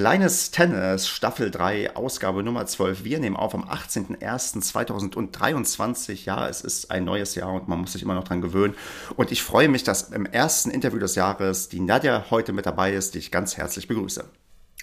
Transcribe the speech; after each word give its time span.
Kleines 0.00 0.50
Tennis, 0.50 1.08
Staffel 1.08 1.50
3, 1.50 1.94
Ausgabe 1.94 2.42
Nummer 2.42 2.64
12. 2.64 3.04
Wir 3.04 3.18
nehmen 3.18 3.36
auf 3.36 3.54
am 3.54 3.68
18.01.2023. 3.68 6.24
Ja, 6.24 6.48
es 6.48 6.62
ist 6.62 6.90
ein 6.90 7.04
neues 7.04 7.34
Jahr 7.34 7.52
und 7.52 7.68
man 7.68 7.80
muss 7.80 7.92
sich 7.92 8.00
immer 8.00 8.14
noch 8.14 8.24
dran 8.24 8.40
gewöhnen. 8.40 8.74
Und 9.16 9.30
ich 9.30 9.42
freue 9.42 9.68
mich, 9.68 9.82
dass 9.82 10.04
im 10.04 10.24
ersten 10.24 10.70
Interview 10.70 10.98
des 10.98 11.16
Jahres 11.16 11.68
die 11.68 11.80
Nadja 11.80 12.24
heute 12.30 12.54
mit 12.54 12.64
dabei 12.64 12.94
ist, 12.94 13.12
die 13.12 13.18
ich 13.18 13.30
ganz 13.30 13.58
herzlich 13.58 13.88
begrüße. 13.88 14.24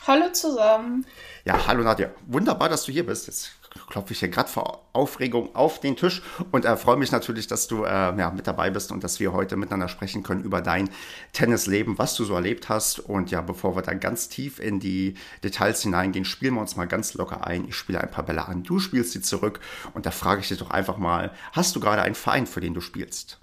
Hallo 0.05 0.31
zusammen. 0.33 1.07
Ja, 1.45 1.65
hallo 1.65 1.81
Nadja. 1.81 2.11
Wunderbar, 2.27 2.69
dass 2.69 2.83
du 2.83 2.91
hier 2.91 3.07
bist. 3.07 3.25
Jetzt 3.25 3.53
klopfe 3.87 4.13
ich 4.13 4.19
hier 4.19 4.29
gerade 4.29 4.49
vor 4.49 4.85
Aufregung 4.93 5.55
auf 5.55 5.79
den 5.79 5.95
Tisch 5.95 6.21
und 6.51 6.65
äh, 6.65 6.75
freue 6.75 6.97
mich 6.97 7.11
natürlich, 7.11 7.47
dass 7.47 7.67
du 7.67 7.85
äh, 7.85 7.89
ja, 7.89 8.31
mit 8.31 8.45
dabei 8.45 8.69
bist 8.69 8.91
und 8.91 9.03
dass 9.03 9.19
wir 9.19 9.33
heute 9.33 9.55
miteinander 9.55 9.87
sprechen 9.87 10.23
können 10.23 10.43
über 10.43 10.61
dein 10.61 10.89
Tennisleben, 11.33 11.97
was 11.97 12.15
du 12.15 12.25
so 12.25 12.35
erlebt 12.35 12.69
hast. 12.69 12.99
Und 12.99 13.31
ja, 13.31 13.41
bevor 13.41 13.75
wir 13.75 13.81
dann 13.81 13.99
ganz 13.99 14.29
tief 14.29 14.59
in 14.59 14.79
die 14.79 15.15
Details 15.43 15.81
hineingehen, 15.81 16.25
spielen 16.25 16.55
wir 16.55 16.61
uns 16.61 16.75
mal 16.75 16.87
ganz 16.87 17.13
locker 17.13 17.47
ein. 17.47 17.67
Ich 17.67 17.75
spiele 17.75 18.01
ein 18.01 18.11
paar 18.11 18.25
Bälle 18.25 18.47
an, 18.47 18.63
du 18.63 18.79
spielst 18.79 19.13
sie 19.13 19.21
zurück 19.21 19.59
und 19.93 20.05
da 20.05 20.11
frage 20.11 20.41
ich 20.41 20.49
dich 20.49 20.57
doch 20.57 20.71
einfach 20.71 20.97
mal, 20.97 21.31
hast 21.53 21.75
du 21.75 21.79
gerade 21.79 22.01
einen 22.01 22.15
Verein, 22.15 22.47
für 22.47 22.61
den 22.61 22.73
du 22.73 22.81
spielst? 22.81 23.39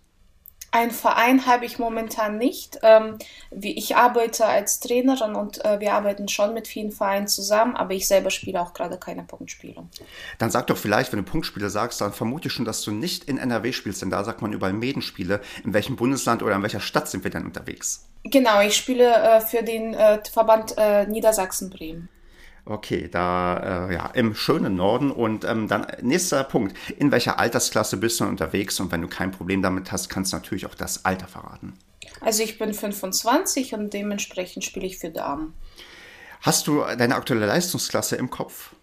Ein 0.74 0.90
Verein 0.90 1.46
habe 1.46 1.66
ich 1.66 1.78
momentan 1.78 2.36
nicht. 2.36 2.80
Ähm, 2.82 3.18
wie 3.52 3.78
ich 3.78 3.94
arbeite 3.94 4.44
als 4.44 4.80
Trainerin 4.80 5.36
und 5.36 5.64
äh, 5.64 5.78
wir 5.78 5.92
arbeiten 5.92 6.26
schon 6.26 6.52
mit 6.52 6.66
vielen 6.66 6.90
Vereinen 6.90 7.28
zusammen, 7.28 7.76
aber 7.76 7.94
ich 7.94 8.08
selber 8.08 8.30
spiele 8.30 8.60
auch 8.60 8.74
gerade 8.74 8.98
keine 8.98 9.22
Punktspiele. 9.22 9.84
Dann 10.38 10.50
sag 10.50 10.66
doch 10.66 10.76
vielleicht, 10.76 11.12
wenn 11.12 11.20
du 11.20 11.30
Punktspiele 11.30 11.70
sagst, 11.70 12.00
dann 12.00 12.12
vermute 12.12 12.48
ich 12.48 12.54
schon, 12.54 12.64
dass 12.64 12.82
du 12.82 12.90
nicht 12.90 13.28
in 13.28 13.38
NRW 13.38 13.72
spielst, 13.72 14.02
denn 14.02 14.10
da 14.10 14.24
sagt 14.24 14.42
man 14.42 14.52
überall 14.52 14.72
Medenspiele. 14.72 15.40
In 15.62 15.74
welchem 15.74 15.94
Bundesland 15.94 16.42
oder 16.42 16.56
in 16.56 16.62
welcher 16.62 16.80
Stadt 16.80 17.08
sind 17.08 17.22
wir 17.22 17.30
denn 17.30 17.44
unterwegs? 17.44 18.08
Genau, 18.24 18.60
ich 18.60 18.74
spiele 18.74 19.14
äh, 19.14 19.40
für 19.42 19.62
den 19.62 19.94
äh, 19.94 20.18
Verband 20.24 20.74
Niedersachsen-Bremen. 21.06 22.08
Okay, 22.66 23.08
da 23.10 23.88
äh, 23.88 23.94
ja 23.94 24.06
im 24.14 24.34
schönen 24.34 24.76
Norden 24.76 25.10
und 25.10 25.44
ähm, 25.44 25.68
dann 25.68 25.86
nächster 26.00 26.42
Punkt. 26.44 26.74
In 26.98 27.12
welcher 27.12 27.38
Altersklasse 27.38 27.98
bist 27.98 28.20
du 28.20 28.24
unterwegs? 28.24 28.80
Und 28.80 28.90
wenn 28.90 29.02
du 29.02 29.08
kein 29.08 29.32
Problem 29.32 29.60
damit 29.60 29.92
hast, 29.92 30.08
kannst 30.08 30.32
du 30.32 30.36
natürlich 30.38 30.64
auch 30.64 30.74
das 30.74 31.04
Alter 31.04 31.28
verraten. 31.28 31.74
Also 32.20 32.42
ich 32.42 32.58
bin 32.58 32.72
25 32.72 33.74
und 33.74 33.92
dementsprechend 33.92 34.64
spiele 34.64 34.86
ich 34.86 34.98
für 34.98 35.10
Damen. 35.10 35.52
Hast 36.40 36.66
du 36.66 36.82
deine 36.98 37.16
aktuelle 37.16 37.46
Leistungsklasse 37.46 38.16
im 38.16 38.30
Kopf? 38.30 38.74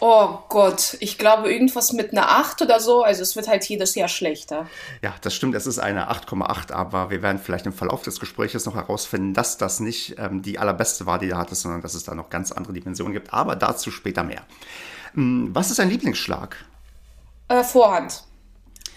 Oh 0.00 0.38
Gott, 0.48 0.96
ich 1.00 1.18
glaube 1.18 1.52
irgendwas 1.52 1.92
mit 1.92 2.12
einer 2.12 2.28
8 2.28 2.62
oder 2.62 2.80
so. 2.80 3.02
Also 3.02 3.22
es 3.22 3.36
wird 3.36 3.48
halt 3.48 3.64
jedes 3.64 3.94
Jahr 3.94 4.08
schlechter. 4.08 4.66
Ja, 5.02 5.14
das 5.20 5.34
stimmt, 5.34 5.54
es 5.54 5.66
ist 5.66 5.78
eine 5.78 6.10
8,8, 6.10 6.72
aber 6.72 7.10
wir 7.10 7.22
werden 7.22 7.38
vielleicht 7.38 7.66
im 7.66 7.72
Verlauf 7.72 8.02
des 8.02 8.18
Gesprächs 8.18 8.64
noch 8.66 8.74
herausfinden, 8.74 9.34
dass 9.34 9.56
das 9.56 9.80
nicht 9.80 10.16
ähm, 10.18 10.42
die 10.42 10.58
allerbeste 10.58 11.06
war, 11.06 11.18
die 11.18 11.28
du 11.28 11.36
hattest, 11.36 11.62
sondern 11.62 11.80
dass 11.80 11.94
es 11.94 12.04
da 12.04 12.14
noch 12.14 12.28
ganz 12.28 12.52
andere 12.52 12.72
Dimensionen 12.72 13.12
gibt. 13.12 13.32
Aber 13.32 13.56
dazu 13.56 13.90
später 13.90 14.24
mehr. 14.24 14.42
Hm, 15.14 15.54
was 15.54 15.70
ist 15.70 15.78
dein 15.78 15.90
Lieblingsschlag? 15.90 16.56
Äh, 17.48 17.62
Vorhand. 17.62 18.24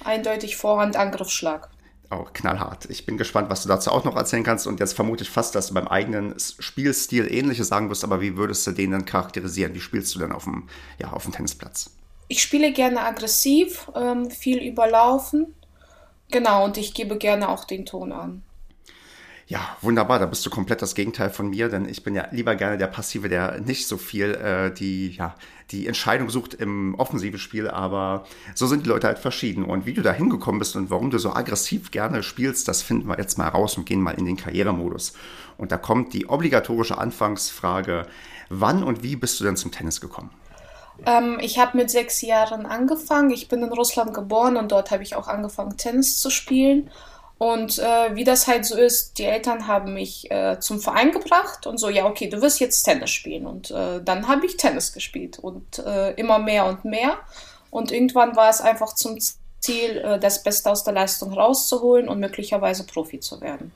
Eindeutig 0.04 0.58
Vorhand, 0.58 0.96
Angriffsschlag 0.96 1.70
auch 2.10 2.34
knallhart. 2.34 2.86
Ich 2.90 3.06
bin 3.06 3.18
gespannt, 3.18 3.50
was 3.50 3.64
du 3.64 3.70
dazu 3.70 3.92
auch 3.92 4.04
noch 4.04 4.16
erzählen 4.16 4.44
kannst. 4.44 4.68
Und 4.68 4.80
jetzt 4.80 4.94
vermute 4.94 5.24
ich 5.24 5.30
fast, 5.30 5.56
dass 5.56 5.68
du 5.68 5.74
beim 5.74 5.88
eigenen 5.88 6.36
Spielstil 6.40 7.32
ähnliches 7.32 7.68
sagen 7.68 7.90
wirst, 7.90 8.04
aber 8.04 8.22
wie 8.22 8.38
würdest 8.38 8.66
du 8.68 8.72
den 8.72 8.92
dann 8.92 9.06
charakterisieren? 9.06 9.74
Wie 9.74 9.80
spielst 9.80 10.16
du 10.16 10.20
denn 10.20 10.32
auf 10.32 10.46
dem, 10.46 10.68
ja, 11.00 11.12
auf 11.12 11.24
dem 11.24 11.34
Tennisplatz? 11.34 11.92
Ich 12.30 12.42
spiele 12.42 12.74
gerne 12.74 13.02
aggressiv, 13.02 13.90
ähm, 13.96 14.30
viel 14.30 14.60
überlaufen. 14.60 15.54
Genau, 16.32 16.66
und 16.66 16.78
ich 16.78 16.94
gebe 16.94 17.18
gerne 17.18 17.50
auch 17.50 17.64
den 17.64 17.86
Ton 17.86 18.12
an. 18.12 18.44
Ja, 19.50 19.78
wunderbar. 19.82 20.20
Da 20.20 20.26
bist 20.26 20.46
du 20.46 20.50
komplett 20.50 20.82
das 20.82 20.94
Gegenteil 20.94 21.30
von 21.30 21.50
mir, 21.50 21.70
denn 21.70 21.88
ich 21.88 22.04
bin 22.04 22.14
ja 22.14 22.28
lieber 22.32 22.56
gerne 22.56 22.78
der 22.78 22.88
Passive, 22.88 23.30
der 23.30 23.62
nicht 23.62 23.88
so 23.88 23.98
viel 23.98 24.34
äh, 24.34 24.74
die, 24.74 25.12
ja, 25.12 25.36
die 25.72 25.88
Entscheidung 25.88 26.30
sucht 26.30 26.54
im 26.54 26.96
offensiven 26.96 27.40
Spiel, 27.40 27.70
aber 27.70 28.26
so 28.56 28.68
sind 28.68 28.86
die 28.86 28.90
Leute 28.90 29.08
halt 29.08 29.20
verschieden. 29.20 29.64
Und 29.64 29.86
wie 29.86 29.94
du 29.94 30.02
da 30.02 30.12
hingekommen 30.12 30.60
bist 30.60 30.76
und 30.76 30.90
warum 30.90 31.12
du 31.12 31.18
so 31.18 31.34
aggressiv 31.34 31.92
gerne 31.92 32.24
spielst, 32.24 32.68
das 32.68 32.82
finden 32.82 33.08
wir 33.08 33.18
jetzt 33.20 33.38
mal 33.38 33.48
raus 33.48 33.78
und 33.78 33.86
gehen 33.86 34.02
mal 34.02 34.12
in 34.12 34.26
den 34.26 34.36
Karrieremodus. 34.36 35.14
Und 35.58 35.72
da 35.72 35.78
kommt 35.78 36.14
die 36.14 36.28
obligatorische 36.28 36.98
Anfangsfrage, 36.98 38.06
wann 38.50 38.84
und 38.84 39.02
wie 39.02 39.16
bist 39.16 39.40
du 39.40 39.46
denn 39.46 39.56
zum 39.56 39.72
Tennis 39.72 40.02
gekommen? 40.02 40.30
Ähm, 41.06 41.38
ich 41.40 41.58
habe 41.58 41.78
mit 41.78 41.90
sechs 41.90 42.22
Jahren 42.22 42.66
angefangen. 42.66 43.32
Ich 43.32 43.48
bin 43.48 43.64
in 43.64 43.72
Russland 43.72 44.14
geboren 44.14 44.58
und 44.58 44.74
dort 44.74 44.92
habe 44.92 45.04
ich 45.04 45.16
auch 45.16 45.30
angefangen, 45.30 45.78
Tennis 45.78 46.20
zu 46.20 46.30
spielen. 46.30 46.90
Und 47.38 47.78
äh, 47.78 48.16
wie 48.16 48.24
das 48.24 48.48
halt 48.48 48.66
so 48.66 48.76
ist, 48.76 49.20
die 49.20 49.26
Eltern 49.26 49.68
haben 49.68 49.94
mich 49.94 50.32
äh, 50.32 50.60
zum 50.60 50.80
Verein 50.80 51.12
gebracht 51.12 51.68
und 51.68 51.78
so, 51.78 51.90
ja, 51.90 52.06
okay, 52.08 52.30
du 52.30 52.42
wirst 52.42 52.60
jetzt 52.60 52.84
Tennis 52.84 53.12
spielen. 53.12 53.46
Und 53.46 53.70
äh, 53.70 54.02
dann 54.04 54.28
habe 54.28 54.46
ich 54.46 54.58
Tennis 54.58 54.92
gespielt 54.92 55.38
und 55.38 55.80
äh, 55.80 56.14
immer 56.14 56.40
mehr 56.40 56.66
und 56.66 56.84
mehr. 56.84 57.18
Und 57.70 57.92
irgendwann 57.92 58.36
war 58.36 58.50
es 58.50 58.60
einfach 58.60 58.96
zum 58.96 59.20
Ziel, 59.60 59.98
äh, 59.98 60.20
das 60.20 60.42
Beste 60.42 60.72
aus 60.72 60.84
der 60.84 60.94
Leistung 60.94 61.32
rauszuholen 61.32 62.10
und 62.10 62.20
möglicherweise 62.20 62.86
Profi 62.86 63.20
zu 63.20 63.40
werden. 63.42 63.72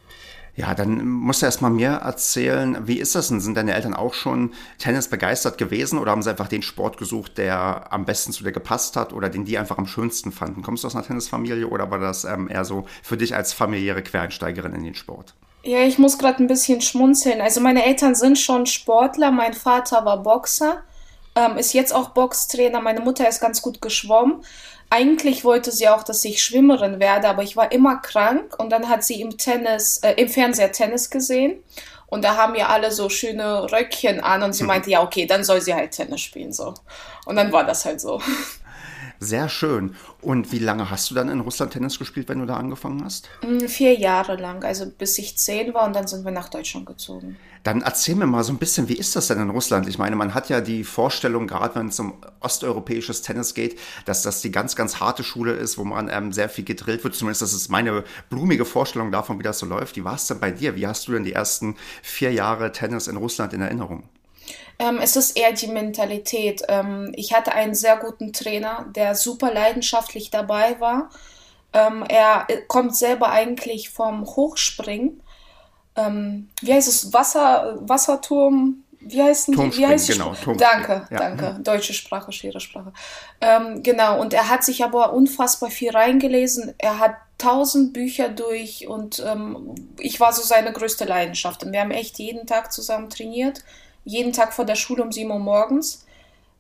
Ja, 0.56 0.76
dann 0.76 1.08
musst 1.08 1.42
du 1.42 1.46
erst 1.46 1.62
mal 1.62 1.70
mir 1.70 1.92
erzählen, 1.92 2.86
wie 2.86 3.00
ist 3.00 3.16
das 3.16 3.30
denn? 3.30 3.40
Sind 3.40 3.56
deine 3.56 3.74
Eltern 3.74 3.94
auch 3.94 4.14
schon 4.14 4.54
Tennis 4.78 5.08
begeistert 5.08 5.58
gewesen 5.58 5.98
oder 5.98 6.12
haben 6.12 6.22
sie 6.22 6.30
einfach 6.30 6.50
den 6.50 6.62
Sport 6.62 6.98
gesucht, 6.98 7.38
der 7.38 7.92
am 7.92 8.06
besten 8.06 8.34
zu 8.34 8.44
dir 8.44 8.52
gepasst 8.52 8.98
hat 8.98 9.14
oder 9.14 9.30
den 9.30 9.46
die 9.46 9.58
einfach 9.58 9.78
am 9.78 9.88
schönsten 9.88 10.32
fanden? 10.32 10.62
Kommst 10.62 10.84
du 10.84 10.88
aus 10.88 10.96
einer 10.96 11.06
Tennisfamilie 11.06 11.68
oder 11.68 11.90
war 11.90 12.00
das 12.00 12.26
ähm, 12.26 12.50
eher 12.50 12.66
so 12.66 12.86
für 13.02 13.16
dich 13.16 13.34
als 13.34 13.54
familiäre 13.54 14.04
Quereinsteigerin 14.04 14.74
in 14.74 14.84
den 14.84 14.96
Sport? 14.96 15.36
Ja, 15.64 15.80
ich 15.84 15.98
muss 16.00 16.18
gerade 16.18 16.44
ein 16.44 16.48
bisschen 16.48 16.82
schmunzeln. 16.82 17.40
Also 17.40 17.62
meine 17.62 17.86
Eltern 17.86 18.16
sind 18.16 18.38
schon 18.38 18.66
Sportler. 18.66 19.32
Mein 19.32 19.54
Vater 19.54 20.04
war 20.06 20.22
Boxer, 20.22 20.82
ähm, 21.36 21.58
ist 21.58 21.74
jetzt 21.74 21.94
auch 21.94 22.10
Boxtrainer. 22.10 22.82
Meine 22.82 23.02
Mutter 23.02 23.30
ist 23.30 23.40
ganz 23.40 23.62
gut 23.62 23.82
geschwommen. 23.82 24.44
Eigentlich 24.94 25.46
wollte 25.46 25.72
sie 25.72 25.88
auch, 25.88 26.04
dass 26.04 26.26
ich 26.26 26.44
Schwimmerin 26.44 27.00
werde, 27.00 27.30
aber 27.30 27.44
ich 27.44 27.56
war 27.56 27.72
immer 27.72 27.96
krank 27.96 28.60
und 28.60 28.70
dann 28.72 28.90
hat 28.90 29.06
sie 29.06 29.22
im 29.22 29.38
Tennis, 29.38 30.00
äh, 30.00 30.16
im 30.22 30.28
Fernseher 30.28 30.74
Tennis 30.74 31.10
gesehen 31.10 31.64
und 32.08 32.26
da 32.26 32.36
haben 32.36 32.56
ja 32.56 32.68
alle 32.68 32.92
so 32.92 33.08
schöne 33.08 33.72
Röckchen 33.72 34.20
an 34.20 34.44
und 34.44 34.52
sie 34.52 34.62
hm. 34.62 34.68
meinte, 34.68 34.90
ja, 34.90 35.02
okay, 35.02 35.26
dann 35.26 35.46
soll 35.46 35.62
sie 35.62 35.74
halt 35.74 35.92
Tennis 35.92 36.20
spielen, 36.20 36.52
so. 36.52 36.74
Und 37.26 37.38
dann 37.38 37.54
war 37.54 37.64
das 37.64 37.86
halt 37.86 38.02
so. 38.02 38.22
Sehr 39.24 39.50
schön. 39.50 39.94
Und 40.20 40.52
wie 40.52 40.58
lange 40.58 40.90
hast 40.90 41.12
du 41.12 41.16
dann 41.16 41.30
in 41.30 41.42
Russland 41.42 41.74
Tennis 41.74 42.00
gespielt, 42.00 42.28
wenn 42.28 42.40
du 42.40 42.48
da 42.48 42.58
angefangen 42.58 43.04
hast? 43.04 43.30
Mm, 43.44 43.68
vier 43.68 43.94
Jahre 43.94 44.36
lang, 44.36 44.64
also 44.64 44.88
bis 44.90 45.16
ich 45.20 45.38
zehn 45.38 45.76
war 45.76 45.86
und 45.86 45.96
dann 45.96 46.08
sind 46.08 46.26
wir 46.26 46.32
nach 46.32 46.50
Deutschland 46.50 46.88
gezogen. 46.88 47.38
Dann 47.62 47.84
erzähl 47.84 48.16
mir 48.16 48.26
mal 48.26 48.44
so 48.44 48.52
ein 48.52 48.58
bisschen, 48.58 48.90
wie 48.90 48.96
ist 48.96 49.16
das 49.16 49.28
denn 49.28 49.40
in 49.40 49.52
Russland? 49.52 49.88
Ich 49.88 50.00
meine, 50.00 50.16
man 50.16 50.34
hat 50.34 50.50
ja 50.50 50.60
die 50.60 50.84
Vorstellung, 50.84 51.46
gerade 51.46 51.76
wenn 51.76 51.90
es 51.90 52.00
um 52.00 52.16
osteuropäisches 52.40 53.22
Tennis 53.22 53.54
geht, 53.54 53.78
dass 54.06 54.24
das 54.24 54.42
die 54.42 54.52
ganz, 54.52 54.76
ganz 54.76 55.00
harte 55.00 55.24
Schule 55.24 55.52
ist, 55.52 55.78
wo 55.78 55.84
man 55.84 56.10
ähm, 56.12 56.34
sehr 56.34 56.50
viel 56.50 56.66
gedrillt 56.66 57.04
wird. 57.04 57.14
Zumindest 57.14 57.44
das 57.44 57.54
ist 57.54 57.70
meine 57.70 58.04
blumige 58.32 58.66
Vorstellung 58.66 59.12
davon, 59.12 59.38
wie 59.38 59.44
das 59.44 59.60
so 59.60 59.68
läuft. 59.68 59.98
Wie 59.98 60.04
war 60.04 60.16
es 60.16 60.26
denn 60.26 60.40
bei 60.40 60.50
dir? 60.50 60.76
Wie 60.76 60.88
hast 60.88 61.08
du 61.08 61.12
denn 61.12 61.26
die 61.26 61.34
ersten 61.34 61.76
vier 62.02 62.34
Jahre 62.34 62.72
Tennis 62.72 63.06
in 63.06 63.18
Russland 63.18 63.54
in 63.54 63.62
Erinnerung? 63.62 64.10
Ähm, 64.82 64.98
es 65.00 65.16
ist 65.16 65.38
eher 65.38 65.52
die 65.52 65.68
Mentalität. 65.68 66.64
Ähm, 66.68 67.12
ich 67.16 67.34
hatte 67.34 67.52
einen 67.52 67.76
sehr 67.76 67.98
guten 67.98 68.34
Trainer, 68.34 68.88
der 68.96 69.14
super 69.14 69.54
leidenschaftlich 69.54 70.32
dabei 70.32 70.80
war. 70.80 71.12
Ähm, 71.72 72.04
er 72.10 72.46
äh, 72.48 72.62
kommt 72.68 72.96
selber 72.96 73.30
eigentlich 73.30 73.92
vom 73.92 74.26
Hochspringen. 74.26 75.22
Ähm, 75.96 76.50
wie 76.62 76.74
heißt 76.74 76.88
es? 76.88 77.14
Wasser, 77.14 77.78
Wasserturm? 77.82 78.84
Wie 79.02 79.22
heißt 79.22 79.50
die? 79.50 79.78
Wie 79.78 79.86
heißt 79.86 80.10
genau. 80.10 80.34
Danke, 80.58 81.08
ja. 81.12 81.18
danke. 81.18 81.60
Deutsche 81.62 81.94
Sprache, 81.94 82.32
schwere 82.32 82.60
Sprache. 82.60 82.92
Ähm, 83.40 83.84
genau, 83.84 84.20
und 84.20 84.34
er 84.34 84.50
hat 84.50 84.64
sich 84.64 84.84
aber 84.84 85.14
unfassbar 85.14 85.70
viel 85.70 85.92
reingelesen. 85.92 86.74
Er 86.80 86.98
hat 86.98 87.18
tausend 87.38 87.94
Bücher 87.94 88.30
durch 88.30 88.88
und 88.88 89.24
ähm, 89.28 89.76
ich 90.00 90.20
war 90.20 90.34
so 90.34 90.42
seine 90.42 90.72
größte 90.74 91.06
Leidenschaft. 91.06 91.64
Und 91.64 91.72
wir 91.72 91.82
haben 91.82 91.92
echt 91.92 92.18
jeden 92.18 92.48
Tag 92.48 92.72
zusammen 92.72 93.12
trainiert 93.12 93.64
jeden 94.04 94.34
Tag 94.34 94.54
vor 94.54 94.66
der 94.66 94.76
Schule 94.76 95.04
um 95.04 95.12
7 95.12 95.30
Uhr 95.30 95.40
morgens. 95.40 96.06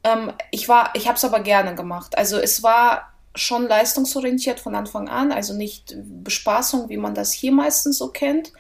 Ähm, 0.04 0.32
ich 0.52 0.68
ich 0.94 1.08
habe 1.08 1.16
es 1.16 1.26
aber 1.26 1.40
gerne 1.40 1.76
gemacht. 1.76 2.18
Also 2.18 2.38
es 2.38 2.64
war 2.64 3.12
schon 3.36 3.68
leistungsorientiert 3.68 4.60
von 4.60 4.76
Anfang 4.76 5.08
an, 5.08 5.32
also 5.32 5.54
nicht 5.54 5.96
Bespaßung, 6.24 6.90
wie 6.90 6.98
man 6.98 7.16
das 7.16 7.32
hier 7.32 7.52
meistens 7.52 7.98
so 7.98 8.10
kennt, 8.10 8.52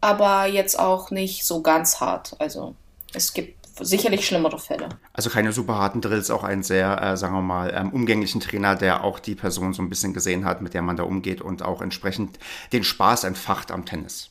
aber 0.00 0.46
jetzt 0.46 0.78
auch 0.78 1.10
nicht 1.10 1.44
so 1.44 1.62
ganz 1.62 2.00
hart. 2.00 2.34
Also 2.38 2.74
es 3.14 3.32
gibt 3.32 3.60
sicherlich 3.80 4.26
schlimmere 4.26 4.58
Fälle. 4.58 4.88
Also 5.12 5.30
keine 5.30 5.52
super 5.52 5.76
harten 5.76 6.00
Drills, 6.00 6.30
auch 6.30 6.44
ein 6.44 6.62
sehr, 6.62 7.00
äh, 7.00 7.16
sagen 7.16 7.34
wir 7.34 7.42
mal, 7.42 7.72
ähm, 7.74 7.90
umgänglichen 7.92 8.40
Trainer, 8.40 8.74
der 8.74 9.04
auch 9.04 9.18
die 9.18 9.34
Person 9.34 9.72
so 9.72 9.82
ein 9.82 9.88
bisschen 9.88 10.12
gesehen 10.12 10.44
hat, 10.44 10.60
mit 10.60 10.74
der 10.74 10.82
man 10.82 10.96
da 10.96 11.04
umgeht 11.04 11.40
und 11.40 11.62
auch 11.62 11.80
entsprechend 11.80 12.38
den 12.72 12.84
Spaß 12.84 13.24
entfacht 13.24 13.70
am 13.70 13.86
Tennis. 13.86 14.29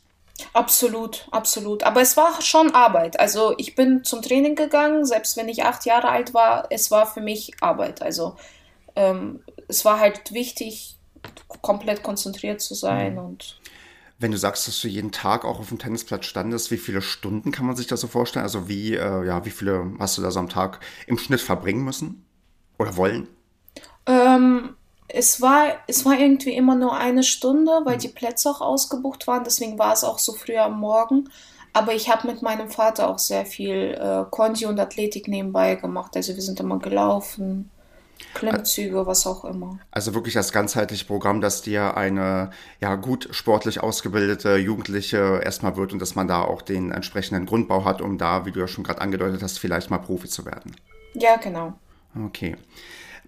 Absolut, 0.54 1.28
absolut. 1.32 1.84
Aber 1.84 2.02
es 2.02 2.18
war 2.18 2.42
schon 2.42 2.74
Arbeit. 2.74 3.20
Also 3.20 3.54
ich 3.58 3.76
bin 3.76 4.04
zum 4.04 4.22
Training 4.22 4.56
gegangen, 4.56 5.06
selbst 5.06 5.38
wenn 5.38 5.50
ich 5.50 5.64
acht 5.64 5.86
Jahre 5.86 6.10
alt 6.10 6.34
war, 6.34 6.68
es 6.70 6.92
war 6.92 7.06
für 7.06 7.22
mich 7.22 7.52
Arbeit. 7.62 8.02
Also 8.02 8.36
ähm, 8.96 9.42
es 9.68 9.86
war 9.86 10.00
halt 10.00 10.34
wichtig, 10.34 10.98
komplett 11.62 12.04
konzentriert 12.04 12.62
zu 12.62 12.74
sein 12.76 13.14
mhm. 13.14 13.20
und 13.20 13.60
wenn 14.20 14.32
du 14.32 14.38
sagst, 14.38 14.68
dass 14.68 14.82
du 14.82 14.90
jeden 14.90 15.14
Tag 15.14 15.46
auch 15.46 15.60
auf 15.60 15.70
dem 15.70 15.80
Tennisplatz 15.80 16.26
standest, 16.26 16.72
wie 16.72 16.78
viele 16.78 17.02
Stunden 17.02 17.54
kann 17.54 17.66
man 17.66 17.78
sich 17.78 17.88
das 17.88 18.02
so 18.02 18.08
vorstellen? 18.08 18.44
Also 18.44 18.68
wie, 18.68 18.96
äh, 18.96 19.26
ja, 19.26 19.46
wie 19.46 19.50
viele 19.50 19.94
hast 19.98 20.18
du 20.18 20.22
da 20.22 20.30
so 20.30 20.40
am 20.40 20.50
Tag 20.50 20.82
im 21.08 21.18
Schnitt 21.18 21.40
verbringen 21.40 21.86
müssen 21.86 22.26
oder 22.78 22.98
wollen? 22.98 23.30
Ähm, 24.06 24.76
es 25.10 25.42
war, 25.42 25.74
es 25.88 26.06
war 26.06 26.18
irgendwie 26.18 26.56
immer 26.56 26.76
nur 26.76 26.96
eine 26.96 27.24
Stunde, 27.24 27.72
weil 27.84 27.96
mhm. 27.96 28.02
die 28.02 28.08
Plätze 28.10 28.50
auch 28.50 28.62
ausgebucht 28.62 29.28
waren. 29.28 29.44
Deswegen 29.44 29.80
war 29.80 29.94
es 29.94 30.04
auch 30.04 30.20
so 30.20 30.34
früh 30.34 30.58
am 30.58 30.80
Morgen. 30.80 31.30
Aber 31.74 31.94
ich 31.94 32.10
habe 32.10 32.28
mit 32.28 32.42
meinem 32.42 32.70
Vater 32.70 33.10
auch 33.10 33.20
sehr 33.20 33.46
viel 33.46 33.98
äh, 34.00 34.26
Kondi 34.30 34.66
und 34.66 34.80
Athletik 34.80 35.28
nebenbei 35.28 35.76
gemacht. 35.76 36.16
Also 36.16 36.34
wir 36.36 36.42
sind 36.42 36.60
immer 36.60 36.80
gelaufen, 36.80 37.70
Klimmzüge, 38.34 39.06
was 39.06 39.26
auch 39.28 39.46
immer. 39.46 39.80
Also 39.92 40.14
wirklich 40.14 40.34
das 40.34 40.52
ganzheitliche 40.52 41.06
Programm, 41.06 41.42
dass 41.42 41.62
dir 41.62 41.96
eine 41.96 42.50
ja 42.82 42.96
gut 42.96 43.30
sportlich 43.32 43.82
ausgebildete 43.82 44.58
Jugendliche 44.58 45.42
erstmal 45.44 45.78
wird 45.78 45.94
und 45.94 46.00
dass 46.00 46.16
man 46.16 46.28
da 46.28 46.42
auch 46.42 46.62
den 46.62 46.92
entsprechenden 46.92 47.46
Grundbau 47.46 47.86
hat, 47.86 48.02
um 48.02 48.18
da, 48.18 48.46
wie 48.46 48.52
du 48.52 48.60
ja 48.60 48.68
schon 48.68 48.84
gerade 48.84 49.02
angedeutet 49.02 49.42
hast, 49.44 49.60
vielleicht 49.60 49.90
mal 49.90 50.00
Profi 50.00 50.28
zu 50.28 50.46
werden. 50.46 50.76
Ja, 51.14 51.38
genau. 51.38 51.74
Okay. 52.26 52.58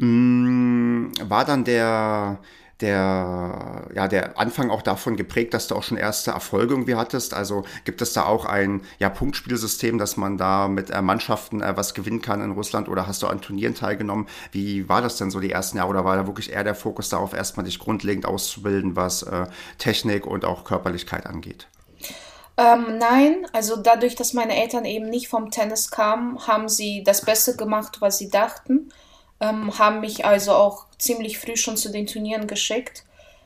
Mm, 0.02 1.12
war 1.22 1.46
dann 1.46 1.64
der 1.64 2.40
der, 2.82 3.88
ja, 3.94 4.08
der 4.08 4.40
Anfang 4.40 4.72
auch 4.72 4.82
davon 4.82 5.16
geprägt, 5.16 5.54
dass 5.54 5.68
du 5.68 5.76
auch 5.76 5.84
schon 5.84 5.98
erste 5.98 6.32
Erfolge 6.32 6.74
irgendwie 6.74 6.96
hattest? 6.96 7.34
Also 7.34 7.64
gibt 7.86 8.02
es 8.02 8.14
da 8.14 8.26
auch 8.26 8.46
ein 8.46 8.82
ja, 8.98 9.10
Punktspielsystem, 9.10 9.98
dass 9.98 10.18
man 10.18 10.38
da 10.38 10.68
mit 10.68 10.90
äh, 10.90 11.02
Mannschaften 11.02 11.62
äh, 11.62 11.78
was 11.78 11.94
gewinnen 11.94 12.22
kann 12.22 12.42
in 12.42 12.52
Russland 12.52 12.90
oder 12.90 13.08
hast 13.08 13.22
du 13.22 13.28
an 13.28 13.42
Turnieren 13.42 13.76
teilgenommen? 13.76 14.28
Wie 14.52 14.90
war 14.90 15.02
das 15.02 15.18
denn 15.18 15.30
so 15.30 15.40
die 15.40 15.52
ersten 15.52 15.78
Jahre 15.78 15.90
oder 15.90 16.06
war 16.06 16.16
da 16.16 16.26
wirklich 16.26 16.52
eher 16.52 16.64
der 16.64 16.76
Fokus 16.76 17.10
darauf, 17.10 17.34
erstmal 17.34 17.66
dich 17.66 17.80
grundlegend 17.80 18.26
auszubilden, 18.26 18.96
was 18.96 19.24
äh, 19.24 19.46
Technik 19.78 20.26
und 20.26 20.44
auch 20.44 20.64
Körperlichkeit 20.64 21.28
angeht? 21.28 21.68
Ähm, 22.58 22.98
nein, 22.98 23.46
also 23.54 23.78
dadurch, 23.78 24.16
dass 24.16 24.34
meine 24.34 24.60
Eltern 24.60 24.86
eben 24.86 25.08
nicht 25.10 25.28
vom 25.28 25.52
Tennis 25.52 25.92
kamen, 25.92 26.48
haben 26.48 26.68
sie 26.68 27.04
das 27.04 27.24
Beste 27.24 27.56
gemacht, 27.56 27.98
was 28.02 28.18
sie 28.18 28.30
dachten 28.30 28.92
ähm, 29.42 29.78
haben 29.78 30.00
mich 30.00 30.24
also 30.24 30.54
auch 30.54 30.86
ziemlich 30.98 31.40
früh 31.40 31.58
schon 31.58 31.76
zu 31.76 31.92
den 31.92 32.08
Turnieren 32.08 32.48
geschickt. 32.48 33.04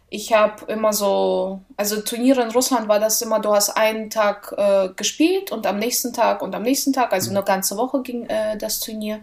Ich 0.10 0.34
habe 0.34 0.72
immer 0.72 0.94
so, 0.94 1.62
also 1.78 2.02
Turniere 2.02 2.44
in 2.44 2.52
Russland 2.52 2.88
war 2.88 3.00
das 3.00 3.22
immer, 3.22 3.40
du 3.40 3.52
hast 3.54 3.72
einen 3.72 4.10
Tag 4.10 4.54
äh, 4.56 4.90
gespielt 4.96 5.52
und 5.52 5.66
am 5.66 5.80
nächsten 5.80 6.14
Tag 6.14 6.42
und 6.42 6.54
am 6.54 6.62
nächsten 6.62 6.94
Tag, 6.94 7.12
also 7.12 7.32
eine 7.32 7.44
ganze 7.44 7.76
Woche 7.78 8.02
ging 8.02 8.28
äh, 8.28 8.58
das 8.58 8.80
Turnier. 8.80 9.22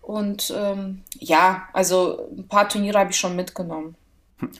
Und 0.00 0.52
ähm, 0.56 1.04
ja, 1.20 1.68
also 1.72 2.28
ein 2.36 2.48
paar 2.48 2.68
Turniere 2.68 2.98
habe 2.98 3.10
ich 3.10 3.16
schon 3.16 3.36
mitgenommen. 3.36 3.94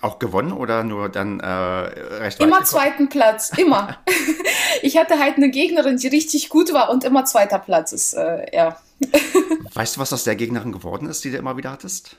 Auch 0.01 0.19
gewonnen 0.19 0.53
oder 0.53 0.85
nur 0.85 1.09
dann 1.09 1.41
äh, 1.41 1.47
recht 1.47 2.41
Immer 2.41 2.65
zweiten 2.65 3.09
Platz, 3.09 3.53
immer. 3.57 3.97
ich 4.83 4.97
hatte 4.97 5.19
halt 5.19 5.37
eine 5.37 5.51
Gegnerin, 5.51 5.97
die 5.97 6.09
richtig 6.09 6.49
gut 6.49 6.73
war 6.73 6.91
und 6.91 7.05
immer 7.05 7.25
zweiter 7.25 7.59
Platz 7.59 7.93
ist, 7.93 8.15
äh, 8.15 8.47
ja. 8.55 8.77
weißt 9.75 9.97
du, 9.97 10.01
was 10.01 10.13
aus 10.13 10.25
der 10.25 10.37
Gegnerin 10.37 10.73
geworden 10.73 11.09
ist, 11.09 11.25
die 11.25 11.31
du 11.31 11.39
immer 11.39 11.57
wieder 11.57 11.73
hattest? 11.73 12.17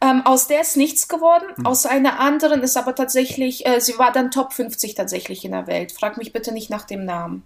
Ähm, 0.00 0.22
aus 0.26 0.46
der 0.46 0.60
ist 0.60 0.76
nichts 0.76 1.08
geworden. 1.08 1.46
Hm. 1.56 1.66
Aus 1.66 1.86
einer 1.86 2.20
anderen 2.20 2.62
ist 2.62 2.76
aber 2.76 2.94
tatsächlich, 2.94 3.66
äh, 3.66 3.80
sie 3.80 3.98
war 3.98 4.12
dann 4.12 4.30
Top 4.30 4.52
50 4.52 4.94
tatsächlich 4.94 5.44
in 5.44 5.52
der 5.52 5.66
Welt. 5.66 5.92
Frag 5.92 6.18
mich 6.18 6.32
bitte 6.32 6.52
nicht 6.52 6.70
nach 6.70 6.84
dem 6.84 7.04
Namen. 7.04 7.44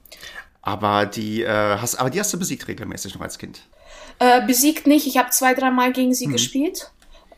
Aber 0.63 1.07
die, 1.07 1.43
äh, 1.43 1.79
hast, 1.79 1.97
aber 1.97 2.11
die 2.11 2.21
hast 2.21 2.33
du 2.33 2.39
besiegt 2.39 2.67
regelmäßig 2.69 3.15
noch 3.15 3.23
als 3.23 3.39
Kind? 3.39 3.63
Äh, 4.19 4.45
besiegt 4.47 4.87
nicht. 4.87 5.07
Ich 5.07 5.17
habe 5.17 5.31
zwei, 5.31 5.55
dreimal 5.55 5.93
gegen 5.93 6.13
sie 6.13 6.27
hm. 6.27 6.33
gespielt. 6.33 6.91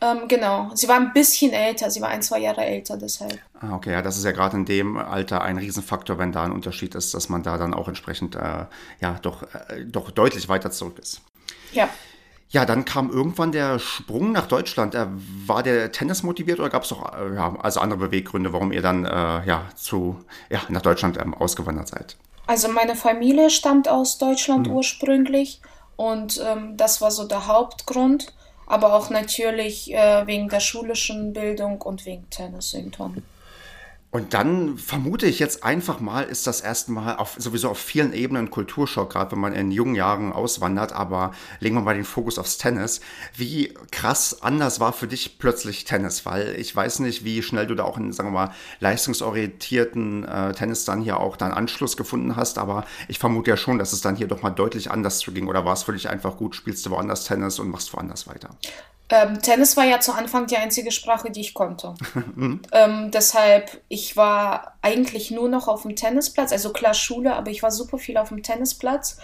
Ähm, 0.03 0.27
genau. 0.27 0.69
Sie 0.73 0.89
war 0.89 0.97
ein 0.97 1.13
bisschen 1.13 1.53
älter. 1.53 1.89
Sie 1.89 2.01
war 2.01 2.09
ein, 2.09 2.21
zwei 2.21 2.39
Jahre 2.39 2.65
älter 2.65 2.97
deshalb. 2.97 3.39
Ah, 3.61 3.73
okay. 3.73 3.93
Ja, 3.93 4.01
das 4.01 4.17
ist 4.17 4.25
ja 4.25 4.31
gerade 4.31 4.57
in 4.57 4.65
dem 4.65 4.97
Alter 4.97 5.41
ein 5.41 5.57
Riesenfaktor, 5.57 6.17
wenn 6.17 6.33
da 6.33 6.43
ein 6.43 6.51
Unterschied 6.51 6.93
ist, 6.95 7.13
dass 7.13 7.29
man 7.29 7.41
da 7.41 7.57
dann 7.57 7.73
auch 7.73 7.87
entsprechend 7.87 8.35
äh, 8.35 8.65
ja 8.99 9.15
doch, 9.21 9.43
äh, 9.43 9.85
doch 9.85 10.11
deutlich 10.11 10.49
weiter 10.49 10.71
zurück 10.71 10.99
ist. 10.99 11.21
Ja. 11.71 11.87
Ja, 12.49 12.65
dann 12.65 12.85
kam 12.85 13.09
irgendwann 13.09 13.51
der 13.51 13.79
Sprung 13.79 14.33
nach 14.33 14.47
Deutschland. 14.47 14.93
Äh, 14.93 15.07
war 15.47 15.63
der 15.63 15.93
Tennis 15.93 16.21
motiviert 16.21 16.59
oder 16.59 16.69
gab 16.69 16.83
es 16.83 16.91
noch 16.91 17.17
äh, 17.17 17.33
ja, 17.35 17.55
also 17.61 17.79
andere 17.79 17.99
Beweggründe, 17.99 18.51
warum 18.51 18.73
ihr 18.73 18.81
dann 18.81 19.05
äh, 19.05 19.09
ja, 19.45 19.69
zu, 19.75 20.19
ja, 20.49 20.59
nach 20.67 20.81
Deutschland 20.81 21.17
ähm, 21.17 21.33
ausgewandert 21.33 21.87
seid? 21.87 22.17
Also 22.45 22.67
meine 22.67 22.95
Familie 22.97 23.49
stammt 23.49 23.87
aus 23.87 24.17
Deutschland 24.17 24.67
hm. 24.67 24.73
ursprünglich 24.73 25.61
und 25.95 26.41
ähm, 26.45 26.75
das 26.75 26.99
war 26.99 27.09
so 27.09 27.25
der 27.25 27.47
Hauptgrund, 27.47 28.33
aber 28.65 28.93
auch 28.93 29.09
natürlich 29.09 29.93
äh, 29.93 30.25
wegen 30.27 30.49
der 30.49 30.59
schulischen 30.59 31.33
Bildung 31.33 31.81
und 31.81 32.05
wegen 32.05 32.29
Tennis 32.29 32.73
irgendwann. 32.73 33.23
Und 34.13 34.35
dann 34.35 34.77
vermute 34.77 35.25
ich 35.25 35.39
jetzt 35.39 35.63
einfach 35.63 35.99
mal, 35.99 36.21
ist 36.21 36.45
das 36.45 36.61
erste 36.61 36.91
Mal 36.91 37.15
auf, 37.15 37.33
sowieso 37.39 37.71
auf 37.71 37.79
vielen 37.79 38.13
Ebenen 38.13 38.51
Kulturschock, 38.51 39.11
gerade 39.11 39.31
wenn 39.31 39.39
man 39.39 39.53
in 39.53 39.71
jungen 39.71 39.95
Jahren 39.95 40.31
auswandert, 40.31 40.93
aber 40.93 41.31
legen 41.59 41.75
wir 41.75 41.81
mal 41.81 41.95
den 41.95 42.03
Fokus 42.03 42.37
aufs 42.37 42.59
Tennis. 42.59 43.01
Wie 43.35 43.73
krass 43.89 44.43
anders 44.43 44.79
war 44.79 44.93
für 44.93 45.07
dich 45.07 45.39
plötzlich 45.39 45.85
Tennis? 45.85 46.27
Weil 46.27 46.55
ich 46.59 46.75
weiß 46.75 46.99
nicht, 46.99 47.25
wie 47.25 47.41
schnell 47.41 47.65
du 47.65 47.73
da 47.73 47.85
auch 47.85 47.97
in, 47.97 48.13
sagen 48.13 48.29
wir 48.29 48.33
mal, 48.33 48.53
leistungsorientierten 48.81 50.25
äh, 50.25 50.53
Tennis 50.53 50.85
dann 50.85 51.01
hier 51.01 51.19
auch 51.19 51.35
dann 51.35 51.51
Anschluss 51.51 51.97
gefunden 51.97 52.35
hast, 52.35 52.59
aber 52.59 52.85
ich 53.07 53.17
vermute 53.17 53.49
ja 53.49 53.57
schon, 53.57 53.79
dass 53.79 53.93
es 53.93 54.01
dann 54.01 54.15
hier 54.15 54.27
doch 54.27 54.43
mal 54.43 54.51
deutlich 54.51 54.91
anders 54.91 55.25
ging. 55.25 55.47
Oder 55.47 55.65
war 55.65 55.73
es 55.73 55.81
für 55.81 55.93
dich 55.93 56.07
einfach 56.07 56.37
gut, 56.37 56.55
spielst 56.55 56.85
du 56.85 56.91
woanders 56.91 57.25
Tennis 57.25 57.57
und 57.57 57.71
machst 57.71 57.91
woanders 57.93 58.27
weiter? 58.27 58.51
Ähm, 59.09 59.41
Tennis 59.41 59.77
war 59.77 59.85
ja 59.85 59.99
zu 59.99 60.13
Anfang 60.13 60.47
die 60.47 60.57
einzige 60.57 60.91
Sprache, 60.91 61.29
die 61.29 61.41
ich 61.41 61.53
konnte. 61.53 61.95
Mhm. 62.35 62.61
ähm, 62.71 63.11
deshalb, 63.11 63.81
ich 63.89 64.17
war 64.17 64.75
eigentlich 64.81 65.29
nur 65.29 65.49
noch 65.49 65.67
auf 65.67 65.83
dem 65.83 65.95
Tennisplatz, 65.95 66.51
also 66.51 66.71
klar 66.71 66.93
Schule, 66.93 67.35
aber 67.35 67.51
ich 67.51 67.61
war 67.61 67.69
super 67.69 67.97
viel 67.99 68.17
auf 68.17 68.29
dem 68.29 68.41
Tennisplatz. 68.41 69.17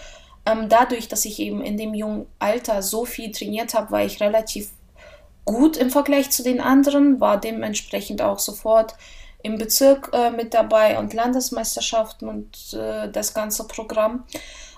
Ähm, 0.46 0.68
dadurch, 0.68 1.08
dass 1.08 1.24
ich 1.24 1.40
eben 1.40 1.60
in 1.60 1.76
dem 1.76 1.94
jungen 1.94 2.26
Alter 2.38 2.82
so 2.82 3.04
viel 3.04 3.32
trainiert 3.32 3.74
habe, 3.74 3.90
war 3.90 4.04
ich 4.04 4.20
relativ 4.20 4.70
gut 5.44 5.76
im 5.76 5.90
Vergleich 5.90 6.30
zu 6.30 6.42
den 6.42 6.60
anderen, 6.60 7.20
war 7.20 7.40
dementsprechend 7.40 8.22
auch 8.22 8.38
sofort 8.38 8.94
im 9.42 9.58
Bezirk 9.58 10.10
äh, 10.12 10.30
mit 10.30 10.54
dabei 10.54 10.98
und 10.98 11.14
Landesmeisterschaften 11.14 12.28
und 12.28 12.74
äh, 12.74 13.10
das 13.10 13.34
ganze 13.34 13.66
Programm. 13.66 14.24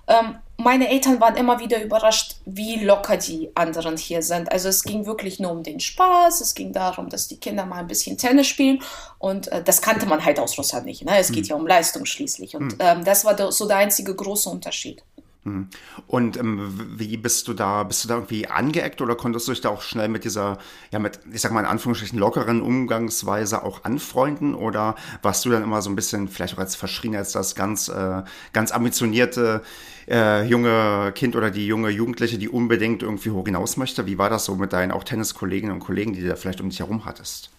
Ähm, 0.09 0.37
meine 0.59 0.89
Eltern 0.89 1.21
waren 1.21 1.37
immer 1.37 1.59
wieder 1.59 1.83
überrascht, 1.83 2.37
wie 2.45 2.85
locker 2.85 3.17
die 3.17 3.51
anderen 3.55 3.97
hier 3.97 4.23
sind. 4.23 4.51
Also 4.53 4.69
es 4.69 4.85
ging 4.85 5.07
wirklich 5.07 5.41
nur 5.41 5.51
um 5.51 5.63
den 5.63 5.81
Spaß, 5.81 6.41
es 6.41 6.55
ging 6.55 6.73
darum, 6.73 7.09
dass 7.09 7.29
die 7.29 7.39
Kinder 7.39 7.67
mal 7.67 7.79
ein 7.79 7.87
bisschen 7.87 8.17
Tennis 8.17 8.47
spielen 8.47 8.81
und 9.19 9.49
äh, 9.49 9.63
das 9.63 9.83
kannte 9.83 10.07
man 10.07 10.25
halt 10.25 10.39
aus 10.39 10.57
Russland 10.57 10.87
nicht. 10.87 11.05
Ne? 11.05 11.19
Es 11.19 11.33
geht 11.33 11.45
mhm. 11.45 11.51
ja 11.51 11.57
um 11.57 11.67
Leistung 11.67 12.05
schließlich 12.05 12.55
und 12.55 12.75
mhm. 12.75 12.79
ähm, 12.79 13.05
das 13.05 13.25
war 13.25 13.51
so 13.51 13.67
der 13.67 13.79
einzige 13.79 14.15
große 14.15 14.49
Unterschied. 14.49 15.03
Hm. 15.45 15.69
Und 16.07 16.37
ähm, 16.37 16.93
wie 16.99 17.17
bist 17.17 17.49
du 17.49 17.55
da, 17.55 17.83
bist 17.83 18.05
du 18.05 18.09
da 18.09 18.15
irgendwie 18.15 18.47
angeeckt 18.47 19.01
oder 19.01 19.17
konntest 19.17 19.49
du 19.49 19.53
dich 19.53 19.61
da 19.61 19.71
auch 19.71 19.83
schnell 19.83 20.09
mit 20.09 20.25
dieser, 20.25 20.59
ja, 20.93 21.01
mit, 21.01 21.19
ich 21.33 21.41
sag 21.41 21.51
mal 21.51 21.61
in 21.61 21.67
Anführungsstrichen, 21.67 22.17
lockeren 22.17 22.63
Umgangsweise 22.63 23.65
auch 23.65 23.83
anfreunden? 23.83 24.55
Oder 24.55 24.95
warst 25.21 25.45
du 25.45 25.51
dann 25.51 25.65
immer 25.65 25.83
so 25.83 25.91
ein 25.91 25.97
bisschen, 25.97 26.29
vielleicht 26.29 26.55
auch 26.55 26.61
als 26.61 26.77
verschrien 26.77 27.17
als 27.17 27.33
das 27.33 27.57
ganz, 27.57 27.89
äh, 27.89 28.23
ganz 28.53 28.71
ambitionierte 28.71 29.63
äh, 30.09 30.47
junge 30.47 31.11
Kind 31.13 31.35
oder 31.35 31.51
die 31.51 31.67
junge 31.67 31.91
Jugendliche, 31.91 32.39
die 32.39 32.49
unbedingt 32.49 33.03
irgendwie 33.03 33.31
hoch 33.31 33.47
hinaus 33.47 33.77
möchte? 33.77 34.07
Wie 34.07 34.19
war 34.19 34.31
das 34.31 34.45
so 34.45 34.55
mit 34.55 34.73
deinen 34.73 34.93
auch 34.93 35.03
Tenniskolleginnen 35.03 35.75
und 35.75 35.81
Kollegen, 35.81 36.13
die 36.13 36.21
du 36.21 36.29
da 36.29 36.37
vielleicht 36.37 36.61
um 36.61 36.71
dich 36.71 36.79
herum 36.79 37.05
hattest? 37.05 37.51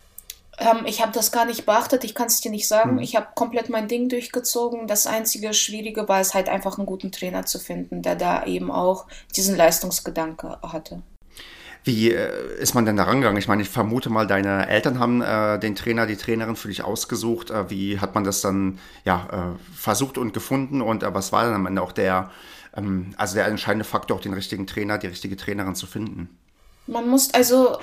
Ähm, 0.59 0.85
ich 0.85 1.01
habe 1.01 1.11
das 1.11 1.31
gar 1.31 1.45
nicht 1.45 1.65
beachtet, 1.65 2.03
ich 2.03 2.13
kann 2.13 2.27
es 2.27 2.41
dir 2.41 2.51
nicht 2.51 2.67
sagen. 2.67 2.93
Mhm. 2.93 2.99
Ich 2.99 3.15
habe 3.15 3.27
komplett 3.35 3.69
mein 3.69 3.87
Ding 3.87 4.09
durchgezogen. 4.09 4.87
Das 4.87 5.07
einzige 5.07 5.53
Schwierige 5.53 6.07
war 6.07 6.19
es 6.19 6.33
halt 6.33 6.49
einfach 6.49 6.77
einen 6.77 6.85
guten 6.85 7.11
Trainer 7.11 7.45
zu 7.45 7.59
finden, 7.59 8.01
der 8.01 8.15
da 8.15 8.45
eben 8.45 8.71
auch 8.71 9.05
diesen 9.35 9.55
Leistungsgedanke 9.55 10.59
hatte. 10.61 11.01
Wie 11.83 12.11
äh, 12.11 12.59
ist 12.59 12.75
man 12.75 12.85
denn 12.85 12.95
da 12.95 13.03
rangegangen? 13.03 13.37
Ich 13.37 13.47
meine, 13.47 13.61
ich 13.61 13.69
vermute 13.69 14.09
mal, 14.09 14.25
deine 14.25 14.69
Eltern 14.69 14.99
haben 14.99 15.21
äh, 15.21 15.59
den 15.59 15.75
Trainer, 15.75 16.05
die 16.05 16.15
Trainerin 16.15 16.55
für 16.55 16.69
dich 16.69 16.83
ausgesucht. 16.83 17.49
Äh, 17.49 17.69
wie 17.69 17.99
hat 17.99 18.15
man 18.15 18.23
das 18.23 18.41
dann 18.41 18.79
ja, 19.03 19.27
äh, 19.31 19.75
versucht 19.75 20.17
und 20.17 20.33
gefunden? 20.33 20.81
Und 20.81 21.03
äh, 21.03 21.13
was 21.13 21.31
war 21.33 21.43
dann 21.43 21.53
am 21.53 21.65
Ende 21.65 21.81
auch 21.81 21.91
der, 21.91 22.31
ähm, 22.75 23.13
also 23.17 23.35
der 23.35 23.47
entscheidende 23.47 23.83
Faktor, 23.83 24.15
auch 24.15 24.21
den 24.21 24.33
richtigen 24.33 24.65
Trainer, 24.65 24.97
die 24.97 25.07
richtige 25.07 25.35
Trainerin 25.35 25.75
zu 25.75 25.85
finden? 25.85 26.29
Man 26.87 27.09
muss 27.09 27.33
also 27.33 27.77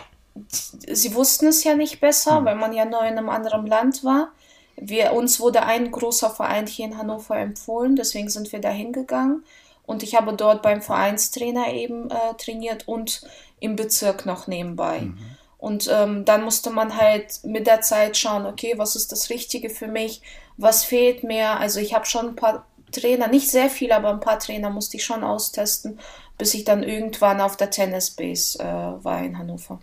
sie 0.49 1.15
wussten 1.15 1.47
es 1.47 1.65
ja 1.65 1.75
nicht 1.75 2.01
besser, 2.01 2.41
mhm. 2.41 2.45
weil 2.45 2.55
man 2.57 2.73
ja 2.73 2.85
neu 2.85 3.07
in 3.07 3.19
einem 3.19 3.29
anderen 3.29 3.67
Land 3.67 4.05
war. 4.05 4.33
Wir, 4.77 5.13
uns 5.13 5.41
wurde 5.41 5.63
ein 5.63 5.91
großer 5.91 6.31
Verein 6.31 6.67
hier 6.67 6.87
in 6.87 6.97
Hannover 6.97 7.37
empfohlen, 7.37 7.97
deswegen 7.97 8.31
sind 8.31 8.51
wir 8.53 8.61
da 8.61 8.71
hingegangen. 8.71 9.45
und 9.85 10.03
ich 10.03 10.15
habe 10.15 10.33
dort 10.35 10.63
beim 10.63 10.83
Vereinstrainer 10.83 11.73
eben 11.73 12.11
äh, 12.11 12.35
trainiert 12.39 12.87
und 12.87 13.23
im 13.59 13.77
Bezirk 13.77 14.25
noch 14.25 14.47
nebenbei. 14.47 15.01
Mhm. 15.01 15.19
Und 15.59 15.91
ähm, 15.93 16.25
dann 16.25 16.43
musste 16.45 16.71
man 16.71 16.97
halt 16.97 17.41
mit 17.45 17.67
der 17.67 17.83
Zeit 17.83 18.17
schauen, 18.17 18.47
okay, 18.47 18.75
was 18.79 18.97
ist 18.97 19.13
das 19.13 19.29
Richtige 19.29 19.69
für 19.69 19.89
mich, 19.89 20.23
was 20.57 20.85
fehlt 20.85 21.23
mir. 21.23 21.59
Also 21.59 21.81
ich 21.81 21.93
habe 21.93 22.07
schon 22.07 22.29
ein 22.29 22.37
paar 22.37 22.67
Trainer, 22.93 23.29
nicht 23.29 23.51
sehr 23.51 23.69
viel, 23.69 23.93
aber 23.93 24.11
ein 24.11 24.21
paar 24.21 24.39
Trainer 24.39 24.71
musste 24.71 24.97
ich 24.97 25.05
schon 25.05 25.23
austesten, 25.23 25.99
bis 26.39 26.55
ich 26.55 26.65
dann 26.65 26.83
irgendwann 26.83 27.41
auf 27.41 27.57
der 27.57 27.71
Tennisbase 27.71 28.59
äh, 28.59 29.05
war 29.05 29.23
in 29.23 29.37
Hannover. 29.37 29.81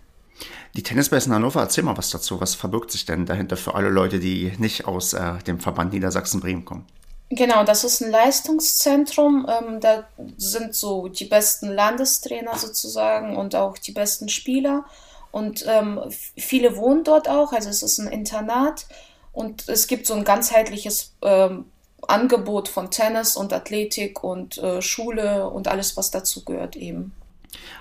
Die 0.76 0.84
Tennisbase 0.84 1.28
in 1.28 1.36
Hannover, 1.36 1.62
erzähl 1.62 1.84
mal 1.84 1.98
was 1.98 2.10
dazu. 2.10 2.40
Was 2.40 2.56
verbirgt 2.56 2.92
sich 2.92 3.06
denn 3.06 3.26
dahinter 3.26 3.58
für 3.58 3.76
alle 3.76 3.90
Leute, 3.90 4.20
die 4.20 4.54
nicht 4.58 4.86
aus 4.86 5.14
äh, 5.14 5.40
dem 5.48 5.60
Verband 5.60 5.94
Niedersachsen-Bremen 5.94 6.66
kommen? 6.66 6.86
Genau, 7.30 7.64
das 7.64 7.84
ist 7.84 8.02
ein 8.02 8.12
Leistungszentrum. 8.12 9.48
Ähm, 9.50 9.80
da 9.82 10.08
sind 10.38 10.76
so 10.76 11.08
die 11.08 11.26
besten 11.26 11.68
Landestrainer 11.68 12.58
sozusagen 12.58 13.36
und 13.36 13.56
auch 13.56 13.78
die 13.78 13.92
besten 13.92 14.30
Spieler. 14.30 14.86
Und 15.32 15.66
ähm, 15.68 16.00
viele 16.38 16.78
wohnen 16.78 17.04
dort 17.04 17.28
auch. 17.28 17.52
Also 17.52 17.70
es 17.70 17.84
ist 17.84 17.98
ein 17.98 18.08
Internat 18.08 18.86
und 19.34 19.68
es 19.68 19.88
gibt 19.88 20.08
so 20.08 20.14
ein 20.14 20.24
ganzheitliches 20.24 21.14
ähm, 21.22 21.66
Angebot 22.08 22.70
von 22.70 22.92
Tennis 22.92 23.36
und 23.36 23.52
Athletik 23.52 24.24
und 24.24 24.58
äh, 24.60 24.82
Schule 24.82 25.50
und 25.50 25.68
alles, 25.68 25.98
was 25.98 26.12
dazu 26.12 26.46
gehört 26.46 26.76
eben. 26.76 27.14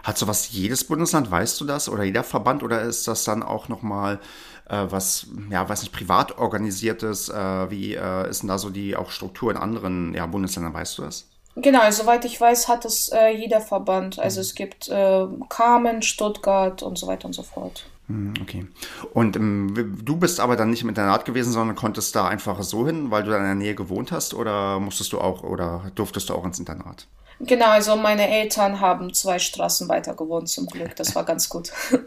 Hat 0.03 0.19
sowas 0.19 0.51
jedes 0.53 0.85
Bundesland, 0.85 1.31
weißt 1.31 1.61
du 1.61 1.65
das, 1.65 1.89
oder 1.89 2.05
jeder 2.05 2.25
Verband, 2.25 2.63
oder 2.63 2.83
ist 2.83 3.07
das 3.09 3.25
dann 3.25 3.43
auch 3.43 3.69
nochmal 3.69 4.21
äh, 4.69 4.87
was, 4.91 5.27
ja, 5.51 5.69
weiß 5.69 5.83
nicht, 5.83 5.93
privat 5.93 6.39
organisiertes? 6.39 7.29
Äh, 7.29 7.71
wie 7.71 7.95
äh, 7.95 8.29
ist 8.29 8.43
denn 8.43 8.49
da 8.49 8.59
so 8.59 8.71
die 8.71 8.97
auch 8.97 9.11
Struktur 9.11 9.51
in 9.51 9.57
anderen 9.57 10.15
ja, 10.15 10.27
Bundesländern, 10.27 10.75
weißt 10.75 10.99
du 10.99 11.03
das? 11.03 11.29
Genau, 11.57 11.81
also 11.81 12.03
soweit 12.03 12.25
ich 12.27 12.39
weiß, 12.39 12.69
hat 12.69 12.85
es 12.85 13.09
äh, 13.09 13.31
jeder 13.31 13.63
Verband. 13.63 14.19
Also 14.19 14.41
es 14.41 14.55
gibt 14.55 14.89
äh, 14.89 15.27
Kamen, 15.49 16.03
Stuttgart 16.03 16.83
und 16.83 16.99
so 16.99 17.07
weiter 17.07 17.27
und 17.27 17.33
so 17.33 17.43
fort. 17.43 17.87
Hm, 18.09 18.35
okay. 18.43 18.67
Und 19.15 19.37
ähm, 19.37 19.99
du 20.05 20.17
bist 20.17 20.39
aber 20.39 20.57
dann 20.57 20.71
nicht 20.71 20.83
im 20.83 20.91
Internat 20.91 21.25
gewesen, 21.25 21.53
sondern 21.53 21.75
konntest 21.75 22.15
da 22.15 22.29
einfach 22.29 22.63
so 22.63 22.87
hin, 22.87 23.11
weil 23.11 23.23
du 23.23 23.31
da 23.31 23.39
in 23.39 23.45
der 23.45 23.55
Nähe 23.55 23.75
gewohnt 23.75 24.13
hast 24.13 24.35
oder 24.35 24.79
musstest 24.81 25.15
du 25.15 25.21
auch 25.21 25.43
oder 25.43 25.91
durftest 25.95 26.29
du 26.29 26.35
auch 26.35 26.45
ins 26.45 26.59
Internat? 26.59 27.09
Genau, 27.41 27.67
also 27.67 27.97
meine 27.97 28.29
Eltern 28.29 28.81
haben 28.81 29.13
zwei 29.13 29.39
Straßen 29.39 29.89
weiter 29.89 30.15
gewohnt 30.15 30.49
zum 30.49 30.67
Glück. 30.67 30.97
Das 30.97 31.15
war 31.15 31.25
ganz 31.25 31.49
gut. 31.49 31.71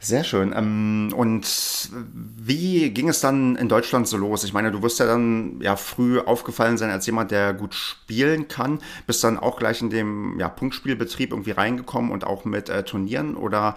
Sehr 0.00 0.22
schön. 0.22 0.52
Ähm, 0.54 1.12
und 1.16 1.90
wie 1.90 2.90
ging 2.90 3.08
es 3.08 3.20
dann 3.20 3.56
in 3.56 3.68
Deutschland 3.68 4.06
so 4.06 4.16
los? 4.16 4.44
Ich 4.44 4.52
meine, 4.52 4.70
du 4.70 4.82
wirst 4.82 4.98
ja 4.98 5.06
dann 5.06 5.60
ja 5.60 5.76
früh 5.76 6.20
aufgefallen 6.20 6.76
sein 6.78 6.90
als 6.90 7.06
jemand, 7.06 7.30
der 7.30 7.54
gut 7.54 7.74
spielen 7.74 8.48
kann. 8.48 8.80
Bist 9.06 9.24
dann 9.24 9.38
auch 9.38 9.58
gleich 9.58 9.80
in 9.80 9.90
dem 9.90 10.38
ja, 10.38 10.48
Punktspielbetrieb 10.48 11.30
irgendwie 11.30 11.52
reingekommen 11.52 12.12
und 12.12 12.24
auch 12.24 12.44
mit 12.44 12.68
äh, 12.68 12.84
Turnieren 12.84 13.34
oder 13.34 13.76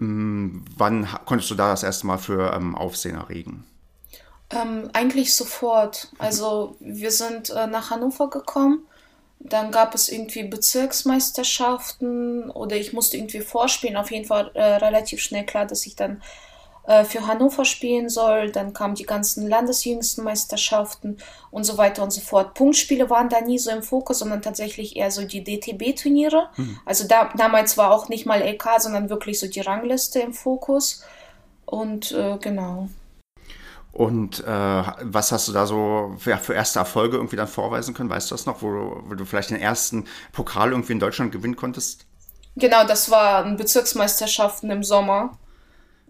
ähm, 0.00 0.64
wann 0.76 1.08
konntest 1.24 1.50
du 1.50 1.56
da 1.56 1.70
das 1.70 1.82
erste 1.82 2.06
Mal 2.06 2.18
für 2.18 2.52
ähm, 2.54 2.74
Aufsehen 2.74 3.16
erregen? 3.16 3.64
Ähm, 4.50 4.88
eigentlich 4.92 5.34
sofort. 5.34 6.08
Also 6.18 6.76
wir 6.80 7.10
sind 7.10 7.50
äh, 7.50 7.66
nach 7.66 7.90
Hannover 7.90 8.30
gekommen 8.30 8.86
dann 9.38 9.70
gab 9.70 9.94
es 9.94 10.08
irgendwie 10.08 10.44
Bezirksmeisterschaften 10.44 12.50
oder 12.50 12.76
ich 12.76 12.92
musste 12.92 13.16
irgendwie 13.16 13.40
vorspielen. 13.40 13.96
Auf 13.96 14.10
jeden 14.10 14.24
Fall 14.24 14.50
äh, 14.54 14.62
relativ 14.62 15.20
schnell 15.20 15.44
klar, 15.44 15.66
dass 15.66 15.86
ich 15.86 15.96
dann 15.96 16.22
äh, 16.86 17.04
für 17.04 17.26
Hannover 17.26 17.64
spielen 17.64 18.08
soll. 18.08 18.50
Dann 18.50 18.72
kamen 18.72 18.94
die 18.94 19.04
ganzen 19.04 19.48
landesjüngsten 19.48 20.24
Meisterschaften 20.24 21.18
und 21.50 21.64
so 21.64 21.76
weiter 21.76 22.02
und 22.02 22.10
so 22.10 22.20
fort. 22.20 22.54
Punktspiele 22.54 23.10
waren 23.10 23.28
da 23.28 23.40
nie 23.40 23.58
so 23.58 23.70
im 23.70 23.82
Fokus, 23.82 24.20
sondern 24.20 24.42
tatsächlich 24.42 24.96
eher 24.96 25.10
so 25.10 25.24
die 25.24 25.44
DTB-Turniere. 25.44 26.48
Mhm. 26.56 26.78
Also 26.84 27.06
da, 27.06 27.30
damals 27.36 27.76
war 27.76 27.92
auch 27.92 28.08
nicht 28.08 28.26
mal 28.26 28.42
LK, 28.42 28.78
sondern 28.78 29.10
wirklich 29.10 29.38
so 29.38 29.46
die 29.46 29.60
Rangliste 29.60 30.20
im 30.20 30.32
Fokus. 30.32 31.04
Und 31.66 32.12
äh, 32.12 32.38
genau. 32.40 32.88
Und 33.94 34.40
äh, 34.40 34.46
was 34.46 35.30
hast 35.30 35.46
du 35.46 35.52
da 35.52 35.66
so 35.66 36.16
für, 36.18 36.36
für, 36.38 36.52
erste 36.52 36.80
Erfolge 36.80 37.16
irgendwie 37.16 37.36
dann 37.36 37.46
vorweisen 37.46 37.94
können? 37.94 38.10
Weißt 38.10 38.28
du 38.28 38.34
das 38.34 38.44
noch, 38.44 38.60
wo 38.60 38.72
du, 38.72 39.02
wo 39.06 39.14
du 39.14 39.24
vielleicht 39.24 39.50
den 39.50 39.60
ersten 39.60 40.06
Pokal 40.32 40.72
irgendwie 40.72 40.94
in 40.94 40.98
Deutschland 40.98 41.30
gewinnen 41.30 41.54
konntest? 41.54 42.04
Genau, 42.56 42.84
das 42.84 43.08
waren 43.08 43.56
Bezirksmeisterschaften 43.56 44.68
im 44.72 44.82
Sommer. 44.82 45.38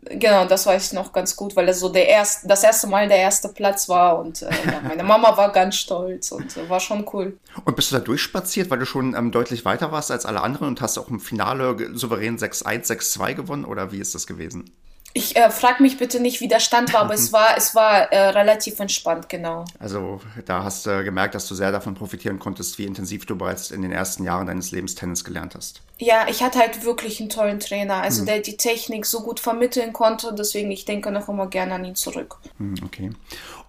Genau, 0.00 0.46
das 0.46 0.64
weiß 0.64 0.86
ich 0.86 0.92
noch 0.94 1.12
ganz 1.12 1.36
gut, 1.36 1.56
weil 1.56 1.68
es 1.68 1.80
so 1.80 1.90
der 1.90 2.08
erste, 2.08 2.48
das 2.48 2.62
erste 2.62 2.86
Mal 2.86 3.06
der 3.08 3.18
erste 3.18 3.50
Platz 3.50 3.86
war 3.90 4.18
und 4.18 4.40
äh, 4.40 4.50
ja, 4.64 4.80
meine 4.88 5.02
Mama 5.04 5.36
war 5.36 5.52
ganz 5.52 5.76
stolz 5.76 6.32
und 6.32 6.56
äh, 6.56 6.68
war 6.70 6.80
schon 6.80 7.06
cool. 7.12 7.38
Und 7.66 7.76
bist 7.76 7.92
du 7.92 7.96
da 7.96 8.00
durchspaziert, 8.02 8.70
weil 8.70 8.78
du 8.78 8.86
schon 8.86 9.14
ähm, 9.14 9.30
deutlich 9.30 9.66
weiter 9.66 9.92
warst 9.92 10.10
als 10.10 10.24
alle 10.24 10.40
anderen 10.40 10.68
und 10.68 10.80
hast 10.80 10.96
auch 10.96 11.08
im 11.08 11.20
Finale 11.20 11.76
souverän 11.94 12.38
6-1, 12.38 12.86
6-2 12.86 13.34
gewonnen 13.34 13.64
oder 13.66 13.92
wie 13.92 13.98
ist 13.98 14.14
das 14.14 14.26
gewesen? 14.26 14.70
Ich 15.16 15.36
äh, 15.36 15.48
frag 15.48 15.78
mich 15.78 15.96
bitte 15.96 16.18
nicht, 16.18 16.40
wie 16.40 16.48
der 16.48 16.58
Stand 16.58 16.92
war, 16.92 17.02
aber 17.02 17.14
es 17.14 17.32
war, 17.32 17.56
es 17.56 17.76
war 17.76 18.12
äh, 18.12 18.30
relativ 18.30 18.80
entspannt, 18.80 19.28
genau. 19.28 19.64
Also 19.78 20.20
da 20.44 20.64
hast 20.64 20.86
du 20.86 21.04
gemerkt, 21.04 21.36
dass 21.36 21.46
du 21.46 21.54
sehr 21.54 21.70
davon 21.70 21.94
profitieren 21.94 22.40
konntest, 22.40 22.78
wie 22.78 22.84
intensiv 22.84 23.24
du 23.24 23.36
bereits 23.36 23.70
in 23.70 23.82
den 23.82 23.92
ersten 23.92 24.24
Jahren 24.24 24.48
deines 24.48 24.72
Lebens 24.72 24.96
Tennis 24.96 25.22
gelernt 25.22 25.54
hast. 25.54 25.82
Ja, 25.98 26.26
ich 26.28 26.42
hatte 26.42 26.58
halt 26.58 26.84
wirklich 26.84 27.20
einen 27.20 27.28
tollen 27.28 27.60
Trainer, 27.60 28.02
also 28.02 28.20
hm. 28.20 28.26
der 28.26 28.40
die 28.40 28.56
Technik 28.56 29.06
so 29.06 29.20
gut 29.20 29.38
vermitteln 29.38 29.92
konnte, 29.92 30.34
deswegen 30.36 30.72
ich 30.72 30.84
denke 30.84 31.12
noch 31.12 31.28
immer 31.28 31.46
gerne 31.46 31.74
an 31.74 31.84
ihn 31.84 31.94
zurück. 31.94 32.38
Hm, 32.58 32.74
okay. 32.84 33.12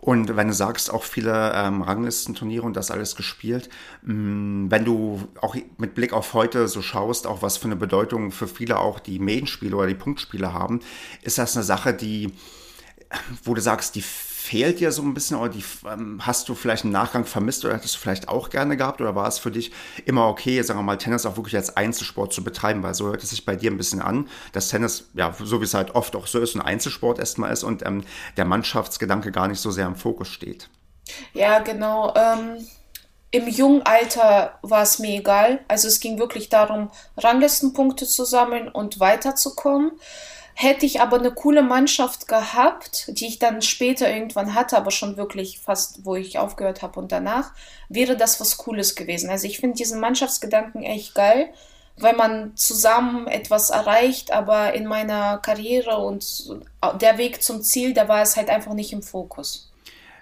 Und 0.06 0.36
wenn 0.36 0.50
du 0.50 0.54
sagst, 0.54 0.94
auch 0.94 1.02
viele 1.02 1.52
ähm, 1.56 1.82
Ranglistenturniere 1.82 2.64
und 2.64 2.76
das 2.76 2.92
alles 2.92 3.16
gespielt, 3.16 3.70
mh, 4.04 4.14
hm, 4.14 4.68
wenn 4.70 4.86
du 4.86 5.28
auch 5.42 5.56
mit 5.80 5.96
Blick 5.96 6.14
auf 6.14 6.36
heute 6.36 6.68
so 6.68 6.84
schaust, 6.84 7.26
auch 7.26 7.42
was 7.42 7.58
für 7.58 7.66
eine 7.66 7.76
Bedeutung 7.76 8.32
für 8.32 8.48
viele 8.48 8.78
auch 8.78 9.00
die 9.00 9.18
Medienspiele 9.18 9.76
oder 9.76 9.88
die 9.88 9.96
Punktspiele 9.96 10.54
haben, 10.54 10.82
ist 11.24 11.40
das 11.40 11.56
eine 11.56 11.64
Sache, 11.64 11.92
die, 11.92 12.32
wo 13.44 13.56
du 13.56 13.62
sagst, 13.62 13.96
die 13.96 14.04
fehlt 14.46 14.80
dir 14.80 14.92
so 14.92 15.02
ein 15.02 15.14
bisschen 15.14 15.38
oder 15.38 15.50
die 15.50 15.64
ähm, 15.92 16.22
hast 16.24 16.48
du 16.48 16.56
vielleicht 16.56 16.84
im 16.84 16.92
Nachgang 16.92 17.26
vermisst 17.26 17.66
oder 17.66 17.74
hättest 17.74 17.96
du 17.96 18.00
vielleicht 18.00 18.28
auch 18.30 18.50
gerne 18.50 18.78
gehabt 18.78 19.02
oder 19.02 19.16
war 19.16 19.28
es 19.28 19.40
für 19.40 19.50
dich 19.50 19.72
immer 20.06 20.28
okay, 20.28 20.62
sagen 20.62 20.80
wir 20.80 20.84
mal, 20.84 20.98
Tennis 20.98 21.26
auch 21.26 21.36
wirklich 21.36 21.56
als 21.56 21.76
Einzelsport 21.76 22.32
zu 22.32 22.44
betreiben, 22.44 22.84
weil 22.84 22.94
so 22.94 23.08
hört 23.08 23.24
es 23.24 23.32
sich 23.32 23.44
bei 23.44 23.56
dir 23.56 23.72
ein 23.72 23.78
bisschen 23.78 24.02
an, 24.02 24.30
dass 24.52 24.70
Tennis, 24.70 25.10
ja, 25.16 25.34
so 25.38 25.62
wie 25.62 25.66
es 25.66 25.74
halt 25.74 25.96
oft 25.96 26.16
auch 26.16 26.28
so 26.28 26.40
ist, 26.40 26.56
ein 26.56 26.62
Einzelsport 26.62 27.18
erstmal 27.18 27.52
ist 27.52 27.64
und 27.64 27.84
ähm, 27.86 28.04
der 28.38 28.46
Mannschaftsgedanke 28.46 29.32
gar 29.32 29.48
nicht 29.48 29.60
so 29.60 29.72
sehr 29.72 29.88
im 29.88 29.96
Fokus 29.96 30.28
steht. 30.28 30.70
Ja, 31.34 31.60
genau. 31.60 32.14
Ähm, 32.16 32.68
Im 33.32 33.48
jungen 33.48 33.82
Alter 33.84 34.60
war 34.62 34.84
es 34.84 35.00
mir 35.00 35.20
egal. 35.20 35.60
Also 35.68 35.88
es 35.88 36.00
ging 36.00 36.20
wirklich 36.20 36.50
darum, 36.50 36.92
Ranglistenpunkte 37.18 38.06
zu 38.06 38.26
sammeln 38.26 38.70
und 38.70 39.00
weiterzukommen. 39.00 39.92
Hätte 40.58 40.86
ich 40.86 41.02
aber 41.02 41.18
eine 41.18 41.32
coole 41.32 41.62
Mannschaft 41.64 42.30
gehabt, 42.30 43.10
die 43.10 43.28
ich 43.28 43.40
dann 43.40 43.62
später 43.62 44.10
irgendwann 44.10 44.56
hatte, 44.56 44.78
aber 44.78 44.90
schon 44.90 45.18
wirklich 45.18 45.60
fast, 45.60 46.06
wo 46.06 46.16
ich 46.16 46.40
aufgehört 46.40 46.82
habe 46.82 46.98
und 46.98 47.12
danach, 47.12 47.52
wäre 47.90 48.16
das 48.16 48.40
was 48.40 48.56
Cooles 48.56 48.96
gewesen. 48.96 49.30
Also 49.30 49.48
ich 49.48 49.60
finde 49.60 49.76
diesen 49.76 50.00
Mannschaftsgedanken 50.00 50.84
echt 50.84 51.14
geil, 51.14 51.54
weil 51.98 52.16
man 52.16 52.56
zusammen 52.56 53.28
etwas 53.28 53.70
erreicht, 53.70 54.32
aber 54.32 54.74
in 54.74 54.86
meiner 54.86 55.40
Karriere 55.40 55.98
und 55.98 56.50
der 57.02 57.18
Weg 57.18 57.44
zum 57.44 57.62
Ziel, 57.62 57.94
da 57.94 58.08
war 58.08 58.22
es 58.22 58.38
halt 58.38 58.50
einfach 58.50 58.74
nicht 58.74 58.94
im 58.94 59.04
Fokus. 59.04 59.74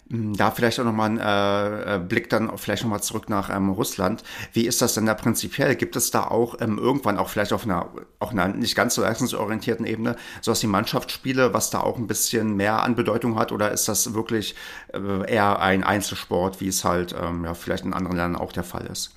Hm, 0.10 0.36
da 0.36 0.52
vielleicht 0.52 0.80
auch 0.80 0.84
nochmal 0.84 1.12
ein 1.12 1.20
äh, 1.20 1.96
äh, 1.96 2.00
Blick 2.00 2.30
dann 2.30 2.58
vielleicht 2.58 2.84
nochmal 2.84 3.02
zurück 3.02 3.30
nach 3.30 3.50
ähm, 3.50 3.70
Russland. 3.70 4.24
Wie 4.52 4.68
ist 4.68 4.82
das 4.82 4.94
denn 4.94 5.06
da 5.06 5.14
prinzipiell? 5.14 5.76
Gibt 5.76 5.96
es 5.96 6.12
da 6.12 6.26
auch 6.28 6.60
ähm, 6.60 6.78
irgendwann 6.78 7.18
auch 7.18 7.30
vielleicht 7.30 7.54
auf 7.54 7.64
einer, 7.64 7.90
auch 8.20 8.32
einer 8.32 8.50
nicht 8.50 8.76
ganz 8.76 8.96
so 8.96 9.02
leistungsorientierten 9.02 9.86
Ebene 9.86 10.16
sowas 10.42 10.62
wie 10.62 10.68
Mannschaftsspiele, 10.68 11.54
was 11.54 11.70
da 11.70 11.80
auch 11.80 11.98
ein 11.98 12.08
bisschen 12.08 12.56
mehr 12.56 12.84
an 12.84 12.96
Bedeutung 12.96 13.40
hat? 13.40 13.52
Oder 13.52 13.72
ist 13.72 13.88
das 13.88 14.14
wirklich 14.14 14.56
äh, 14.94 15.32
eher 15.32 15.60
ein 15.60 15.84
Einzelsport, 15.84 16.60
wie 16.60 16.68
es 16.68 16.84
halt 16.84 17.16
ähm, 17.20 17.46
ja, 17.46 17.54
vielleicht 17.54 17.86
in 17.86 17.94
anderen 17.94 18.18
Ländern 18.18 18.42
auch 18.42 18.52
der 18.52 18.64
Fall 18.64 18.86
ist? 18.88 19.12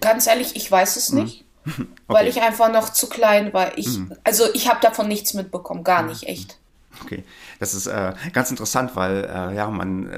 Ganz 0.00 0.26
ehrlich, 0.26 0.56
ich 0.56 0.70
weiß 0.70 0.96
es 0.96 1.10
hm. 1.10 1.24
nicht. 1.24 1.44
Okay. 1.66 1.84
Weil 2.06 2.26
ich 2.26 2.40
einfach 2.40 2.72
noch 2.72 2.88
zu 2.88 3.08
klein 3.08 3.52
war. 3.52 3.76
Ich, 3.76 3.86
mhm. 3.86 4.16
Also 4.24 4.44
ich 4.54 4.68
habe 4.68 4.80
davon 4.80 5.06
nichts 5.06 5.34
mitbekommen, 5.34 5.84
gar 5.84 6.00
hm. 6.00 6.08
nicht, 6.08 6.24
echt. 6.24 6.59
Okay, 7.02 7.24
das 7.58 7.74
ist 7.74 7.86
äh, 7.86 8.12
ganz 8.32 8.50
interessant, 8.50 8.94
weil 8.94 9.24
äh, 9.24 9.54
ja 9.54 9.68
man, 9.70 10.08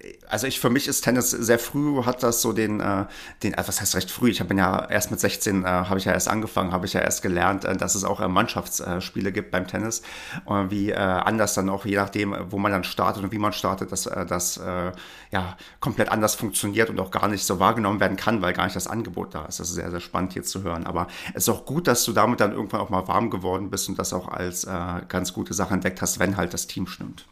äh, 0.00 0.14
also 0.32 0.46
ich 0.46 0.60
für 0.60 0.70
mich 0.70 0.88
ist 0.88 1.02
Tennis 1.02 1.30
sehr 1.30 1.58
früh 1.58 2.02
hat 2.04 2.22
das 2.22 2.40
so 2.40 2.54
den, 2.54 2.80
äh, 2.80 3.04
den, 3.42 3.52
äh, 3.52 3.62
was 3.66 3.82
heißt 3.82 3.94
recht 3.94 4.10
früh? 4.10 4.30
Ich 4.30 4.40
habe 4.40 4.54
ja 4.54 4.88
erst 4.88 5.10
mit 5.10 5.20
16 5.20 5.62
äh, 5.62 5.66
habe 5.66 5.98
ich 5.98 6.06
ja 6.06 6.12
erst 6.12 6.28
angefangen, 6.28 6.72
habe 6.72 6.86
ich 6.86 6.94
ja 6.94 7.02
erst 7.02 7.20
gelernt, 7.20 7.66
äh, 7.66 7.76
dass 7.76 7.94
es 7.94 8.04
auch 8.04 8.18
äh, 8.18 8.28
Mannschaftsspiele 8.28 9.30
gibt 9.30 9.50
beim 9.50 9.66
Tennis, 9.66 10.00
äh, 10.46 10.70
wie 10.70 10.90
äh, 10.90 10.96
anders 10.96 11.52
dann 11.52 11.68
auch 11.68 11.84
je 11.84 11.96
nachdem, 11.96 12.34
wo 12.48 12.58
man 12.58 12.72
dann 12.72 12.82
startet 12.82 13.22
und 13.22 13.30
wie 13.30 13.38
man 13.38 13.52
startet, 13.52 13.92
dass 13.92 14.06
äh, 14.06 14.24
das 14.24 14.56
äh, 14.56 14.92
ja 15.32 15.56
komplett 15.80 16.08
anders 16.10 16.34
funktioniert 16.34 16.88
und 16.88 16.98
auch 16.98 17.10
gar 17.10 17.28
nicht 17.28 17.44
so 17.44 17.60
wahrgenommen 17.60 18.00
werden 18.00 18.16
kann, 18.16 18.40
weil 18.40 18.54
gar 18.54 18.64
nicht 18.64 18.76
das 18.76 18.86
Angebot 18.86 19.34
da 19.34 19.44
ist. 19.44 19.60
Das 19.60 19.68
ist 19.68 19.74
sehr 19.74 19.90
sehr 19.90 20.00
spannend 20.00 20.32
hier 20.32 20.44
zu 20.44 20.62
hören. 20.62 20.86
Aber 20.86 21.08
es 21.34 21.46
ist 21.46 21.48
auch 21.50 21.66
gut, 21.66 21.86
dass 21.86 22.04
du 22.04 22.12
damit 22.12 22.40
dann 22.40 22.52
irgendwann 22.52 22.80
auch 22.80 22.90
mal 22.90 23.06
warm 23.06 23.28
geworden 23.28 23.68
bist 23.68 23.90
und 23.90 23.98
das 23.98 24.14
auch 24.14 24.28
als 24.28 24.64
äh, 24.64 25.02
ganz 25.08 25.34
gute 25.34 25.52
Sache 25.52 25.74
entdeckt 25.74 26.00
hast, 26.00 26.18
wenn 26.18 26.38
halt 26.38 26.54
das 26.54 26.66
Team 26.66 26.86
stimmt. 26.86 27.26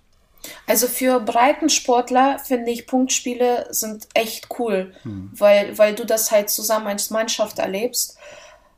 Also 0.67 0.87
für 0.87 1.21
Breitensportler 1.21 2.39
finde 2.39 2.71
ich 2.71 2.87
Punktspiele 2.87 3.67
sind 3.71 4.09
echt 4.15 4.49
cool, 4.59 4.95
hm. 5.03 5.31
weil, 5.33 5.77
weil 5.79 5.95
du 5.95 6.05
das 6.05 6.31
halt 6.31 6.51
zusammen 6.51 6.87
als 6.87 7.11
Mannschaft 7.11 7.59
erlebst. 7.59 8.17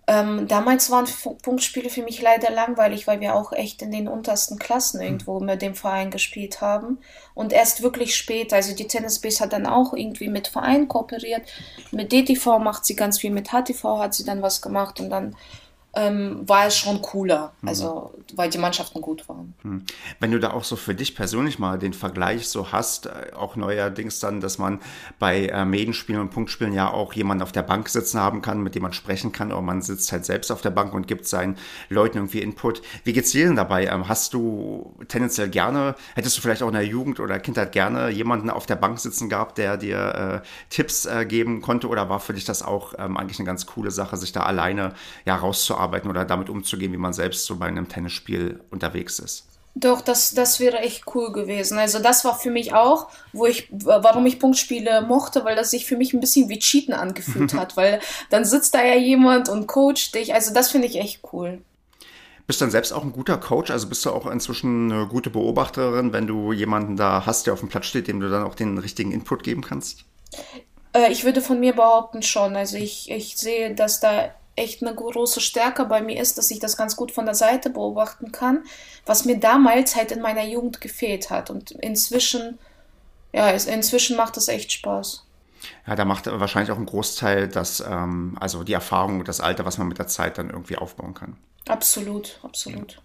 Ähm, 0.09 0.49
damals 0.49 0.91
waren 0.91 1.07
Punktspiele 1.43 1.89
für 1.89 2.03
mich 2.03 2.21
leider 2.21 2.51
langweilig, 2.51 3.07
weil 3.07 3.21
wir 3.21 3.37
auch 3.37 3.53
echt 3.53 3.83
in 3.83 3.93
den 3.93 4.09
untersten 4.09 4.59
Klassen 4.59 5.01
hm. 5.01 5.07
irgendwo 5.07 5.41
mit 5.41 5.63
dem 5.63 5.75
Verein 5.75 6.11
gespielt 6.11 6.61
haben. 6.61 6.99
Und 7.35 7.53
erst 7.53 7.83
wirklich 7.83 8.17
spät, 8.17 8.53
also 8.53 8.75
die 8.75 8.89
Tennisbase 8.89 9.45
hat 9.45 9.53
dann 9.53 9.67
auch 9.67 9.95
irgendwie 9.95 10.29
mit 10.29 10.49
Vereinen 10.49 10.89
kooperiert. 10.89 11.43
Mit 11.93 12.11
DTV 12.11 12.59
macht 12.59 12.85
sie 12.85 12.97
ganz 12.97 13.21
viel, 13.21 13.31
mit 13.31 13.51
HTV 13.51 13.99
hat 13.99 14.15
sie 14.15 14.25
dann 14.25 14.43
was 14.43 14.61
gemacht 14.61 14.99
und 14.99 15.11
dann 15.11 15.37
ähm, 15.95 16.49
war 16.49 16.67
es 16.67 16.77
schon 16.77 17.03
cooler, 17.03 17.53
mhm. 17.61 17.69
also 17.69 18.15
weil 18.35 18.49
die 18.49 18.59
Mannschaften 18.59 19.03
gut 19.03 19.29
waren. 19.29 19.53
Mhm. 19.63 19.85
Wenn 20.21 20.31
du 20.31 20.39
da 20.39 20.53
auch 20.53 20.65
so 20.65 20.77
für 20.77 20.95
dich 20.95 21.15
persönlich 21.15 21.59
mal 21.59 21.79
den 21.79 21.93
Vergleich 21.93 22.49
so 22.49 22.73
hast, 22.73 23.07
äh, 23.07 23.33
auch 23.37 23.57
neuerdings 23.57 24.19
dann, 24.19 24.41
dass 24.41 24.57
man 24.57 24.81
bei 25.19 25.47
äh, 25.47 25.67
Medenspielen 25.67 26.21
und 26.21 26.31
Punktspielen 26.31 26.73
ja 26.73 26.91
auch 26.91 27.13
jemanden 27.13 27.43
auf 27.43 27.53
der 27.53 27.63
Bank 27.63 27.91
sitzen 27.91 28.19
haben 28.19 28.41
kann, 28.41 28.63
mit 28.63 28.75
dem 28.75 28.83
man 28.83 28.95
sprechen 28.95 29.33
kann, 29.33 29.53
oder 29.53 29.61
man 29.61 29.83
sitzt 29.83 30.11
halt 30.13 30.25
selbst 30.25 30.51
auf 30.51 30.63
der 30.63 30.71
Bank 30.71 30.95
und 30.95 31.07
gibt 31.07 31.27
seinen 31.27 31.59
Leuten 31.91 32.17
irgendwie 32.17 32.41
Input. 32.41 32.81
Wie 33.05 33.13
geht's 33.13 33.33
dir 33.33 33.45
denn 33.45 33.57
dabei? 33.57 33.87
Ähm, 33.87 34.09
hast 34.09 34.33
du 34.33 34.95
tendenziell 35.09 35.51
gerne, 35.51 35.95
hättest 36.15 36.39
du 36.39 36.41
vielleicht 36.41 36.63
auch 36.63 36.69
in 36.69 36.75
der 36.75 36.87
Jugend 36.87 37.21
oder 37.21 37.39
Kindheit 37.39 37.73
gerne 37.73 38.09
jemanden 38.09 38.49
auf 38.49 38.65
der 38.65 38.77
Bank 38.77 38.99
sitzen 38.99 39.29
gehabt, 39.29 39.59
der 39.59 39.77
dir 39.77 40.43
äh, 40.43 40.49
Tipps 40.71 41.05
äh, 41.05 41.27
geben 41.27 41.61
konnte, 41.61 41.89
oder 41.89 42.09
war 42.09 42.21
für 42.21 42.33
dich 42.33 42.47
das 42.47 42.63
auch 42.63 42.95
ähm, 42.97 43.19
eigentlich 43.19 43.39
eine 43.39 43.47
ganz 43.47 43.67
coole 43.67 43.91
Sache, 43.91 44.17
sich 44.17 44.33
da 44.33 44.45
alleine 44.45 44.95
ja 45.27 45.37
rauszuarbeiten? 45.37 45.82
Arbeiten 45.83 46.09
oder 46.09 46.25
damit 46.25 46.49
umzugehen, 46.49 46.93
wie 46.93 46.99
man 46.99 47.13
selbst 47.13 47.45
so 47.45 47.57
bei 47.57 47.67
einem 47.67 47.89
Tennisspiel 47.89 48.61
unterwegs 48.71 49.19
ist. 49.19 49.47
Doch, 49.75 50.03
das, 50.03 50.35
das 50.35 50.61
wäre 50.61 50.81
echt 50.81 51.05
cool 51.15 51.33
gewesen. 51.33 51.79
Also 51.79 51.99
das 51.99 52.27
war 52.27 52.39
für 52.39 52.51
mich 52.51 52.75
auch, 52.75 53.09
wo 53.33 53.47
ich, 53.47 53.69
warum 53.71 54.27
ich 54.27 54.39
Punktspiele 54.39 55.01
mochte, 55.01 55.47
weil 55.47 55.57
das 55.57 55.71
sich 55.71 55.87
für 55.87 55.97
mich 55.97 56.13
ein 56.13 56.21
bisschen 56.21 56.51
wie 56.51 56.59
Cheaten 56.59 56.93
angefühlt 56.93 57.55
hat, 57.59 57.77
weil 57.77 58.01
dann 58.29 58.45
sitzt 58.45 58.75
da 58.75 58.85
ja 58.85 58.97
jemand 58.97 59.49
und 59.49 59.67
coacht 59.67 60.15
dich. 60.15 60.35
Also 60.35 60.53
das 60.53 60.71
finde 60.71 60.89
ich 60.89 60.97
echt 60.99 61.21
cool. 61.33 61.63
Bist 62.47 62.61
du 62.61 62.65
dann 62.65 62.71
selbst 62.71 62.93
auch 62.93 63.03
ein 63.03 63.13
guter 63.13 63.39
Coach? 63.39 63.71
Also 63.71 63.89
bist 63.89 64.05
du 64.05 64.11
auch 64.11 64.27
inzwischen 64.27 64.93
eine 64.93 65.07
gute 65.07 65.31
Beobachterin, 65.31 66.13
wenn 66.13 66.27
du 66.27 66.53
jemanden 66.53 66.97
da 66.97 67.25
hast, 67.25 67.47
der 67.47 67.55
auf 67.55 67.61
dem 67.61 67.71
Platz 67.71 67.87
steht, 67.87 68.09
dem 68.09 68.21
du 68.21 68.29
dann 68.29 68.43
auch 68.43 68.55
den 68.55 68.77
richtigen 68.77 69.13
Input 69.13 69.43
geben 69.43 69.63
kannst? 69.63 70.05
Äh, 70.93 71.11
ich 71.13 71.25
würde 71.25 71.41
von 71.41 71.61
mir 71.61 71.73
behaupten 71.75 72.23
schon. 72.23 72.57
Also 72.57 72.77
ich, 72.77 73.11
ich 73.11 73.37
sehe, 73.39 73.75
dass 73.75 74.01
da 74.01 74.35
echt 74.57 74.83
eine 74.83 74.95
große 74.95 75.41
Stärke 75.41 75.85
bei 75.87 76.03
mir 76.03 76.21
ist, 76.21 76.39
dass 76.39 76.51
ich 76.51 76.59
das 76.59 76.77
ganz 76.77 76.97
gut 76.97 77.13
von 77.13 77.25
der 77.25 77.35
Seite 77.35 77.71
beobachten 77.71 78.33
kann, 78.33 78.65
was 79.07 79.25
mir 79.25 79.39
damals 79.39 79.97
halt 79.97 80.13
in 80.13 80.21
meiner 80.21 80.45
Jugend 80.45 80.81
gefehlt 80.81 81.31
hat. 81.31 81.51
Und 81.51 81.71
inzwischen, 81.71 82.59
ja, 83.33 83.49
inzwischen 83.49 84.17
macht 84.17 84.37
es 84.37 84.49
echt 84.49 84.73
Spaß. 84.73 85.25
Ja, 85.87 85.95
da 85.95 86.05
macht 86.05 86.27
wahrscheinlich 86.27 86.73
auch 86.73 86.79
ein 86.79 86.87
Großteil 86.87 87.49
das, 87.49 87.81
ähm, 87.81 88.37
also 88.41 88.65
die 88.65 88.73
Erfahrung 88.73 89.21
und 89.21 89.29
das 89.29 89.41
Alter, 89.41 89.65
was 89.65 89.79
man 89.79 89.89
mit 89.89 89.99
der 89.99 90.09
Zeit 90.09 90.39
dann 90.39 90.51
irgendwie 90.51 90.77
aufbauen 90.77 91.15
kann. 91.15 91.37
Absolut, 91.69 92.41
absolut. 92.43 92.93
Ja. 92.93 92.99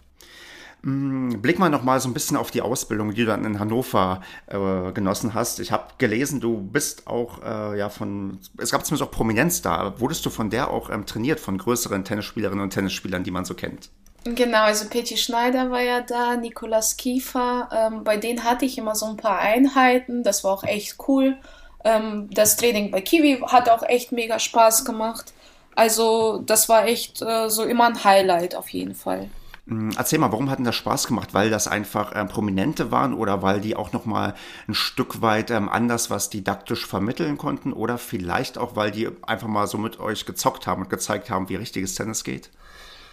Mm, 0.87 1.41
blick 1.41 1.59
mal 1.59 1.69
noch 1.69 1.83
mal 1.83 1.99
so 1.99 2.07
ein 2.07 2.13
bisschen 2.13 2.37
auf 2.37 2.49
die 2.49 2.61
Ausbildung, 2.61 3.13
die 3.13 3.25
du 3.25 3.27
dann 3.27 3.43
in 3.43 3.59
Hannover 3.59 4.21
äh, 4.47 4.93
genossen 4.93 5.33
hast. 5.33 5.59
Ich 5.59 5.73
habe 5.73 5.87
gelesen, 5.97 6.39
du 6.39 6.61
bist 6.61 7.07
auch 7.07 7.43
äh, 7.43 7.77
ja 7.77 7.89
von, 7.89 8.39
es 8.57 8.71
gab 8.71 8.85
zumindest 8.85 9.09
auch 9.09 9.11
Prominenz 9.11 9.61
da. 9.61 9.99
Wurdest 9.99 10.25
du 10.25 10.29
von 10.29 10.49
der 10.49 10.71
auch 10.71 10.89
ähm, 10.89 11.05
trainiert, 11.05 11.41
von 11.41 11.57
größeren 11.57 12.05
Tennisspielerinnen 12.05 12.63
und 12.63 12.69
Tennisspielern, 12.69 13.25
die 13.25 13.31
man 13.31 13.43
so 13.43 13.53
kennt? 13.53 13.89
Genau, 14.23 14.61
also 14.61 14.87
Petty 14.87 15.17
Schneider 15.17 15.71
war 15.71 15.81
ja 15.81 15.99
da, 15.99 16.37
Nikolas 16.37 16.95
Kiefer. 16.95 17.67
Ähm, 17.73 18.05
bei 18.05 18.15
denen 18.15 18.45
hatte 18.45 18.63
ich 18.63 18.77
immer 18.77 18.95
so 18.95 19.07
ein 19.07 19.17
paar 19.17 19.39
Einheiten. 19.39 20.23
Das 20.23 20.45
war 20.45 20.53
auch 20.53 20.63
echt 20.63 20.95
cool. 21.09 21.35
Ähm, 21.83 22.29
das 22.31 22.55
Training 22.55 22.91
bei 22.91 23.01
Kiwi 23.01 23.41
hat 23.45 23.67
auch 23.69 23.83
echt 23.83 24.13
mega 24.13 24.39
Spaß 24.39 24.85
gemacht. 24.85 25.33
Also 25.75 26.41
das 26.45 26.69
war 26.69 26.85
echt 26.85 27.21
äh, 27.21 27.49
so 27.49 27.65
immer 27.65 27.87
ein 27.87 28.05
Highlight 28.05 28.55
auf 28.55 28.69
jeden 28.69 28.95
Fall. 28.95 29.29
Hm, 29.67 29.91
erzähl 29.97 30.19
mal, 30.19 30.31
warum 30.31 30.49
hat 30.49 30.59
denn 30.59 30.65
das 30.65 30.75
Spaß 30.75 31.07
gemacht? 31.07 31.33
Weil 31.33 31.49
das 31.49 31.67
einfach 31.67 32.13
ähm, 32.15 32.27
Prominente 32.27 32.91
waren 32.91 33.13
oder 33.13 33.41
weil 33.41 33.59
die 33.59 33.75
auch 33.75 33.91
noch 33.91 34.05
mal 34.05 34.33
ein 34.67 34.73
Stück 34.73 35.21
weit 35.21 35.51
ähm, 35.51 35.67
anders 35.67 36.09
was 36.09 36.29
didaktisch 36.29 36.85
vermitteln 36.85 37.37
konnten 37.37 37.73
oder 37.73 37.97
vielleicht 37.97 38.57
auch, 38.57 38.75
weil 38.75 38.91
die 38.91 39.09
einfach 39.23 39.47
mal 39.47 39.67
so 39.67 39.77
mit 39.77 39.99
euch 39.99 40.25
gezockt 40.25 40.67
haben 40.67 40.83
und 40.83 40.89
gezeigt 40.89 41.29
haben, 41.29 41.49
wie 41.49 41.55
richtiges 41.55 41.95
Tennis 41.95 42.23
geht? 42.23 42.49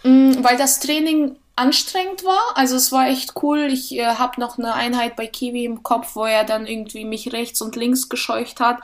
Mhm, 0.03 0.43
weil 0.43 0.57
das 0.57 0.79
Training 0.79 1.35
anstrengend 1.57 2.23
war. 2.23 2.55
Also 2.55 2.75
es 2.75 2.91
war 2.91 3.07
echt 3.07 3.33
cool. 3.41 3.67
Ich 3.71 3.93
äh, 3.93 4.05
habe 4.05 4.39
noch 4.39 4.57
eine 4.57 4.73
Einheit 4.73 5.15
bei 5.17 5.27
Kiwi 5.27 5.65
im 5.65 5.83
Kopf, 5.83 6.15
wo 6.15 6.25
er 6.25 6.45
dann 6.45 6.67
irgendwie 6.67 7.03
mich 7.03 7.33
rechts 7.33 7.61
und 7.61 7.75
links 7.75 8.07
gescheucht 8.07 8.61
hat 8.61 8.79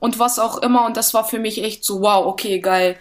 und 0.00 0.18
was 0.18 0.40
auch 0.40 0.58
immer. 0.58 0.86
Und 0.86 0.96
das 0.96 1.14
war 1.14 1.24
für 1.24 1.38
mich 1.38 1.62
echt 1.62 1.84
so, 1.84 2.00
wow, 2.00 2.26
okay, 2.26 2.58
geil. 2.58 2.98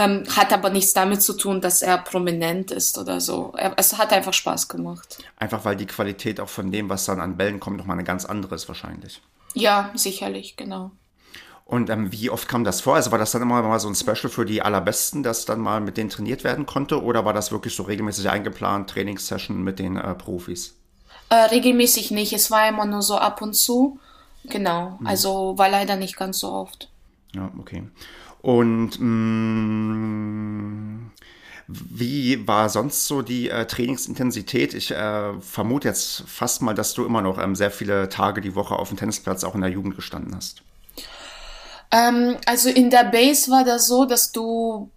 Ähm, 0.00 0.24
hat 0.34 0.50
aber 0.50 0.70
nichts 0.70 0.94
damit 0.94 1.20
zu 1.20 1.34
tun, 1.34 1.60
dass 1.60 1.82
er 1.82 1.98
prominent 1.98 2.70
ist 2.70 2.96
oder 2.96 3.20
so. 3.20 3.52
Er, 3.54 3.74
es 3.76 3.98
hat 3.98 4.14
einfach 4.14 4.32
Spaß 4.32 4.68
gemacht. 4.68 5.22
Einfach 5.36 5.66
weil 5.66 5.76
die 5.76 5.84
Qualität 5.84 6.40
auch 6.40 6.48
von 6.48 6.72
dem, 6.72 6.88
was 6.88 7.04
dann 7.04 7.20
an 7.20 7.36
Bällen 7.36 7.60
kommt, 7.60 7.76
nochmal 7.76 7.98
eine 7.98 8.04
ganz 8.04 8.24
andere 8.24 8.54
ist 8.54 8.66
wahrscheinlich. 8.66 9.20
Ja, 9.52 9.90
sicherlich, 9.94 10.56
genau. 10.56 10.92
Und 11.66 11.90
ähm, 11.90 12.10
wie 12.12 12.30
oft 12.30 12.48
kam 12.48 12.64
das 12.64 12.80
vor? 12.80 12.94
Also 12.94 13.10
war 13.10 13.18
das 13.18 13.32
dann 13.32 13.42
immer 13.42 13.60
mal 13.60 13.78
so 13.78 13.88
ein 13.88 13.94
Special 13.94 14.30
für 14.30 14.46
die 14.46 14.62
Allerbesten, 14.62 15.22
dass 15.22 15.44
dann 15.44 15.60
mal 15.60 15.82
mit 15.82 15.98
denen 15.98 16.08
trainiert 16.08 16.44
werden 16.44 16.64
konnte? 16.64 17.02
Oder 17.02 17.26
war 17.26 17.34
das 17.34 17.52
wirklich 17.52 17.76
so 17.76 17.82
regelmäßig 17.82 18.30
eingeplant, 18.30 18.88
Trainingssession 18.88 19.62
mit 19.62 19.78
den 19.78 19.98
äh, 19.98 20.14
Profis? 20.14 20.78
Äh, 21.28 21.34
regelmäßig 21.34 22.10
nicht. 22.10 22.32
Es 22.32 22.50
war 22.50 22.66
immer 22.66 22.86
nur 22.86 23.02
so 23.02 23.18
ab 23.18 23.42
und 23.42 23.54
zu. 23.54 23.98
Genau. 24.44 24.96
Mhm. 24.98 25.06
Also 25.06 25.58
war 25.58 25.68
leider 25.68 25.96
nicht 25.96 26.16
ganz 26.16 26.38
so 26.38 26.50
oft. 26.50 26.90
Ja, 27.34 27.52
okay. 27.58 27.84
Und 28.42 28.98
mh, 28.98 29.06
mm, 29.06 31.10
wie 31.66 32.48
war 32.48 32.68
sonst 32.68 33.06
so 33.06 33.22
die 33.22 33.48
äh, 33.48 33.66
Trainingsintensität? 33.66 34.74
Ich 34.74 34.90
äh, 34.90 35.40
vermute 35.40 35.88
jetzt 35.88 36.24
fast 36.26 36.62
mal, 36.62 36.74
dass 36.74 36.94
du 36.94 37.04
immer 37.04 37.22
noch 37.22 37.38
ähm, 37.38 37.54
sehr 37.54 37.70
viele 37.70 38.08
Tage 38.08 38.40
die 38.40 38.54
Woche 38.54 38.76
auf 38.76 38.88
dem 38.88 38.98
Tennisplatz 38.98 39.44
auch 39.44 39.54
in 39.54 39.60
der 39.60 39.70
Jugend 39.70 39.94
gestanden 39.94 40.34
hast. 40.34 40.62
Ähm, 41.92 42.36
also 42.46 42.68
in 42.68 42.90
der 42.90 43.04
Base 43.04 43.50
war 43.50 43.64
das 43.64 43.86
so, 43.86 44.04
dass 44.04 44.32
du 44.32 44.90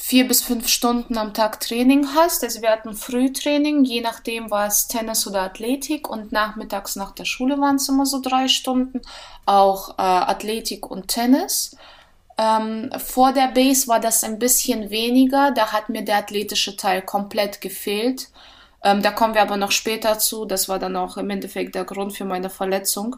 vier 0.00 0.28
bis 0.28 0.42
fünf 0.42 0.68
Stunden 0.68 1.18
am 1.18 1.34
Tag 1.34 1.60
Training 1.60 2.06
hast. 2.14 2.44
Also 2.44 2.62
wir 2.62 2.70
hatten 2.70 2.94
Frühtraining, 2.94 3.84
je 3.84 4.00
nachdem 4.00 4.50
war 4.50 4.68
es 4.68 4.86
Tennis 4.86 5.26
oder 5.26 5.42
Athletik 5.42 6.08
und 6.08 6.30
nachmittags 6.30 6.94
nach 6.94 7.12
der 7.12 7.24
Schule 7.24 7.58
waren 7.60 7.76
es 7.76 7.88
immer 7.88 8.06
so 8.06 8.20
drei 8.20 8.46
Stunden, 8.46 9.00
auch 9.46 9.98
äh, 9.98 10.02
Athletik 10.02 10.88
und 10.88 11.08
Tennis. 11.08 11.76
Ähm, 12.38 12.90
vor 12.98 13.32
der 13.32 13.48
Base 13.48 13.88
war 13.88 14.00
das 14.00 14.22
ein 14.22 14.38
bisschen 14.38 14.90
weniger, 14.90 15.52
da 15.52 15.72
hat 15.72 15.88
mir 15.88 16.02
der 16.02 16.18
athletische 16.18 16.76
Teil 16.76 17.02
komplett 17.02 17.60
gefehlt. 17.60 18.28
Ähm, 18.84 19.02
da 19.02 19.10
kommen 19.10 19.34
wir 19.34 19.42
aber 19.42 19.56
noch 19.56 19.72
später 19.72 20.18
zu, 20.18 20.44
das 20.44 20.68
war 20.68 20.78
dann 20.78 20.96
auch 20.96 21.16
im 21.16 21.30
Endeffekt 21.30 21.74
der 21.74 21.84
Grund 21.84 22.14
für 22.14 22.24
meine 22.24 22.50
Verletzung. 22.50 23.16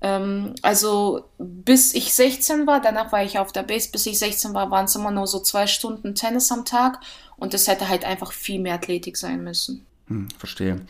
Ähm, 0.00 0.54
also 0.62 1.24
bis 1.38 1.94
ich 1.94 2.14
16 2.14 2.66
war, 2.66 2.80
danach 2.80 3.12
war 3.12 3.22
ich 3.22 3.38
auf 3.38 3.52
der 3.52 3.62
Base, 3.62 3.90
bis 3.90 4.06
ich 4.06 4.18
16 4.18 4.54
war, 4.54 4.70
waren 4.70 4.86
es 4.86 4.96
immer 4.96 5.10
nur 5.10 5.26
so 5.26 5.40
zwei 5.40 5.66
Stunden 5.66 6.14
Tennis 6.14 6.50
am 6.50 6.64
Tag 6.64 7.00
und 7.36 7.52
es 7.54 7.68
hätte 7.68 7.88
halt 7.88 8.04
einfach 8.04 8.32
viel 8.32 8.58
mehr 8.58 8.74
Athletik 8.74 9.16
sein 9.16 9.44
müssen. 9.44 9.84
Hm, 10.08 10.28
verstehe. 10.38 10.80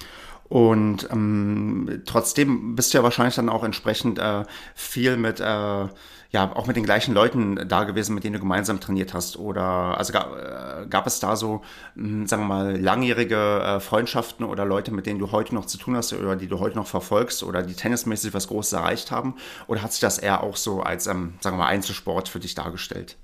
Und 0.49 1.09
ähm, 1.11 2.03
trotzdem 2.07 2.77
bist 2.77 2.93
du 2.93 2.99
ja 2.99 3.05
wahrscheinlich 3.05 3.35
dann 3.35 3.49
auch 3.49 3.65
entsprechend 3.65 4.19
äh, 4.19 4.45
viel 4.75 5.17
mit 5.17 5.41
äh, 5.41 5.87
ja 6.31 6.53
auch 6.55 6.67
mit 6.67 6.77
den 6.77 6.85
gleichen 6.85 7.15
Leuten 7.15 7.69
da 7.69 7.85
gewesen, 7.85 8.15
mit 8.15 8.25
denen 8.25 8.35
du 8.35 8.41
gemeinsam 8.41 8.81
trainiert 8.81 9.15
hast? 9.15 9.37
Oder 9.37 9.99
also 9.99 10.13
gab, 10.13 10.37
äh, 10.37 10.87
gab 10.89 11.07
es 11.07 11.21
da 11.21 11.37
so, 11.37 11.63
mh, 11.95 12.09
hm, 12.09 12.27
sagen 12.27 12.43
wir 12.43 12.49
mal, 12.49 12.81
langjährige 12.81 13.61
äh, 13.61 13.81
Freundschaften 13.81 14.45
oder 14.45 14.65
Leute, 14.65 14.93
mit 14.93 15.07
denen 15.07 15.19
du 15.19 15.33
heute 15.33 15.55
noch 15.55 15.67
zu 15.67 15.79
tun 15.79 15.97
hast 15.97 16.13
oder 16.13 16.37
die 16.37 16.49
du 16.49 16.61
heute 16.61 16.77
noch 16.77 16.87
verfolgst 16.87 17.43
oder 17.43 17.63
die 17.63 17.75
tennismäßig 17.75 18.35
was 18.35 18.49
Großes 18.49 18.75
erreicht 18.75 19.11
haben? 19.11 19.35
Oder 19.67 19.83
hat 19.83 19.93
sich 19.93 20.01
das 20.01 20.19
eher 20.19 20.43
auch 20.43 20.57
so 20.57 20.81
als, 20.81 21.07
ähm, 21.07 21.35
sagen 21.41 21.57
wir 21.57 21.65
mal, 21.65 21.71
Einzelsport 21.71 22.29
für 22.29 22.41
dich 22.41 22.55
dargestellt? 22.55 23.17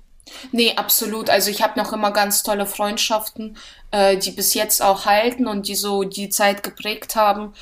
Nee, 0.51 0.73
absolut. 0.75 1.29
Also 1.29 1.49
ich 1.49 1.61
habe 1.61 1.79
noch 1.79 1.93
immer 1.93 2.11
ganz 2.11 2.43
tolle 2.43 2.65
Freundschaften, 2.65 3.57
äh, 3.91 4.17
die 4.17 4.31
bis 4.31 4.53
jetzt 4.53 4.81
auch 4.81 5.05
halten 5.05 5.47
und 5.47 5.67
die 5.67 5.75
so 5.75 6.03
die 6.03 6.29
Zeit 6.29 6.63
geprägt 6.63 7.15
haben. 7.15 7.53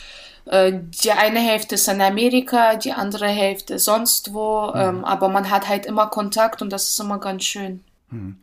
Äh, 0.46 0.74
die 1.04 1.12
eine 1.12 1.40
Hälfte 1.40 1.76
ist 1.76 1.88
in 1.88 2.02
Amerika, 2.02 2.76
die 2.76 2.94
andere 2.94 3.28
Hälfte 3.28 3.80
sonst 3.80 4.34
wo, 4.34 4.68
mhm. 4.68 4.80
ähm, 4.80 5.06
aber 5.06 5.30
man 5.30 5.50
hat 5.50 5.68
halt 5.68 5.86
immer 5.86 6.08
Kontakt 6.08 6.62
und 6.62 6.72
das 6.72 6.90
ist 6.90 7.00
immer 7.00 7.20
ganz 7.20 7.44
schön. 7.44 7.84
Mhm. 8.10 8.38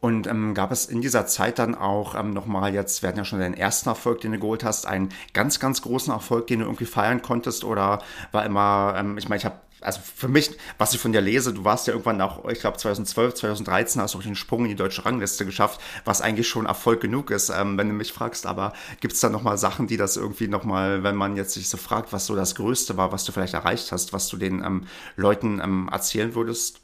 Und 0.00 0.26
ähm, 0.26 0.54
gab 0.54 0.72
es 0.72 0.86
in 0.86 1.02
dieser 1.02 1.26
Zeit 1.26 1.58
dann 1.58 1.74
auch 1.74 2.14
ähm, 2.14 2.30
nochmal 2.30 2.72
jetzt, 2.72 3.02
wir 3.02 3.08
hatten 3.08 3.18
ja 3.18 3.24
schon 3.26 3.38
deinen 3.38 3.54
ersten 3.54 3.90
Erfolg, 3.90 4.22
den 4.22 4.32
du 4.32 4.38
geholt 4.38 4.64
hast, 4.64 4.86
einen 4.86 5.10
ganz, 5.34 5.60
ganz 5.60 5.82
großen 5.82 6.10
Erfolg, 6.12 6.46
den 6.46 6.60
du 6.60 6.64
irgendwie 6.64 6.86
feiern 6.86 7.20
konntest? 7.20 7.64
Oder 7.64 8.00
war 8.32 8.46
immer, 8.46 8.94
ähm, 8.96 9.18
ich 9.18 9.28
meine, 9.28 9.38
ich 9.38 9.44
habe 9.44 9.56
also 9.80 10.00
für 10.00 10.28
mich, 10.28 10.50
was 10.78 10.94
ich 10.94 11.00
von 11.00 11.12
dir 11.12 11.20
lese, 11.20 11.54
du 11.54 11.64
warst 11.64 11.86
ja 11.86 11.92
irgendwann 11.92 12.20
auch, 12.20 12.46
ich 12.48 12.60
glaube 12.60 12.76
2012, 12.76 13.34
2013 13.34 14.02
hast 14.02 14.14
du 14.14 14.18
auch 14.18 14.22
den 14.22 14.36
Sprung 14.36 14.64
in 14.64 14.70
die 14.70 14.76
deutsche 14.76 15.04
Rangliste 15.04 15.46
geschafft, 15.46 15.80
was 16.04 16.20
eigentlich 16.20 16.48
schon 16.48 16.66
Erfolg 16.66 17.00
genug 17.00 17.30
ist, 17.30 17.48
ähm, 17.48 17.78
wenn 17.78 17.88
du 17.88 17.94
mich 17.94 18.12
fragst. 18.12 18.46
Aber 18.46 18.72
gibt 19.00 19.14
es 19.14 19.20
da 19.20 19.30
nochmal 19.30 19.58
Sachen, 19.58 19.86
die 19.86 19.96
das 19.96 20.16
irgendwie 20.16 20.48
nochmal, 20.48 21.02
wenn 21.02 21.16
man 21.16 21.36
jetzt 21.36 21.54
sich 21.54 21.68
so 21.68 21.76
fragt, 21.76 22.12
was 22.12 22.26
so 22.26 22.36
das 22.36 22.54
Größte 22.54 22.96
war, 22.96 23.12
was 23.12 23.24
du 23.24 23.32
vielleicht 23.32 23.54
erreicht 23.54 23.92
hast, 23.92 24.12
was 24.12 24.28
du 24.28 24.36
den 24.36 24.62
ähm, 24.62 24.86
Leuten 25.16 25.60
ähm, 25.60 25.88
erzählen 25.90 26.34
würdest? 26.34 26.80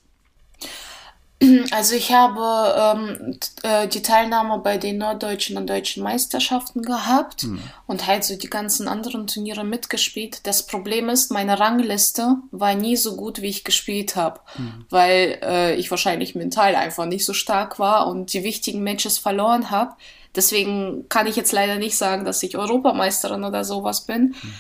Also 1.71 1.95
ich 1.95 2.13
habe 2.13 2.97
ähm, 2.99 3.39
äh, 3.63 3.89
die 3.89 4.01
Teilnahme 4.01 4.59
bei 4.59 4.79
den 4.79 4.99
norddeutschen 4.99 5.59
und 5.59 5.69
deutschen 5.69 6.03
Meisterschaften 6.03 6.83
gehabt 6.83 7.45
mhm. 7.45 7.61
und 7.87 8.07
halt 8.07 8.25
so 8.25 8.37
die 8.37 8.49
ganzen 8.49 8.89
anderen 8.89 9.27
Turniere 9.27 9.63
mitgespielt. 9.63 10.47
Das 10.47 10.67
Problem 10.67 11.11
ist, 11.11 11.31
meine 11.31 11.61
Rangliste 11.61 12.37
war 12.53 12.75
nie 12.75 12.97
so 12.97 13.17
gut, 13.17 13.43
wie 13.43 13.49
ich 13.49 13.65
gespielt 13.65 14.17
habe, 14.17 14.41
mhm. 14.57 14.87
weil 14.89 15.39
äh, 15.43 15.75
ich 15.75 15.91
wahrscheinlich 15.91 16.35
mental 16.35 16.75
einfach 16.75 17.05
nicht 17.05 17.27
so 17.27 17.35
stark 17.35 17.79
war 17.79 18.07
und 18.07 18.33
die 18.33 18.43
wichtigen 18.43 18.83
Matches 18.83 19.19
verloren 19.19 19.71
habe. 19.71 19.95
Deswegen 20.35 21.09
kann 21.11 21.27
ich 21.27 21.37
jetzt 21.37 21.53
leider 21.53 21.77
nicht 21.77 21.99
sagen, 21.99 22.25
dass 22.25 22.43
ich 22.43 22.57
Europameisterin 22.57 23.45
oder 23.45 23.63
sowas 23.65 24.07
bin. 24.07 24.29
Mhm. 24.29 24.53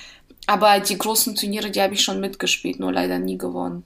Aber 0.46 0.78
die 0.80 0.98
großen 0.98 1.34
Turniere, 1.36 1.70
die 1.70 1.80
habe 1.80 1.94
ich 1.94 2.02
schon 2.02 2.20
mitgespielt, 2.20 2.80
nur 2.80 2.92
leider 2.92 3.18
nie 3.18 3.38
gewonnen. 3.38 3.84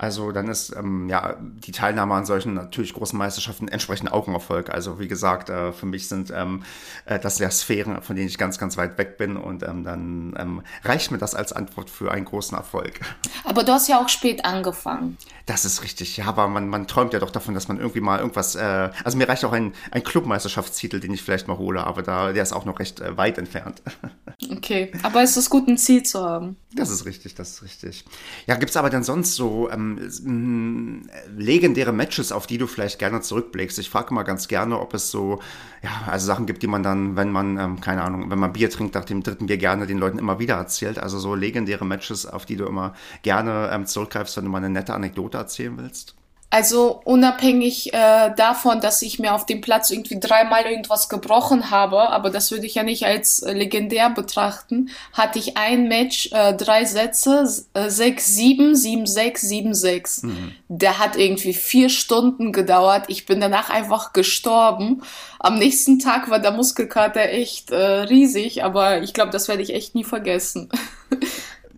Also 0.00 0.32
dann 0.32 0.48
ist 0.48 0.74
ähm, 0.74 1.10
ja 1.10 1.36
die 1.38 1.72
Teilnahme 1.72 2.14
an 2.14 2.24
solchen 2.24 2.54
natürlich 2.54 2.94
großen 2.94 3.18
Meisterschaften 3.18 3.68
entsprechend 3.68 4.10
auch 4.10 4.28
ein 4.28 4.32
Erfolg. 4.32 4.70
Also 4.70 4.98
wie 4.98 5.08
gesagt, 5.08 5.50
äh, 5.50 5.72
für 5.72 5.84
mich 5.84 6.08
sind 6.08 6.32
ähm, 6.34 6.62
äh, 7.04 7.18
das 7.18 7.38
ja 7.38 7.50
Sphären, 7.50 8.00
von 8.00 8.16
denen 8.16 8.26
ich 8.26 8.38
ganz, 8.38 8.56
ganz 8.56 8.78
weit 8.78 8.96
weg 8.96 9.18
bin 9.18 9.36
und 9.36 9.62
ähm, 9.62 9.84
dann 9.84 10.34
ähm, 10.38 10.62
reicht 10.84 11.10
mir 11.10 11.18
das 11.18 11.34
als 11.34 11.52
Antwort 11.52 11.90
für 11.90 12.12
einen 12.12 12.24
großen 12.24 12.56
Erfolg. 12.56 12.98
Aber 13.44 13.62
du 13.62 13.72
hast 13.72 13.88
ja 13.88 14.02
auch 14.02 14.08
spät 14.08 14.42
angefangen. 14.46 15.18
Das 15.44 15.66
ist 15.66 15.82
richtig, 15.82 16.16
ja, 16.16 16.24
aber 16.26 16.48
man, 16.48 16.68
man 16.68 16.86
träumt 16.86 17.12
ja 17.12 17.18
doch 17.18 17.30
davon, 17.30 17.52
dass 17.52 17.68
man 17.68 17.78
irgendwie 17.78 18.00
mal 18.00 18.20
irgendwas, 18.20 18.54
äh, 18.54 18.90
also 19.04 19.18
mir 19.18 19.28
reicht 19.28 19.44
auch 19.44 19.52
ein, 19.52 19.74
ein 19.90 20.02
Clubmeisterschaftstitel, 20.02 20.98
den 20.98 21.12
ich 21.12 21.22
vielleicht 21.22 21.46
mal 21.46 21.58
hole, 21.58 21.84
aber 21.84 22.02
da, 22.02 22.32
der 22.32 22.42
ist 22.42 22.52
auch 22.52 22.64
noch 22.64 22.78
recht 22.78 23.00
äh, 23.00 23.18
weit 23.18 23.36
entfernt. 23.36 23.82
Okay, 24.50 24.90
aber 25.02 25.22
es 25.22 25.36
ist 25.36 25.50
gut, 25.50 25.68
ein 25.68 25.76
Ziel 25.76 26.02
zu 26.02 26.24
haben. 26.24 26.56
Das 26.72 26.88
ist 26.88 27.04
richtig, 27.04 27.34
das 27.34 27.50
ist 27.50 27.62
richtig. 27.62 28.04
Ja, 28.46 28.54
gibt 28.54 28.70
es 28.70 28.76
aber 28.76 28.88
dann 28.88 29.04
sonst 29.04 29.34
so 29.34 29.70
ähm, 29.70 29.89
legendäre 31.36 31.92
Matches, 31.92 32.32
auf 32.32 32.46
die 32.46 32.58
du 32.58 32.66
vielleicht 32.66 32.98
gerne 32.98 33.20
zurückblickst? 33.20 33.78
Ich 33.78 33.90
frage 33.90 34.12
mal 34.14 34.22
ganz 34.22 34.48
gerne, 34.48 34.78
ob 34.78 34.94
es 34.94 35.10
so, 35.10 35.40
ja, 35.82 35.90
also 36.06 36.26
Sachen 36.26 36.46
gibt, 36.46 36.62
die 36.62 36.66
man 36.66 36.82
dann, 36.82 37.16
wenn 37.16 37.32
man, 37.32 37.58
ähm, 37.58 37.80
keine 37.80 38.02
Ahnung, 38.02 38.30
wenn 38.30 38.38
man 38.38 38.52
Bier 38.52 38.70
trinkt, 38.70 38.94
nach 38.94 39.04
dem 39.04 39.22
dritten 39.22 39.46
Bier 39.46 39.58
gerne 39.58 39.86
den 39.86 39.98
Leuten 39.98 40.18
immer 40.18 40.38
wieder 40.38 40.56
erzählt. 40.56 40.98
Also 40.98 41.18
so 41.18 41.34
legendäre 41.34 41.84
Matches, 41.86 42.26
auf 42.26 42.46
die 42.46 42.56
du 42.56 42.66
immer 42.66 42.94
gerne 43.22 43.70
ähm, 43.72 43.86
zurückgreifst, 43.86 44.36
wenn 44.36 44.44
du 44.44 44.50
mal 44.50 44.58
eine 44.58 44.70
nette 44.70 44.94
Anekdote 44.94 45.38
erzählen 45.38 45.76
willst? 45.76 46.19
Also 46.52 47.00
unabhängig 47.04 47.94
äh, 47.94 48.34
davon, 48.34 48.80
dass 48.80 49.02
ich 49.02 49.20
mir 49.20 49.34
auf 49.34 49.46
dem 49.46 49.60
Platz 49.60 49.90
irgendwie 49.90 50.18
dreimal 50.18 50.64
irgendwas 50.64 51.08
gebrochen 51.08 51.70
habe, 51.70 52.10
aber 52.10 52.28
das 52.28 52.50
würde 52.50 52.66
ich 52.66 52.74
ja 52.74 52.82
nicht 52.82 53.06
als 53.06 53.40
äh, 53.40 53.52
legendär 53.52 54.10
betrachten, 54.10 54.90
hatte 55.12 55.38
ich 55.38 55.56
ein 55.56 55.86
Match, 55.86 56.28
äh, 56.32 56.52
drei 56.54 56.86
Sätze, 56.86 57.48
äh, 57.74 57.88
6, 57.88 58.26
7, 58.34 58.74
7, 58.74 59.06
6, 59.06 59.40
7, 59.42 59.74
6. 59.74 60.22
Mhm. 60.24 60.52
Der 60.66 60.98
hat 60.98 61.14
irgendwie 61.14 61.54
vier 61.54 61.88
Stunden 61.88 62.50
gedauert. 62.50 63.04
Ich 63.06 63.26
bin 63.26 63.40
danach 63.40 63.70
einfach 63.70 64.12
gestorben. 64.12 65.02
Am 65.38 65.56
nächsten 65.56 66.00
Tag 66.00 66.30
war 66.30 66.40
der 66.40 66.50
Muskelkater 66.50 67.28
echt 67.30 67.70
äh, 67.70 67.76
riesig, 67.76 68.64
aber 68.64 69.02
ich 69.02 69.14
glaube, 69.14 69.30
das 69.30 69.46
werde 69.46 69.62
ich 69.62 69.72
echt 69.72 69.94
nie 69.94 70.04
vergessen. 70.04 70.68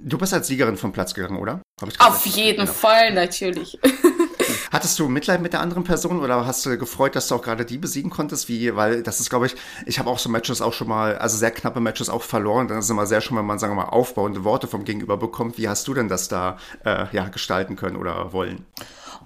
Du 0.05 0.19
bist 0.19 0.35
als 0.35 0.49
Siegerin 0.49 0.77
vom 0.77 0.91
Platz 0.91 1.15
gegangen, 1.15 1.39
oder? 1.39 1.63
Auf 2.01 2.27
jeden 2.27 2.67
genau. 2.67 2.73
Fall, 2.73 3.15
natürlich. 3.15 3.79
Hattest 4.73 4.99
du 4.99 5.07
Mitleid 5.07 5.43
mit 5.43 5.53
der 5.53 5.61
anderen 5.61 5.85
Person 5.85 6.21
oder 6.21 6.47
hast 6.47 6.65
du 6.65 6.79
gefreut, 6.79 7.15
dass 7.15 7.29
du 7.29 7.35
auch 7.35 7.43
gerade 7.43 7.67
die 7.67 7.77
besiegen 7.77 8.11
konntest? 8.11 8.49
Wie, 8.49 8.75
weil 8.75 9.03
das 9.03 9.21
ist, 9.21 9.29
glaube 9.29 9.45
ich, 9.45 9.55
ich 9.85 9.99
habe 9.99 10.09
auch 10.09 10.19
so 10.19 10.31
Matches 10.31 10.63
auch 10.63 10.73
schon 10.73 10.89
mal, 10.89 11.19
also 11.19 11.37
sehr 11.37 11.51
knappe 11.51 11.79
Matches 11.79 12.09
auch 12.09 12.23
verloren. 12.23 12.69
Dann 12.69 12.79
ist 12.79 12.87
es 12.87 12.91
immer 12.91 13.05
sehr 13.05 13.21
schön, 13.21 13.37
wenn 13.37 13.45
man, 13.45 13.59
sagen 13.59 13.77
wir 13.77 13.83
mal, 13.83 13.91
aufbauende 13.91 14.45
Worte 14.45 14.69
vom 14.69 14.85
Gegenüber 14.85 15.19
bekommt. 15.19 15.59
Wie 15.59 15.69
hast 15.69 15.87
du 15.89 15.93
denn 15.93 16.09
das 16.09 16.29
da 16.29 16.57
äh, 16.87 17.05
ja, 17.13 17.29
gestalten 17.29 17.77
können 17.77 17.97
oder 17.97 18.33
wollen? 18.33 18.65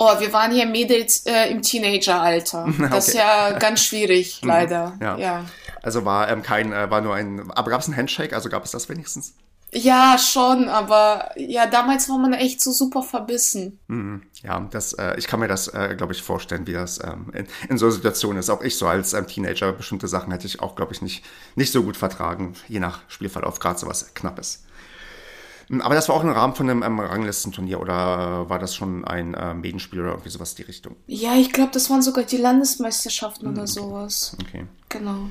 Oh, 0.00 0.18
wir 0.18 0.32
waren 0.32 0.50
hier 0.50 0.66
Mädels 0.66 1.24
äh, 1.26 1.48
im 1.48 1.62
Teenageralter. 1.62 2.66
Das 2.78 2.90
okay. 2.90 2.98
ist 2.98 3.14
ja 3.14 3.58
ganz 3.58 3.84
schwierig, 3.84 4.40
mhm. 4.42 4.48
leider. 4.48 4.96
ja. 5.00 5.16
ja. 5.16 5.44
Also 5.80 6.04
war 6.04 6.28
ähm, 6.28 6.42
kein, 6.42 6.72
äh, 6.72 6.90
war 6.90 7.00
nur 7.00 7.14
ein, 7.14 7.52
aber 7.52 7.70
gab 7.70 7.80
es 7.80 7.86
ein 7.86 7.96
Handshake? 7.96 8.34
Also 8.34 8.48
gab 8.48 8.64
es 8.64 8.72
das 8.72 8.88
wenigstens? 8.88 9.34
Ja, 9.76 10.16
schon, 10.16 10.70
aber 10.70 11.30
ja, 11.36 11.66
damals 11.66 12.08
war 12.08 12.16
man 12.16 12.32
echt 12.32 12.62
so 12.62 12.72
super 12.72 13.02
verbissen. 13.02 13.78
Mhm. 13.88 14.22
Ja, 14.42 14.60
das, 14.70 14.94
äh, 14.94 15.16
ich 15.18 15.26
kann 15.26 15.40
mir 15.40 15.48
das, 15.48 15.68
äh, 15.68 15.94
glaube 15.96 16.14
ich, 16.14 16.22
vorstellen, 16.22 16.66
wie 16.66 16.72
das 16.72 16.98
ähm, 17.04 17.30
in, 17.34 17.46
in 17.68 17.76
so 17.76 17.90
Situationen 17.90 18.38
ist. 18.38 18.48
Auch 18.48 18.62
ich 18.62 18.78
so 18.78 18.86
als 18.86 19.12
ähm, 19.12 19.26
Teenager, 19.26 19.72
bestimmte 19.72 20.08
Sachen 20.08 20.32
hätte 20.32 20.46
ich 20.46 20.60
auch, 20.60 20.76
glaube 20.76 20.94
ich, 20.94 21.02
nicht, 21.02 21.24
nicht 21.56 21.72
so 21.72 21.82
gut 21.82 21.98
vertragen, 21.98 22.54
je 22.68 22.80
nach 22.80 23.00
Spielverlauf, 23.08 23.58
gerade 23.58 23.78
so 23.78 23.86
was 23.86 24.14
Knappes. 24.14 24.64
Hm, 25.68 25.82
aber 25.82 25.94
das 25.94 26.08
war 26.08 26.16
auch 26.16 26.22
im 26.22 26.30
Rahmen 26.30 26.54
von 26.54 26.70
einem 26.70 26.82
ähm, 26.82 26.98
Ranglistenturnier 26.98 27.78
oder 27.78 28.48
war 28.48 28.58
das 28.58 28.74
schon 28.74 29.04
ein 29.04 29.34
äh, 29.34 29.52
Medenspiel 29.52 30.00
oder 30.00 30.12
irgendwie 30.12 30.30
sowas 30.30 30.54
die 30.54 30.62
Richtung? 30.62 30.96
Ja, 31.06 31.34
ich 31.34 31.52
glaube, 31.52 31.72
das 31.72 31.90
waren 31.90 32.00
sogar 32.00 32.24
die 32.24 32.38
Landesmeisterschaften 32.38 33.48
mhm, 33.48 33.54
oder 33.54 33.66
sowas. 33.66 34.36
Okay. 34.40 34.66
Genau. 34.88 35.28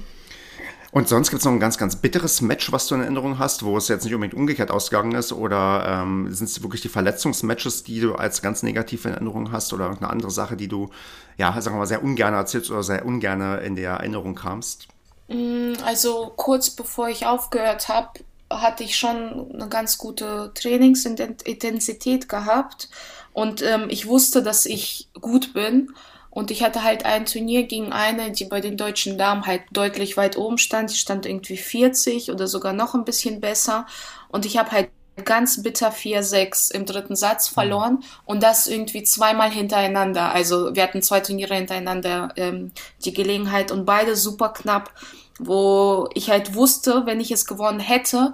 Und 0.95 1.09
sonst 1.09 1.29
gibt 1.29 1.41
es 1.41 1.45
noch 1.45 1.51
ein 1.51 1.59
ganz, 1.59 1.77
ganz 1.77 1.97
bitteres 1.97 2.39
Match, 2.39 2.71
was 2.71 2.87
du 2.87 2.95
in 2.95 3.01
Erinnerung 3.01 3.37
hast, 3.37 3.65
wo 3.65 3.75
es 3.75 3.89
jetzt 3.89 4.05
nicht 4.05 4.13
unbedingt 4.13 4.39
umgekehrt 4.39 4.71
ausgegangen 4.71 5.13
ist? 5.13 5.33
Oder 5.33 5.85
ähm, 5.85 6.33
sind 6.33 6.47
es 6.47 6.63
wirklich 6.63 6.81
die 6.81 6.87
Verletzungsmatches, 6.87 7.83
die 7.83 7.99
du 7.99 8.15
als 8.15 8.41
ganz 8.41 8.63
negativ 8.63 9.03
in 9.03 9.11
Erinnerung 9.11 9.51
hast? 9.51 9.73
Oder 9.73 9.87
irgendeine 9.87 10.09
andere 10.13 10.31
Sache, 10.31 10.55
die 10.55 10.69
du, 10.69 10.89
ja, 11.35 11.51
sagen 11.59 11.75
wir 11.75 11.79
mal, 11.79 11.85
sehr 11.85 12.01
ungern 12.01 12.33
erzählst 12.33 12.71
oder 12.71 12.81
sehr 12.81 13.05
ungern 13.05 13.59
in 13.59 13.75
der 13.75 13.91
Erinnerung 13.91 14.35
kamst? 14.35 14.87
Mm, 15.27 15.73
also 15.83 16.31
kurz 16.37 16.69
bevor 16.69 17.09
ich 17.09 17.25
aufgehört 17.25 17.89
habe, 17.89 18.11
hatte 18.49 18.85
ich 18.85 18.95
schon 18.95 19.51
eine 19.53 19.67
ganz 19.67 19.97
gute 19.97 20.53
Trainingsintensität 20.53 22.29
gehabt. 22.29 22.87
Und 23.33 23.61
ähm, 23.63 23.87
ich 23.89 24.07
wusste, 24.07 24.41
dass 24.41 24.65
ich 24.65 25.09
gut 25.19 25.51
bin. 25.51 25.89
Und 26.35 26.51
ich 26.51 26.63
hatte 26.63 26.83
halt 26.83 27.05
ein 27.05 27.25
Turnier 27.25 27.63
gegen 27.63 27.93
eine, 27.93 28.29
die 28.29 28.43
bei 28.43 28.59
den 28.59 28.75
deutschen 28.75 29.17
Damen 29.17 29.45
halt 29.45 29.61
deutlich 29.71 30.17
weit 30.17 30.35
oben 30.37 30.57
stand. 30.57 30.91
Die 30.91 30.97
stand 30.97 31.25
irgendwie 31.25 31.55
40 31.55 32.29
oder 32.29 32.45
sogar 32.45 32.73
noch 32.73 32.93
ein 32.93 33.05
bisschen 33.05 33.39
besser. 33.39 33.85
Und 34.27 34.45
ich 34.45 34.57
habe 34.57 34.71
halt 34.71 34.89
ganz 35.23 35.63
bitter 35.63 35.93
4-6 35.93 36.73
im 36.73 36.85
dritten 36.85 37.15
Satz 37.15 37.47
verloren 37.47 38.03
und 38.25 38.43
das 38.43 38.67
irgendwie 38.67 39.03
zweimal 39.03 39.49
hintereinander. 39.49 40.33
Also 40.33 40.75
wir 40.75 40.83
hatten 40.83 41.01
zwei 41.01 41.21
Turniere 41.21 41.55
hintereinander 41.55 42.33
ähm, 42.35 42.73
die 43.05 43.13
Gelegenheit 43.13 43.71
und 43.71 43.85
beide 43.85 44.17
super 44.17 44.49
knapp, 44.49 44.91
wo 45.39 46.09
ich 46.15 46.29
halt 46.31 46.53
wusste, 46.53 47.03
wenn 47.05 47.21
ich 47.21 47.31
es 47.31 47.45
gewonnen 47.45 47.79
hätte, 47.79 48.33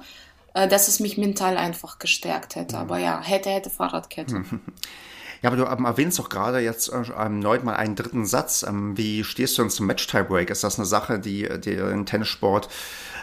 äh, 0.55 0.67
dass 0.67 0.87
es 0.87 0.99
mich 0.99 1.19
mental 1.19 1.55
einfach 1.55 1.99
gestärkt 1.99 2.55
hätte. 2.55 2.79
Aber 2.79 2.97
ja, 2.97 3.21
hätte, 3.21 3.51
hätte 3.51 3.69
Fahrradkette. 3.69 4.43
Ja, 5.41 5.49
aber 5.49 5.57
du 5.57 5.65
ähm, 5.65 5.85
erwähnst 5.85 6.19
doch 6.19 6.29
gerade 6.29 6.59
jetzt 6.59 6.89
äh, 6.89 7.01
erneut 7.11 7.63
mal 7.63 7.75
einen 7.75 7.95
dritten 7.95 8.25
Satz. 8.25 8.63
Ähm, 8.67 8.95
wie 8.97 9.23
stehst 9.23 9.57
du 9.57 9.63
denn 9.63 9.71
zum 9.71 9.87
Match-Tiebreak? 9.87 10.49
Ist 10.49 10.63
das 10.63 10.77
eine 10.77 10.85
Sache, 10.85 11.19
die, 11.19 11.49
die 11.59 11.75
den 11.75 12.05
Tennissport 12.05 12.69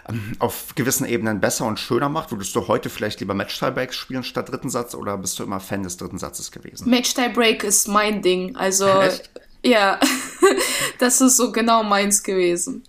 ähm, 0.09 0.33
auf 0.41 0.75
gewissen 0.75 1.07
Ebenen 1.07 1.41
besser 1.41 1.67
und 1.67 1.79
schöner 1.79 2.09
macht? 2.09 2.33
Würdest 2.33 2.57
du 2.57 2.67
heute 2.67 2.91
vielleicht 2.91 3.21
lieber 3.21 3.35
Match-Tiebreaks 3.35 3.95
spielen 3.95 4.25
statt 4.25 4.51
dritten 4.51 4.71
Satz 4.71 4.95
oder 4.95 5.17
bist 5.17 5.39
du 5.39 5.45
immer 5.45 5.61
Fan 5.61 5.85
des 5.85 5.97
dritten 5.97 6.19
Satzes 6.19 6.51
gewesen? 6.51 6.91
Match-Tiebreak 6.91 7.63
ist 7.63 7.87
mein 7.87 8.21
Ding. 8.21 8.57
Also, 8.57 8.89
Echt? 8.89 9.31
ja, 9.63 10.01
das 10.99 11.21
ist 11.21 11.37
so 11.37 11.53
genau 11.53 11.85
meins 11.85 12.25
gewesen. 12.25 12.83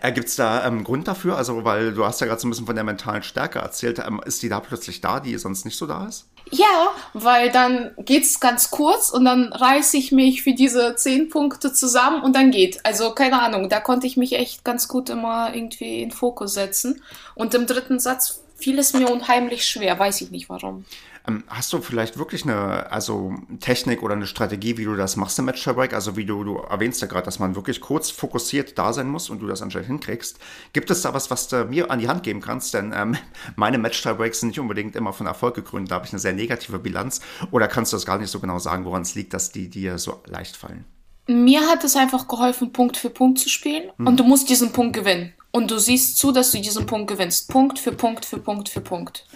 Äh, 0.00 0.12
Gibt 0.12 0.28
es 0.28 0.36
da 0.36 0.66
ähm, 0.66 0.84
Grund 0.84 1.08
dafür? 1.08 1.36
Also, 1.36 1.64
weil 1.64 1.92
du 1.92 2.04
hast 2.04 2.20
ja 2.20 2.26
gerade 2.26 2.40
so 2.40 2.46
ein 2.46 2.50
bisschen 2.50 2.66
von 2.66 2.74
der 2.74 2.84
mentalen 2.84 3.22
Stärke 3.22 3.58
erzählt. 3.58 3.98
Ähm, 3.98 4.20
ist 4.24 4.42
die 4.42 4.48
da 4.48 4.60
plötzlich 4.60 5.00
da, 5.00 5.20
die 5.20 5.36
sonst 5.38 5.64
nicht 5.64 5.76
so 5.76 5.86
da 5.86 6.06
ist? 6.06 6.28
Ja, 6.50 6.92
weil 7.12 7.50
dann 7.50 7.92
geht's 7.98 8.40
ganz 8.40 8.70
kurz 8.70 9.10
und 9.10 9.24
dann 9.24 9.52
reiße 9.52 9.96
ich 9.96 10.12
mich 10.12 10.42
für 10.42 10.54
diese 10.54 10.94
zehn 10.96 11.28
Punkte 11.28 11.72
zusammen 11.72 12.22
und 12.22 12.34
dann 12.34 12.50
geht. 12.50 12.84
Also 12.86 13.12
keine 13.12 13.42
Ahnung, 13.42 13.68
da 13.68 13.80
konnte 13.80 14.06
ich 14.06 14.16
mich 14.16 14.34
echt 14.34 14.64
ganz 14.64 14.88
gut 14.88 15.10
immer 15.10 15.54
irgendwie 15.54 16.02
in 16.02 16.10
Fokus 16.10 16.54
setzen. 16.54 17.02
Und 17.34 17.54
im 17.54 17.66
dritten 17.66 17.98
Satz 17.98 18.42
fiel 18.56 18.78
es 18.78 18.92
mir 18.92 19.08
unheimlich 19.08 19.66
schwer, 19.66 19.98
weiß 19.98 20.20
ich 20.22 20.30
nicht 20.30 20.48
warum. 20.48 20.84
Ähm, 21.28 21.44
hast 21.48 21.72
du 21.72 21.80
vielleicht 21.80 22.18
wirklich 22.18 22.44
eine 22.44 22.90
also 22.90 23.34
Technik 23.60 24.02
oder 24.02 24.14
eine 24.14 24.26
Strategie, 24.26 24.78
wie 24.78 24.84
du 24.84 24.96
das 24.96 25.16
machst 25.16 25.38
im 25.38 25.44
Match 25.44 25.62
Tiebreak? 25.62 25.92
Also 25.92 26.16
wie 26.16 26.24
du, 26.24 26.42
du 26.42 26.56
erwähnst 26.56 27.02
ja 27.02 27.06
gerade, 27.06 27.26
dass 27.26 27.38
man 27.38 27.54
wirklich 27.54 27.80
kurz 27.80 28.10
fokussiert 28.10 28.78
da 28.78 28.94
sein 28.94 29.08
muss 29.08 29.28
und 29.28 29.40
du 29.40 29.46
das 29.46 29.60
anscheinend 29.60 29.88
hinkriegst. 29.88 30.38
Gibt 30.72 30.90
es 30.90 31.02
da 31.02 31.12
was, 31.12 31.30
was 31.30 31.48
du 31.48 31.66
mir 31.66 31.90
an 31.90 31.98
die 31.98 32.08
Hand 32.08 32.22
geben 32.22 32.40
kannst? 32.40 32.72
Denn 32.72 32.92
ähm, 32.96 33.16
meine 33.56 33.78
Match 33.78 34.02
Tiebreaks 34.02 34.40
sind 34.40 34.48
nicht 34.48 34.60
unbedingt 34.60 34.96
immer 34.96 35.12
von 35.12 35.26
Erfolg 35.26 35.54
gekrönt. 35.54 35.90
Da 35.90 35.96
habe 35.96 36.06
ich 36.06 36.12
eine 36.12 36.20
sehr 36.20 36.32
negative 36.32 36.78
Bilanz. 36.78 37.20
Oder 37.50 37.68
kannst 37.68 37.92
du 37.92 37.96
das 37.96 38.06
gar 38.06 38.18
nicht 38.18 38.30
so 38.30 38.40
genau 38.40 38.58
sagen, 38.58 38.86
woran 38.86 39.02
es 39.02 39.14
liegt, 39.14 39.34
dass 39.34 39.52
die 39.52 39.68
dir 39.68 39.98
so 39.98 40.22
leicht 40.26 40.56
fallen? 40.56 40.86
Mir 41.26 41.60
hat 41.68 41.84
es 41.84 41.94
einfach 41.94 42.26
geholfen, 42.26 42.72
Punkt 42.72 42.96
für 42.96 43.10
Punkt 43.10 43.38
zu 43.38 43.50
spielen. 43.50 43.90
Hm. 43.98 44.06
Und 44.06 44.18
du 44.18 44.24
musst 44.24 44.48
diesen 44.48 44.72
Punkt 44.72 44.96
gewinnen. 44.96 45.34
Und 45.50 45.70
du 45.70 45.78
siehst 45.78 46.16
zu, 46.16 46.32
dass 46.32 46.52
du 46.52 46.60
diesen 46.60 46.86
Punkt 46.86 47.10
gewinnst. 47.10 47.50
Punkt 47.50 47.78
für 47.78 47.92
Punkt 47.92 48.24
für 48.24 48.38
Punkt 48.38 48.70
für 48.70 48.80
Punkt. 48.80 49.26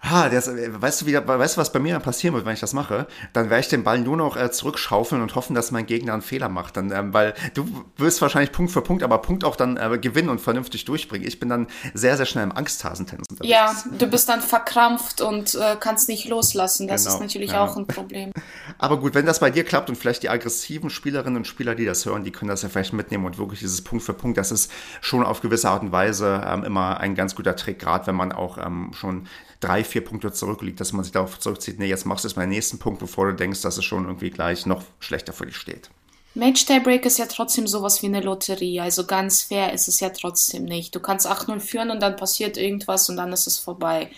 Ah, 0.00 0.28
das, 0.28 0.46
äh, 0.46 0.70
weißt 0.70 1.02
du, 1.02 1.06
wie, 1.06 1.14
weißt 1.14 1.56
du, 1.56 1.60
was 1.60 1.72
bei 1.72 1.78
mir 1.78 1.98
passieren 1.98 2.34
wird, 2.34 2.44
wenn 2.44 2.52
ich 2.52 2.60
das 2.60 2.74
mache? 2.74 3.06
Dann 3.32 3.50
werde 3.50 3.60
ich 3.60 3.68
den 3.68 3.82
Ball 3.82 3.98
nur 3.98 4.16
noch 4.16 4.36
äh, 4.36 4.50
zurückschaufeln 4.50 5.22
und 5.22 5.34
hoffen, 5.34 5.54
dass 5.54 5.70
mein 5.70 5.86
Gegner 5.86 6.12
einen 6.12 6.22
Fehler 6.22 6.48
macht. 6.48 6.76
Dann, 6.76 6.92
ähm, 6.92 7.14
weil 7.14 7.34
du 7.54 7.66
wirst 7.96 8.20
wahrscheinlich 8.20 8.52
Punkt 8.52 8.70
für 8.70 8.82
Punkt, 8.82 9.02
aber 9.02 9.18
Punkt 9.18 9.42
auch 9.42 9.56
dann 9.56 9.76
äh, 9.76 9.98
gewinnen 9.98 10.28
und 10.28 10.40
vernünftig 10.40 10.84
durchbringen. 10.84 11.26
Ich 11.26 11.40
bin 11.40 11.48
dann 11.48 11.66
sehr, 11.94 12.16
sehr 12.16 12.26
schnell 12.26 12.44
im 12.44 12.52
Angsthasentennis 12.52 13.26
unterwegs. 13.30 13.50
Ja, 13.50 13.74
du 13.98 14.06
bist 14.06 14.28
dann 14.28 14.42
verkrampft 14.42 15.22
und 15.22 15.54
äh, 15.54 15.76
kannst 15.80 16.08
nicht 16.08 16.28
loslassen. 16.28 16.86
Das 16.88 17.04
genau, 17.04 17.16
ist 17.16 17.20
natürlich 17.20 17.52
ja. 17.52 17.64
auch 17.64 17.76
ein 17.76 17.86
Problem. 17.86 18.32
Aber 18.78 19.00
gut, 19.00 19.14
wenn 19.14 19.26
das 19.26 19.40
bei 19.40 19.50
dir 19.50 19.64
klappt 19.64 19.88
und 19.88 19.96
vielleicht 19.96 20.22
die 20.22 20.28
aggressiven 20.28 20.90
Spielerinnen 20.90 21.38
und 21.38 21.46
Spieler, 21.46 21.74
die 21.74 21.86
das 21.86 22.04
hören, 22.04 22.22
die 22.22 22.30
können 22.30 22.50
das 22.50 22.62
ja 22.62 22.68
vielleicht 22.68 22.92
mitnehmen 22.92 23.24
und 23.24 23.38
wirklich 23.38 23.60
dieses 23.60 23.82
Punkt 23.82 24.04
für 24.04 24.12
Punkt, 24.12 24.36
das 24.36 24.52
ist 24.52 24.70
schon 25.00 25.24
auf 25.24 25.40
gewisse 25.40 25.70
Art 25.70 25.82
und 25.82 25.90
Weise 25.90 26.42
ähm, 26.46 26.64
immer 26.64 27.00
ein 27.00 27.14
ganz 27.14 27.34
guter 27.34 27.56
Trick, 27.56 27.78
gerade 27.78 28.06
wenn 28.06 28.14
man 28.14 28.32
auch 28.32 28.58
ähm, 28.58 28.90
schon 28.92 29.26
drei, 29.60 29.84
vier 29.84 30.04
Punkte 30.04 30.32
zurückliegt, 30.32 30.80
dass 30.80 30.92
man 30.92 31.04
sich 31.04 31.12
darauf 31.12 31.38
zurückzieht, 31.38 31.78
nee, 31.78 31.86
jetzt 31.86 32.06
machst 32.06 32.24
du 32.24 32.28
es 32.28 32.36
meinen 32.36 32.50
nächsten 32.50 32.78
Punkt, 32.78 33.00
bevor 33.00 33.26
du 33.26 33.34
denkst, 33.34 33.62
dass 33.62 33.78
es 33.78 33.84
schon 33.84 34.04
irgendwie 34.04 34.30
gleich 34.30 34.66
noch 34.66 34.82
schlechter 35.00 35.32
für 35.32 35.46
dich 35.46 35.56
steht. 35.56 35.90
Match 36.34 36.66
Tiebreak 36.66 37.06
ist 37.06 37.18
ja 37.18 37.24
trotzdem 37.24 37.66
sowas 37.66 38.02
wie 38.02 38.06
eine 38.06 38.20
Lotterie. 38.20 38.80
Also 38.80 39.06
ganz 39.06 39.42
fair 39.42 39.72
ist 39.72 39.88
es 39.88 40.00
ja 40.00 40.10
trotzdem 40.10 40.66
nicht. 40.66 40.94
Du 40.94 41.00
kannst 41.00 41.26
8-0 41.26 41.60
führen 41.60 41.90
und 41.90 42.00
dann 42.00 42.16
passiert 42.16 42.58
irgendwas 42.58 43.08
und 43.08 43.16
dann 43.16 43.32
ist 43.32 43.46
es 43.46 43.58
vorbei. 43.58 44.10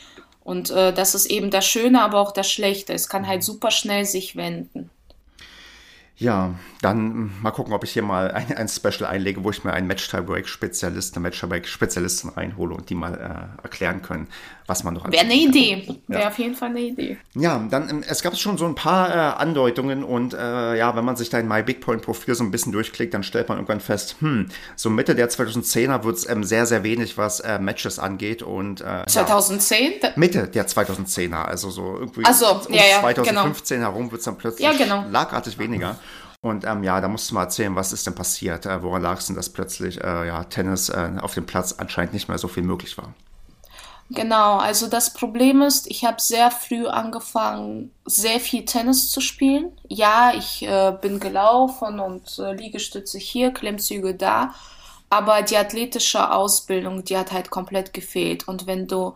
Und 0.43 0.71
äh, 0.71 0.93
das 0.93 1.15
ist 1.15 1.27
eben 1.27 1.53
das 1.53 1.65
Schöne, 1.65 2.03
aber 2.03 2.19
auch 2.19 2.33
das 2.33 2.51
Schlechte. 2.51 2.93
Es 2.93 3.09
kann 3.09 3.29
halt 3.29 3.45
super 3.45 3.71
schnell 3.71 4.05
sich 4.05 4.35
wenden. 4.35 4.91
Ja, 6.21 6.55
dann 6.83 7.31
mal 7.43 7.53
gucken, 7.53 7.73
ob 7.73 7.85
ich 7.85 7.93
hier 7.93 8.03
mal 8.03 8.33
ein, 8.33 8.53
ein 8.57 8.69
Special 8.69 9.09
einlege, 9.09 9.45
wo 9.45 9.51
ich 9.51 9.63
mir 9.63 9.73
einen 9.73 9.87
Match-Tiebreak-Spezialist, 9.87 11.15
eine 11.15 11.23
Match-Tiebreak-Spezialistin 11.23 12.31
reinhole 12.31 12.75
und 12.75 12.91
die 12.91 12.97
mal 12.97 13.15
äh, 13.15 13.63
erklären 13.63 14.03
können, 14.03 14.27
was 14.67 14.83
man 14.83 14.95
noch 14.95 15.11
Wäre 15.11 15.25
eine 15.25 15.35
Idee. 15.35 15.85
Ja. 15.87 16.19
Wäre 16.19 16.29
auf 16.29 16.39
jeden 16.39 16.57
Fall 16.57 16.71
eine 16.71 16.81
Idee. 16.81 17.19
Ja, 17.35 17.65
dann, 17.71 17.89
ähm, 17.89 18.05
es 18.07 18.23
gab 18.23 18.37
schon 18.37 18.59
so 18.59 18.67
ein 18.67 18.75
paar 18.75 19.11
äh, 19.11 19.41
Andeutungen 19.41 20.03
und 20.03 20.35
äh, 20.35 20.77
ja, 20.77 20.97
wenn 20.97 21.05
man 21.05 21.15
sich 21.17 21.31
dein 21.31 21.47
My 21.47 21.63
Big 21.63 21.81
Point 21.81 22.03
Profil 22.03 22.35
so 22.35 22.43
ein 22.43 22.51
bisschen 22.51 22.73
durchklickt, 22.73 23.15
dann 23.15 23.23
stellt 23.23 23.49
man 23.49 23.59
irgendwann 23.59 23.81
fest, 23.81 24.17
hm, 24.19 24.49
so 24.75 24.91
Mitte 24.91 25.15
der 25.15 25.31
2010er 25.31 26.03
wird 26.03 26.17
es 26.17 26.29
ähm, 26.29 26.43
sehr, 26.43 26.67
sehr 26.67 26.83
wenig, 26.83 27.17
was 27.17 27.41
äh, 27.41 27.61
Matches 27.61 28.01
angeht 28.01 28.43
und 28.43 28.79
2010? 28.79 29.93
Ja, 30.03 30.11
Mitte 30.17 30.49
der 30.49 30.67
2010er, 30.67 31.43
also 31.43 31.71
so 31.71 31.97
irgendwie 31.99 32.23
so, 32.33 32.47
um 32.49 32.75
ja, 32.75 32.83
ja, 32.91 33.01
2015 33.01 33.79
genau. 33.79 33.91
herum 33.91 34.11
wird 34.11 34.21
es 34.21 34.25
dann 34.25 34.37
plötzlich 34.37 34.67
ja, 34.67 34.73
genau. 34.73 35.05
lagartig 35.09 35.59
weniger. 35.59 35.97
Und 36.41 36.65
ähm, 36.65 36.85
ja, 36.85 37.01
da 37.01 37.09
musst 37.09 37.31
du 37.31 37.35
mal 37.35 37.45
erzählen, 37.45 37.75
was 37.75 37.93
ist 37.93 38.07
denn 38.07 38.15
passiert? 38.15 38.65
Äh, 38.65 38.83
woran 38.83 39.03
lag 39.03 39.19
es 39.19 39.27
denn, 39.27 39.37
dass 39.37 39.51
plötzlich 39.51 40.01
äh, 40.03 40.27
ja, 40.29 40.45
Tennis 40.45 40.89
äh, 40.89 41.11
auf 41.21 41.35
dem 41.35 41.47
Platz 41.47 41.75
anscheinend 41.79 42.13
nicht 42.13 42.29
mehr 42.29 42.39
so 42.39 42.49
viel 42.49 42.63
möglich 42.63 42.97
war? 42.97 43.13
Genau, 44.11 44.57
also 44.57 44.87
das 44.87 45.13
Problem 45.13 45.61
ist, 45.61 45.87
ich 45.91 46.05
habe 46.05 46.21
sehr 46.21 46.51
früh 46.51 46.87
angefangen, 46.87 47.91
sehr 48.07 48.41
viel 48.41 48.65
Tennis 48.65 49.11
zu 49.11 49.21
spielen. 49.21 49.73
Ja, 49.89 50.33
ich 50.35 50.63
äh, 50.63 50.97
bin 50.99 51.21
gelaufen 51.21 52.01
und 52.01 52.39
äh, 52.39 52.55
Liegestütze 52.55 53.19
hier, 53.19 53.51
Klimmzüge 53.53 54.15
da, 54.15 54.55
aber 55.11 55.43
die 55.43 55.59
athletische 55.59 56.31
Ausbildung, 56.33 57.05
die 57.05 57.19
hat 57.19 57.33
halt 57.33 57.51
komplett 57.51 57.93
gefehlt. 57.93 58.49
Und 58.49 58.67
wenn 58.67 58.87
du 58.87 59.15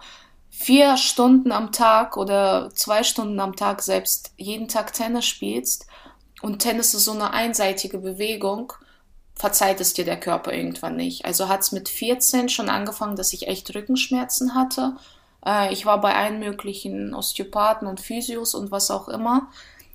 vier 0.51 0.99
Stunden 0.99 1.53
am 1.53 1.73
Tag 1.73 2.19
oder 2.19 2.69
zwei 2.75 3.03
Stunden 3.03 3.41
am 3.41 3.57
Tag 3.57 3.81
selbst 3.81 4.33
jeden 4.37 4.69
Tag 4.69 4.93
Tennis 4.93 5.25
spielst, 5.25 5.87
und 6.43 6.59
Tennis 6.59 6.95
ist 6.95 7.05
so 7.05 7.13
eine 7.13 7.33
einseitige 7.33 7.99
Bewegung, 7.99 8.73
verzeiht 9.35 9.81
es 9.81 9.95
dir 9.95 10.05
der 10.05 10.21
Körper 10.21 10.53
irgendwann 10.53 10.97
nicht. 10.97 11.25
Also 11.25 11.49
hat 11.49 11.61
es 11.61 11.73
mit 11.73 11.89
14 11.89 12.49
schon 12.49 12.69
angefangen, 12.69 13.17
dass 13.17 13.33
ich 13.33 13.49
echt 13.49 13.75
Rückenschmerzen 13.75 14.55
hatte. 14.55 14.97
Äh, 15.45 15.73
ich 15.73 15.87
war 15.87 16.01
bei 16.01 16.15
allen 16.15 16.39
möglichen 16.39 17.15
Osteopathen 17.15 17.89
und 17.89 18.01
Physios 18.01 18.55
und 18.55 18.71
was 18.71 18.91
auch 18.91 19.09
immer. 19.09 19.49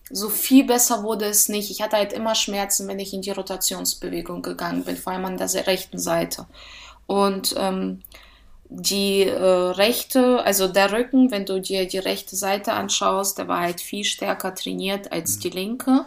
So 0.10 0.30
viel 0.30 0.66
besser 0.66 1.04
wurde 1.04 1.26
es 1.26 1.50
nicht. 1.50 1.70
Ich 1.70 1.82
hatte 1.82 1.98
halt 1.98 2.14
immer 2.14 2.34
Schmerzen, 2.34 2.88
wenn 2.88 3.00
ich 3.00 3.14
in 3.14 3.22
die 3.22 3.32
Rotationsbewegung 3.32 4.42
gegangen 4.42 4.86
bin, 4.86 4.96
vor 4.96 5.14
allem 5.14 5.26
an 5.26 5.38
der 5.38 5.68
rechten 5.68 6.00
Seite. 6.00 6.48
Und 7.08 7.56
ähm, 7.58 8.02
die 8.70 9.24
äh, 9.24 9.44
rechte, 9.44 10.44
also 10.44 10.68
der 10.68 10.92
Rücken, 10.92 11.32
wenn 11.32 11.46
du 11.46 11.60
dir 11.62 11.88
die 11.88 12.00
rechte 12.00 12.36
Seite 12.36 12.74
anschaust, 12.74 13.38
der 13.38 13.48
war 13.48 13.62
halt 13.62 13.82
viel 13.82 14.04
stärker 14.04 14.56
trainiert 14.56 15.12
als 15.12 15.40
die 15.40 15.50
linke. 15.50 16.06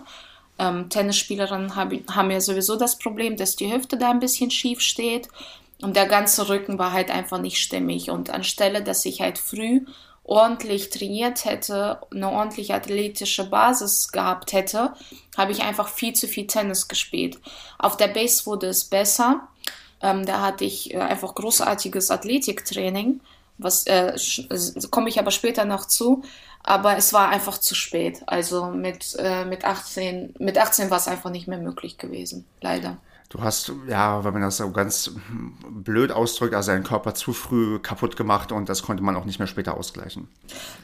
Ähm, 0.61 0.90
Tennisspielerinnen 0.90 1.75
hab, 1.75 1.90
haben 2.11 2.31
ja 2.31 2.40
sowieso 2.40 2.77
das 2.77 2.99
Problem, 2.99 3.37
dass 3.37 3.57
die 3.57 3.73
Hüfte 3.73 3.96
da 3.96 4.11
ein 4.11 4.20
bisschen 4.20 4.51
schief 4.51 4.81
steht 4.81 5.29
und 5.83 5.96
der 5.96 6.07
ganze 6.07 6.49
Rücken 6.49 6.79
war 6.79 6.92
halt 6.92 7.11
einfach 7.11 7.38
nicht 7.38 7.59
stimmig. 7.59 8.11
Und 8.11 8.31
anstelle, 8.31 8.83
dass 8.83 9.05
ich 9.05 9.20
halt 9.20 9.38
früh 9.38 9.81
ordentlich 10.23 10.90
trainiert 10.90 11.44
hätte, 11.44 12.01
eine 12.12 12.31
ordentliche 12.31 12.75
athletische 12.75 13.49
Basis 13.49 14.12
gehabt 14.12 14.53
hätte, 14.53 14.92
habe 15.37 15.53
ich 15.53 15.62
einfach 15.62 15.88
viel 15.88 16.12
zu 16.12 16.29
viel 16.29 16.46
Tennis 16.46 16.88
gespielt. 16.88 17.38
Auf 17.79 17.96
der 17.96 18.09
Base 18.09 18.46
wurde 18.46 18.68
es 18.68 18.85
besser. 18.85 19.49
Ähm, 20.03 20.25
da 20.25 20.40
hatte 20.40 20.64
ich 20.64 20.94
äh, 20.94 20.99
einfach 20.99 21.35
großartiges 21.35 22.11
Athletiktraining, 22.11 23.20
was 23.62 23.87
äh, 23.87 24.16
komme 24.90 25.09
ich 25.09 25.18
aber 25.18 25.31
später 25.31 25.64
noch 25.64 25.87
zu. 25.87 26.23
Aber 26.62 26.96
es 26.96 27.12
war 27.12 27.31
einfach 27.31 27.59
zu 27.59 27.75
spät. 27.75 28.23
Also 28.27 28.66
mit, 28.66 29.16
äh, 29.18 29.44
mit 29.46 29.64
18, 29.64 30.35
mit 30.38 30.59
18 30.59 30.90
war 30.90 30.99
es 30.99 31.09
einfach 31.09 31.31
nicht 31.31 31.49
mehr 31.49 31.59
möglich 31.59 31.96
gewesen, 31.96 32.44
leider. 32.61 32.99
Du 33.31 33.40
hast, 33.40 33.73
ja, 33.88 34.25
wenn 34.25 34.33
man 34.33 34.42
das 34.42 34.57
so 34.57 34.70
ganz 34.73 35.12
blöd 35.68 36.11
ausdrückt, 36.11 36.53
also 36.53 36.73
deinen 36.73 36.83
Körper 36.83 37.14
zu 37.14 37.33
früh 37.33 37.79
kaputt 37.79 38.16
gemacht 38.16 38.51
und 38.51 38.68
das 38.68 38.83
konnte 38.83 39.05
man 39.05 39.14
auch 39.14 39.25
nicht 39.25 39.38
mehr 39.38 39.46
später 39.46 39.77
ausgleichen. 39.77 40.29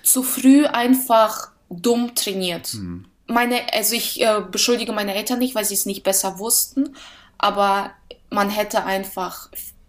Zu 0.05 0.23
früh 0.23 0.65
einfach 0.65 1.51
dumm 1.69 2.15
trainiert. 2.15 2.69
Hm. 2.69 3.07
Meine, 3.27 3.61
also 3.73 3.97
ich 3.97 4.23
äh, 4.23 4.43
beschuldige 4.49 4.93
meine 4.93 5.15
Eltern 5.15 5.41
nicht, 5.41 5.57
weil 5.57 5.65
sie 5.65 5.75
es 5.75 5.87
nicht 5.87 6.05
besser 6.05 6.39
wussten, 6.39 6.95
aber 7.37 7.91
man 8.31 8.49
hätte 8.49 8.85
einfach 8.85 9.49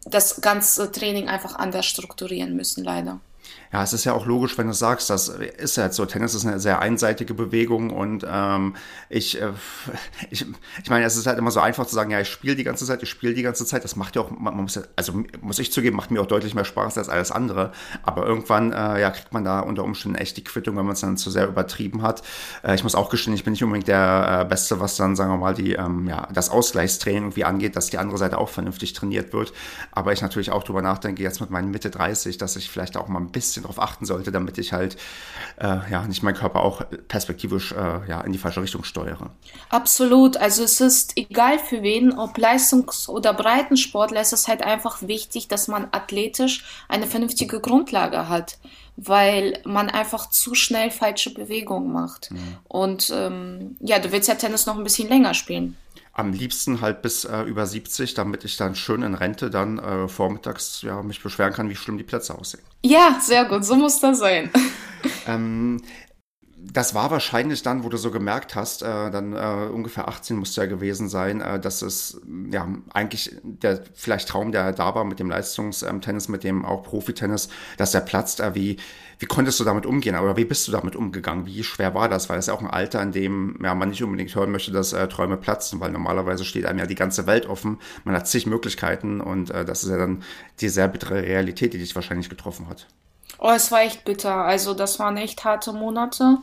das 0.09 0.41
ganze 0.41 0.91
Training 0.91 1.27
einfach 1.27 1.55
anders 1.55 1.85
strukturieren 1.85 2.55
müssen, 2.55 2.83
leider. 2.83 3.19
Ja, 3.71 3.83
es 3.83 3.91
ist 3.91 4.05
ja 4.05 4.13
auch 4.13 4.25
logisch, 4.25 4.57
wenn 4.57 4.67
du 4.67 4.73
sagst, 4.73 5.09
das 5.09 5.27
ist 5.27 5.75
ja 5.75 5.91
so, 5.91 6.05
Tennis 6.05 6.33
ist 6.33 6.45
eine 6.45 6.59
sehr 6.59 6.79
einseitige 6.79 7.33
Bewegung 7.33 7.89
und 7.89 8.25
ähm, 8.29 8.75
ich, 9.09 9.41
äh, 9.41 9.51
ich, 10.29 10.45
ich 10.83 10.89
meine, 10.89 11.05
es 11.05 11.17
ist 11.17 11.27
halt 11.27 11.37
immer 11.37 11.51
so 11.51 11.59
einfach 11.59 11.85
zu 11.85 11.93
sagen, 11.93 12.11
ja, 12.11 12.21
ich 12.21 12.29
spiele 12.29 12.55
die 12.55 12.63
ganze 12.63 12.85
Zeit, 12.85 13.03
ich 13.03 13.09
spiele 13.09 13.33
die 13.33 13.41
ganze 13.41 13.65
Zeit, 13.65 13.83
das 13.83 13.95
macht 13.95 14.15
ja 14.15 14.21
auch, 14.21 14.31
man 14.31 14.55
muss 14.55 14.75
ja, 14.75 14.83
also 14.95 15.23
muss 15.41 15.59
ich 15.59 15.71
zugeben, 15.71 15.97
macht 15.97 16.11
mir 16.11 16.21
auch 16.21 16.27
deutlich 16.27 16.55
mehr 16.55 16.65
Spaß 16.65 16.97
als 16.97 17.09
alles 17.09 17.31
andere, 17.31 17.71
aber 18.03 18.25
irgendwann, 18.25 18.71
äh, 18.71 19.01
ja, 19.01 19.11
kriegt 19.11 19.33
man 19.33 19.43
da 19.43 19.59
unter 19.59 19.83
Umständen 19.83 20.17
echt 20.17 20.37
die 20.37 20.43
Quittung, 20.43 20.77
wenn 20.77 20.85
man 20.85 20.93
es 20.93 21.01
dann 21.01 21.17
zu 21.17 21.29
sehr 21.29 21.47
übertrieben 21.47 22.03
hat. 22.03 22.23
Äh, 22.63 22.75
ich 22.75 22.83
muss 22.83 22.95
auch 22.95 23.09
gestehen, 23.09 23.33
ich 23.33 23.43
bin 23.43 23.51
nicht 23.51 23.63
unbedingt 23.63 23.87
der 23.89 24.43
äh, 24.43 24.45
Beste, 24.45 24.79
was 24.79 24.95
dann, 24.95 25.15
sagen 25.15 25.31
wir 25.31 25.37
mal, 25.37 25.53
die, 25.53 25.73
ähm, 25.73 26.07
ja, 26.07 26.27
das 26.33 26.49
Ausgleichstraining 26.49 27.23
irgendwie 27.23 27.43
angeht, 27.43 27.75
dass 27.75 27.89
die 27.89 27.97
andere 27.97 28.17
Seite 28.17 28.37
auch 28.37 28.49
vernünftig 28.49 28.93
trainiert 28.93 29.33
wird, 29.33 29.51
aber 29.91 30.13
ich 30.13 30.21
natürlich 30.21 30.51
auch 30.51 30.63
drüber 30.63 30.81
nachdenke, 30.81 31.21
jetzt 31.21 31.41
mit 31.41 31.49
meinen 31.49 31.71
Mitte 31.71 31.89
30, 31.89 32.37
dass 32.37 32.55
ich 32.55 32.69
vielleicht 32.69 32.95
auch 32.95 33.07
mal 33.07 33.19
ein 33.19 33.31
bisschen 33.31 33.56
bisschen 33.57 33.63
darauf 33.63 33.81
achten 33.81 34.05
sollte, 34.05 34.31
damit 34.31 34.57
ich 34.57 34.73
halt 34.73 34.97
äh, 35.59 35.79
ja 35.91 36.05
nicht 36.07 36.23
meinen 36.23 36.35
Körper 36.35 36.61
auch 36.61 36.83
perspektivisch 37.07 37.71
äh, 37.71 38.07
ja 38.07 38.21
in 38.21 38.31
die 38.31 38.37
falsche 38.37 38.61
Richtung 38.61 38.83
steuere. 38.83 39.31
Absolut. 39.69 40.37
Also 40.37 40.63
es 40.63 40.79
ist 40.81 41.13
egal 41.15 41.59
für 41.59 41.81
wen, 41.81 42.17
ob 42.17 42.37
Leistungs- 42.37 43.09
oder 43.09 43.33
Breitensportler, 43.33 44.21
es 44.21 44.33
ist 44.33 44.47
halt 44.47 44.61
einfach 44.61 45.01
wichtig, 45.01 45.47
dass 45.47 45.67
man 45.67 45.87
athletisch 45.91 46.63
eine 46.87 47.07
vernünftige 47.07 47.59
Grundlage 47.59 48.29
hat 48.29 48.57
weil 48.99 49.59
man 49.63 49.91
einfach 49.91 50.27
zu 50.31 50.55
schnell 50.55 50.89
falsche 50.89 51.31
Bewegungen 51.31 51.93
macht. 51.93 52.31
Mhm. 52.31 52.57
Und 52.67 53.13
ähm, 53.13 53.77
ja, 53.79 53.99
du 53.99 54.11
willst 54.11 54.27
ja 54.27 54.33
Tennis 54.33 54.65
noch 54.65 54.75
ein 54.75 54.83
bisschen 54.83 55.07
länger 55.07 55.35
spielen 55.35 55.77
am 56.17 56.33
liebsten 56.33 56.81
halt 56.81 57.03
bis 57.03 57.25
äh, 57.25 57.43
über 57.43 57.67
70, 57.67 58.15
damit 58.15 58.43
ich 58.43 58.57
dann 58.57 58.75
schön 58.75 59.03
in 59.03 59.13
Rente 59.13 59.51
dann 59.51 59.77
äh, 59.77 60.07
vormittags 60.07 60.81
ja, 60.81 61.03
mich 61.03 61.21
beschweren 61.21 61.53
kann, 61.53 61.69
wie 61.69 61.75
schlimm 61.75 61.97
die 61.97 62.03
Plätze 62.03 62.35
aussehen. 62.35 62.63
Ja, 62.83 63.19
sehr 63.21 63.45
gut, 63.45 63.63
so 63.63 63.75
muss 63.75 63.99
das 63.99 64.17
sein. 64.17 64.49
ähm, 65.27 65.79
das 66.59 66.95
war 66.95 67.11
wahrscheinlich 67.11 67.61
dann, 67.61 67.83
wo 67.83 67.89
du 67.89 67.97
so 67.97 68.09
gemerkt 68.09 68.55
hast, 68.55 68.81
äh, 68.81 69.11
dann 69.11 69.33
äh, 69.33 69.69
ungefähr 69.71 70.07
18 70.07 70.35
musste 70.35 70.61
ja 70.61 70.67
gewesen 70.67 71.07
sein, 71.07 71.39
äh, 71.39 71.59
dass 71.59 71.83
es 71.83 72.19
ja 72.51 72.67
eigentlich 72.93 73.35
der 73.43 73.83
vielleicht 73.93 74.29
Traum, 74.29 74.51
der 74.51 74.71
da 74.73 74.95
war 74.95 75.03
mit 75.03 75.19
dem 75.19 75.29
Leistungstennis, 75.29 76.29
mit 76.29 76.43
dem 76.43 76.65
auch 76.65 76.81
Profitennis, 76.81 77.49
dass 77.77 77.91
der 77.91 77.99
platzt. 78.01 78.41
Wie, 78.53 78.77
wie 79.19 79.25
konntest 79.27 79.59
du 79.59 79.63
damit 79.63 79.85
umgehen? 79.85 80.15
Oder 80.15 80.35
wie 80.35 80.45
bist 80.45 80.67
du 80.67 80.71
damit 80.71 80.95
umgegangen? 80.95 81.45
Wie 81.45 81.63
schwer 81.63 81.93
war 81.93 82.09
das? 82.09 82.27
Weil 82.29 82.39
es 82.39 82.47
ja 82.47 82.53
auch 82.53 82.61
ein 82.61 82.67
Alter, 82.67 83.01
in 83.03 83.11
dem 83.11 83.59
ja, 83.63 83.75
man 83.75 83.89
nicht 83.89 84.03
unbedingt 84.03 84.33
hören 84.33 84.51
möchte, 84.51 84.71
dass 84.71 84.93
äh, 84.93 85.07
Träume 85.07 85.37
platzen, 85.37 85.79
weil 85.79 85.91
normalerweise 85.91 86.43
steht 86.43 86.65
einem 86.65 86.79
ja 86.79 86.87
die 86.87 86.95
ganze 86.95 87.27
Welt 87.27 87.45
offen. 87.45 87.77
Man 88.03 88.15
hat 88.15 88.27
zig 88.27 88.47
Möglichkeiten 88.47 89.21
und 89.21 89.51
äh, 89.51 89.63
das 89.63 89.83
ist 89.83 89.91
ja 89.91 89.97
dann 89.97 90.23
die 90.59 90.69
sehr 90.69 90.87
bittere 90.87 91.21
Realität, 91.21 91.73
die 91.73 91.77
dich 91.77 91.95
wahrscheinlich 91.95 92.29
getroffen 92.29 92.67
hat. 92.67 92.87
Oh, 93.39 93.51
es 93.51 93.71
war 93.71 93.81
echt 93.81 94.05
bitter. 94.05 94.35
Also 94.35 94.73
das 94.73 94.99
waren 94.99 95.17
echt 95.17 95.43
harte 95.43 95.73
Monate. 95.73 96.37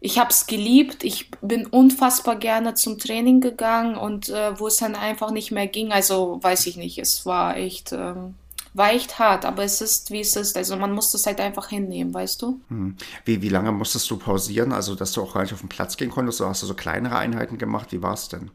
Ich 0.00 0.18
habe 0.18 0.30
es 0.30 0.46
geliebt. 0.46 1.02
Ich 1.04 1.30
bin 1.40 1.66
unfassbar 1.66 2.36
gerne 2.36 2.74
zum 2.74 2.98
Training 2.98 3.40
gegangen 3.40 3.96
und 3.96 4.28
äh, 4.28 4.58
wo 4.58 4.68
es 4.68 4.76
dann 4.76 4.94
einfach 4.94 5.30
nicht 5.30 5.50
mehr 5.50 5.66
ging, 5.66 5.92
also 5.92 6.38
weiß 6.42 6.66
ich 6.66 6.76
nicht. 6.76 6.98
Es 6.98 7.26
war 7.26 7.56
echt 7.56 7.92
ähm, 7.92 8.34
war 8.76 8.92
echt 8.92 9.18
hart, 9.18 9.46
aber 9.46 9.64
es 9.64 9.80
ist, 9.80 10.10
wie 10.10 10.20
es 10.20 10.36
ist. 10.36 10.56
Also 10.56 10.76
man 10.76 10.92
muss 10.92 11.10
das 11.10 11.26
halt 11.26 11.40
einfach 11.40 11.68
hinnehmen, 11.68 12.12
weißt 12.12 12.42
du? 12.42 12.60
Hm. 12.68 12.96
Wie, 13.24 13.40
wie 13.40 13.48
lange 13.48 13.72
musstest 13.72 14.10
du 14.10 14.18
pausieren? 14.18 14.72
Also, 14.72 14.94
dass 14.94 15.12
du 15.12 15.22
auch 15.22 15.32
gar 15.32 15.42
nicht 15.42 15.54
auf 15.54 15.60
den 15.60 15.70
Platz 15.70 15.96
gehen 15.96 16.10
konntest? 16.10 16.40
Oder 16.40 16.50
hast 16.50 16.62
du 16.62 16.66
so 16.66 16.74
kleinere 16.74 17.16
Einheiten 17.16 17.56
gemacht? 17.56 17.92
Wie 17.92 18.02
war 18.02 18.12
es 18.12 18.28
denn? 18.28 18.50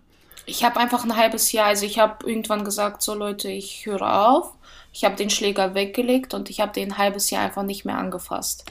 Ich 0.45 0.63
habe 0.63 0.79
einfach 0.79 1.03
ein 1.03 1.15
halbes 1.15 1.51
Jahr, 1.51 1.67
also 1.67 1.85
ich 1.85 1.99
habe 1.99 2.27
irgendwann 2.27 2.65
gesagt, 2.65 3.01
so 3.01 3.13
Leute, 3.13 3.49
ich 3.49 3.85
höre 3.85 4.27
auf. 4.27 4.53
Ich 4.91 5.03
habe 5.05 5.15
den 5.15 5.29
Schläger 5.29 5.73
weggelegt 5.73 6.33
und 6.33 6.49
ich 6.49 6.59
habe 6.59 6.73
den 6.73 6.91
ein 6.91 6.97
halbes 6.97 7.29
Jahr 7.29 7.43
einfach 7.43 7.63
nicht 7.63 7.85
mehr 7.85 7.97
angefasst. 7.97 8.65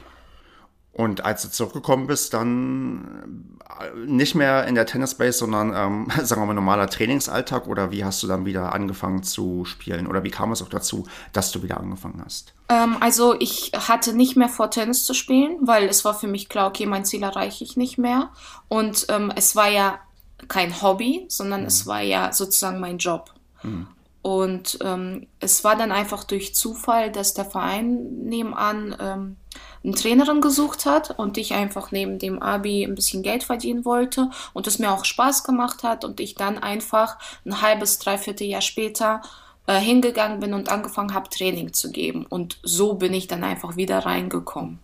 Und 0.93 1.25
als 1.25 1.43
du 1.43 1.51
zurückgekommen 1.51 2.09
bist, 2.09 2.35
dann 2.35 3.57
äh, 3.81 4.07
nicht 4.07 4.35
mehr 4.35 4.67
in 4.67 4.75
der 4.75 4.87
Tennisbase, 4.87 5.39
sondern 5.39 5.73
ähm, 5.75 6.09
sagen 6.25 6.43
wir 6.43 6.47
mal 6.47 6.55
normaler 6.55 6.89
Trainingsalltag 6.89 7.69
oder 7.69 7.93
wie 7.93 8.05
hast 8.05 8.23
du 8.23 8.27
dann 8.27 8.45
wieder 8.45 8.75
angefangen 8.75 9.23
zu 9.23 9.65
spielen 9.65 10.07
oder 10.07 10.25
wie 10.25 10.31
kam 10.31 10.51
es 10.51 10.63
auch 10.63 10.69
dazu, 10.69 11.07
dass 11.33 11.53
du 11.53 11.63
wieder 11.63 11.79
angefangen 11.79 12.21
hast? 12.25 12.55
Ähm, 12.69 12.97
also 13.01 13.37
ich 13.39 13.73
hatte 13.75 14.15
nicht 14.15 14.37
mehr 14.37 14.49
vor, 14.49 14.71
Tennis 14.71 15.05
zu 15.05 15.15
spielen, 15.15 15.59
weil 15.63 15.89
es 15.89 16.05
war 16.05 16.15
für 16.15 16.27
mich 16.27 16.49
klar, 16.49 16.67
okay, 16.69 16.87
mein 16.87 17.05
Ziel 17.05 17.23
erreiche 17.23 17.63
ich 17.63 17.77
nicht 17.77 17.97
mehr. 17.97 18.31
Und 18.69 19.07
ähm, 19.11 19.33
es 19.37 19.55
war 19.55 19.69
ja 19.69 20.01
kein 20.49 20.83
Hobby, 20.83 21.27
sondern 21.29 21.63
mhm. 21.63 21.67
es 21.67 21.87
war 21.87 22.03
ja 22.03 22.33
sozusagen 22.33 22.81
mein 22.81 22.99
Job. 22.99 23.33
Mhm. 23.63 23.87
Und 24.23 24.79
ähm, 24.83 25.27
es 25.39 25.65
war 25.65 25.77
dann 25.77 25.93
einfach 25.93 26.25
durch 26.25 26.55
Zufall, 26.55 27.11
dass 27.11 27.33
der 27.33 27.47
Verein 27.47 28.25
nebenan 28.25 28.95
ähm, 29.01 29.37
eine 29.83 29.95
Trainerin 29.95 30.43
gesucht 30.43 30.85
hat 30.85 31.19
und 31.19 31.39
ich 31.39 31.55
einfach 31.55 31.91
neben 31.91 32.19
dem 32.19 32.43
Abi 32.43 32.85
ein 32.85 32.95
bisschen 32.95 33.23
Geld 33.23 33.45
verdienen 33.45 33.85
wollte 33.87 34.31
und 34.53 34.67
es 34.67 34.79
mir 34.79 34.93
auch 34.93 35.07
Spaß 35.07 35.45
gemacht 35.45 35.83
hat 35.83 36.05
und 36.05 36.21
ich 36.21 36.35
dann 36.35 36.59
einfach 36.59 37.17
ein 37.47 37.63
halbes, 37.63 37.99
dreiviertel 37.99 38.47
Jahr 38.47 38.61
später 38.61 39.23
äh, 39.67 39.79
hingegangen 39.79 40.41
bin 40.41 40.53
und 40.53 40.69
angefangen 40.69 41.15
habe, 41.15 41.31
Training 41.31 41.73
zu 41.73 41.91
geben. 41.91 42.27
Und 42.27 42.59
so 42.63 42.95
bin 42.95 43.15
ich 43.15 43.27
dann 43.27 43.43
einfach 43.43 43.77
wieder 43.77 44.01
reingekommen. 44.01 44.81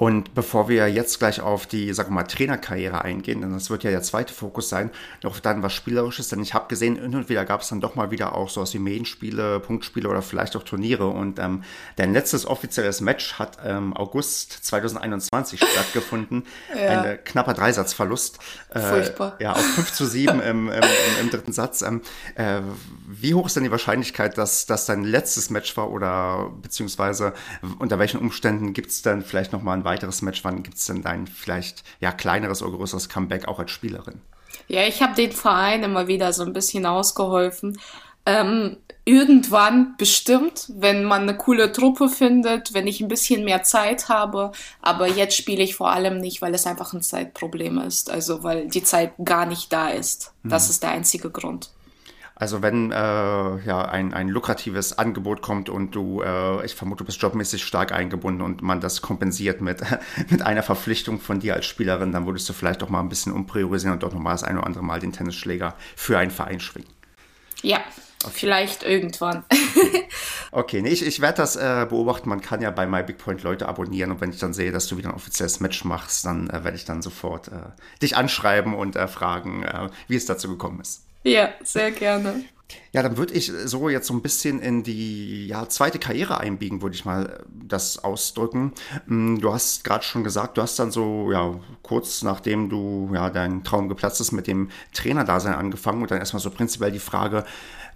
Und 0.00 0.34
bevor 0.34 0.70
wir 0.70 0.88
jetzt 0.88 1.18
gleich 1.18 1.42
auf 1.42 1.66
die, 1.66 1.92
sag 1.92 2.08
mal, 2.08 2.22
Trainerkarriere 2.22 3.04
eingehen, 3.04 3.42
denn 3.42 3.52
das 3.52 3.68
wird 3.68 3.84
ja 3.84 3.90
der 3.90 4.00
zweite 4.00 4.32
Fokus 4.32 4.70
sein, 4.70 4.88
noch 5.22 5.38
dann 5.40 5.62
was 5.62 5.74
Spielerisches, 5.74 6.28
denn 6.28 6.40
ich 6.40 6.54
habe 6.54 6.68
gesehen, 6.68 6.96
hin 6.96 7.14
und 7.14 7.28
wieder 7.28 7.44
gab 7.44 7.60
es 7.60 7.68
dann 7.68 7.82
doch 7.82 7.96
mal 7.96 8.10
wieder 8.10 8.34
auch 8.34 8.48
so 8.48 8.62
aus 8.62 8.72
wie 8.72 8.78
Medienspiele, 8.78 9.60
Punktspiele 9.60 10.08
oder 10.08 10.22
vielleicht 10.22 10.56
auch 10.56 10.62
Turniere. 10.62 11.08
Und 11.08 11.38
ähm, 11.38 11.64
dein 11.96 12.14
letztes 12.14 12.46
offizielles 12.46 13.02
Match 13.02 13.34
hat 13.34 13.58
ähm, 13.62 13.94
August 13.94 14.64
2021 14.64 15.60
stattgefunden. 15.62 16.44
Ja. 16.70 17.02
Ein 17.02 17.04
äh, 17.04 17.16
knapper 17.16 17.52
Dreisatzverlust. 17.52 18.38
Äh, 18.70 18.80
Furchtbar. 18.80 19.36
Ja, 19.40 19.52
auf 19.52 19.60
5 19.60 19.92
zu 19.92 20.06
7 20.06 20.40
im, 20.40 20.68
im, 20.68 20.74
im, 20.74 20.82
im 21.20 21.30
dritten 21.30 21.52
Satz. 21.52 21.82
Ähm, 21.82 22.00
äh, 22.36 22.60
wie 23.06 23.34
hoch 23.34 23.46
ist 23.46 23.56
denn 23.56 23.64
die 23.64 23.70
Wahrscheinlichkeit, 23.70 24.38
dass 24.38 24.66
das 24.66 24.86
dein 24.86 25.02
letztes 25.02 25.50
Match 25.50 25.76
war 25.76 25.90
oder 25.90 26.52
beziehungsweise 26.62 27.34
unter 27.80 27.98
welchen 27.98 28.20
Umständen 28.20 28.72
gibt 28.72 28.90
es 28.90 29.02
dann 29.02 29.22
vielleicht 29.22 29.52
nochmal 29.52 29.76
ein 29.76 29.84
weiteres 29.90 30.22
Match? 30.22 30.44
Wann 30.44 30.62
gibt 30.62 30.76
es 30.76 30.86
denn 30.86 31.02
dein 31.02 31.26
vielleicht 31.26 31.82
ja 32.00 32.12
kleineres 32.12 32.62
oder 32.62 32.76
größeres 32.76 33.08
Comeback 33.08 33.48
auch 33.48 33.58
als 33.58 33.70
Spielerin? 33.72 34.20
Ja, 34.68 34.86
ich 34.86 35.02
habe 35.02 35.14
den 35.14 35.32
Verein 35.32 35.82
immer 35.82 36.06
wieder 36.06 36.32
so 36.32 36.44
ein 36.44 36.52
bisschen 36.52 36.86
ausgeholfen. 36.86 37.78
Ähm, 38.26 38.76
irgendwann 39.04 39.96
bestimmt, 39.96 40.70
wenn 40.76 41.04
man 41.04 41.22
eine 41.22 41.36
coole 41.36 41.72
Truppe 41.72 42.08
findet, 42.08 42.74
wenn 42.74 42.86
ich 42.86 43.00
ein 43.00 43.08
bisschen 43.08 43.44
mehr 43.44 43.62
Zeit 43.64 44.08
habe. 44.08 44.52
Aber 44.80 45.08
jetzt 45.08 45.36
spiele 45.36 45.62
ich 45.62 45.74
vor 45.74 45.90
allem 45.90 46.18
nicht, 46.18 46.40
weil 46.42 46.54
es 46.54 46.66
einfach 46.66 46.92
ein 46.92 47.02
Zeitproblem 47.02 47.78
ist. 47.78 48.10
Also 48.10 48.44
weil 48.44 48.68
die 48.68 48.84
Zeit 48.84 49.12
gar 49.24 49.46
nicht 49.46 49.72
da 49.72 49.88
ist. 49.88 50.32
Das 50.44 50.66
mhm. 50.66 50.70
ist 50.70 50.82
der 50.82 50.90
einzige 50.90 51.30
Grund. 51.30 51.70
Also 52.40 52.62
wenn 52.62 52.90
äh, 52.90 52.94
ja 52.94 53.82
ein, 53.82 54.14
ein 54.14 54.30
lukratives 54.30 54.96
Angebot 54.96 55.42
kommt 55.42 55.68
und 55.68 55.94
du, 55.94 56.22
äh, 56.22 56.64
ich 56.64 56.74
vermute, 56.74 57.00
du 57.00 57.04
bist 57.04 57.20
jobmäßig 57.20 57.62
stark 57.62 57.92
eingebunden 57.92 58.40
und 58.40 58.62
man 58.62 58.80
das 58.80 59.02
kompensiert 59.02 59.60
mit, 59.60 59.82
mit 60.30 60.40
einer 60.40 60.62
Verpflichtung 60.62 61.20
von 61.20 61.40
dir 61.40 61.52
als 61.52 61.66
Spielerin, 61.66 62.12
dann 62.12 62.24
würdest 62.24 62.48
du 62.48 62.54
vielleicht 62.54 62.82
auch 62.82 62.88
mal 62.88 63.00
ein 63.00 63.10
bisschen 63.10 63.34
umpriorisieren 63.34 63.92
und 63.92 64.02
doch 64.02 64.14
nochmal 64.14 64.32
das 64.32 64.42
eine 64.42 64.58
oder 64.58 64.66
andere 64.66 64.82
Mal 64.82 65.00
den 65.00 65.12
Tennisschläger 65.12 65.74
für 65.94 66.16
einen 66.16 66.30
Verein 66.30 66.60
schwingen. 66.60 66.88
Ja, 67.60 67.80
okay. 68.24 68.32
vielleicht 68.32 68.84
irgendwann. 68.84 69.44
okay, 70.50 70.80
nee, 70.80 70.88
ich, 70.88 71.04
ich 71.04 71.20
werde 71.20 71.36
das 71.36 71.56
äh, 71.56 71.86
beobachten. 71.90 72.30
Man 72.30 72.40
kann 72.40 72.62
ja 72.62 72.70
bei 72.70 72.86
MyBigPoint 72.86 73.42
Leute 73.42 73.68
abonnieren 73.68 74.12
und 74.12 74.22
wenn 74.22 74.30
ich 74.30 74.38
dann 74.38 74.54
sehe, 74.54 74.72
dass 74.72 74.86
du 74.86 74.96
wieder 74.96 75.10
ein 75.10 75.14
offizielles 75.14 75.60
Match 75.60 75.84
machst, 75.84 76.24
dann 76.24 76.48
äh, 76.48 76.64
werde 76.64 76.78
ich 76.78 76.86
dann 76.86 77.02
sofort 77.02 77.48
äh, 77.48 77.68
dich 78.00 78.16
anschreiben 78.16 78.72
und 78.72 78.96
äh, 78.96 79.08
fragen, 79.08 79.62
äh, 79.62 79.90
wie 80.08 80.16
es 80.16 80.24
dazu 80.24 80.48
gekommen 80.48 80.80
ist. 80.80 81.02
Ja, 81.22 81.50
sehr 81.62 81.90
gerne. 81.90 82.44
Ja, 82.92 83.02
dann 83.02 83.16
würde 83.16 83.34
ich 83.34 83.52
so 83.64 83.88
jetzt 83.88 84.06
so 84.06 84.14
ein 84.14 84.22
bisschen 84.22 84.60
in 84.60 84.82
die 84.82 85.46
ja, 85.46 85.68
zweite 85.68 85.98
Karriere 85.98 86.38
einbiegen, 86.38 86.82
würde 86.82 86.94
ich 86.96 87.04
mal 87.04 87.44
das 87.52 88.02
ausdrücken. 88.02 88.72
Mm, 89.06 89.38
du 89.38 89.52
hast 89.52 89.84
gerade 89.84 90.04
schon 90.04 90.24
gesagt, 90.24 90.56
du 90.56 90.62
hast 90.62 90.78
dann 90.78 90.90
so, 90.90 91.30
ja, 91.30 91.54
kurz 91.82 92.22
nachdem 92.22 92.68
du 92.68 93.10
ja 93.14 93.30
dein 93.30 93.64
Traum 93.64 93.88
geplatzt 93.88 94.20
ist, 94.20 94.32
mit 94.32 94.46
dem 94.46 94.70
Trainerdasein 94.92 95.54
angefangen 95.54 96.02
und 96.02 96.10
dann 96.10 96.18
erstmal 96.18 96.42
so 96.42 96.50
prinzipiell 96.50 96.90
die 96.90 96.98
Frage, 96.98 97.44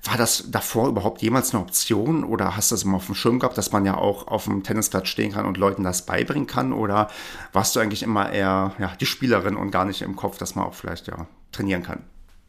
war 0.04 0.18
das 0.18 0.50
davor 0.50 0.88
überhaupt 0.88 1.22
jemals 1.22 1.54
eine 1.54 1.62
Option 1.62 2.24
oder 2.24 2.56
hast 2.56 2.70
du 2.70 2.74
das 2.74 2.84
immer 2.84 2.98
auf 2.98 3.06
dem 3.06 3.14
Schirm 3.14 3.38
gehabt, 3.38 3.56
dass 3.56 3.72
man 3.72 3.86
ja 3.86 3.96
auch 3.96 4.28
auf 4.28 4.44
dem 4.44 4.62
Tennisplatz 4.62 5.08
stehen 5.08 5.32
kann 5.32 5.46
und 5.46 5.56
Leuten 5.56 5.82
das 5.82 6.04
beibringen 6.04 6.46
kann? 6.46 6.72
Oder 6.72 7.08
warst 7.52 7.74
du 7.74 7.80
eigentlich 7.80 8.02
immer 8.02 8.30
eher 8.30 8.74
ja, 8.78 8.92
die 9.00 9.06
Spielerin 9.06 9.56
und 9.56 9.70
gar 9.70 9.86
nicht 9.86 10.02
im 10.02 10.14
Kopf, 10.14 10.36
dass 10.36 10.54
man 10.54 10.66
auch 10.66 10.74
vielleicht 10.74 11.06
ja 11.06 11.26
trainieren 11.52 11.82
kann? 11.82 12.02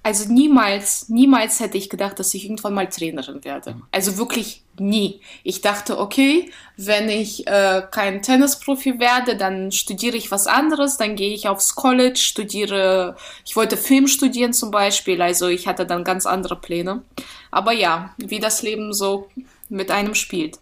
Also 0.05 0.31
niemals, 0.31 1.09
niemals 1.09 1.59
hätte 1.59 1.79
ich 1.79 1.89
gedacht, 1.89 2.19
dass 2.19 2.31
ich 2.35 2.43
irgendwann 2.43 2.75
mal 2.75 2.87
Trainerin 2.87 3.43
werde. 3.43 3.81
Also 3.91 4.19
wirklich 4.19 4.61
nie. 4.77 5.19
Ich 5.41 5.61
dachte, 5.61 5.97
okay, 5.97 6.51
wenn 6.77 7.09
ich 7.09 7.47
äh, 7.47 7.81
kein 7.89 8.21
Tennisprofi 8.21 8.99
werde, 8.99 9.35
dann 9.35 9.71
studiere 9.71 10.15
ich 10.15 10.29
was 10.29 10.45
anderes, 10.45 10.97
dann 10.97 11.15
gehe 11.15 11.33
ich 11.33 11.47
aufs 11.47 11.73
College, 11.73 12.19
studiere, 12.19 13.15
ich 13.45 13.55
wollte 13.55 13.77
Film 13.77 14.05
studieren 14.05 14.53
zum 14.53 14.69
Beispiel, 14.69 15.23
also 15.23 15.47
ich 15.47 15.67
hatte 15.67 15.87
dann 15.87 16.03
ganz 16.03 16.27
andere 16.27 16.55
Pläne. 16.55 17.01
Aber 17.49 17.71
ja, 17.71 18.13
wie 18.17 18.39
das 18.39 18.61
Leben 18.61 18.93
so 18.93 19.31
mit 19.69 19.89
einem 19.89 20.13
spielt 20.13 20.59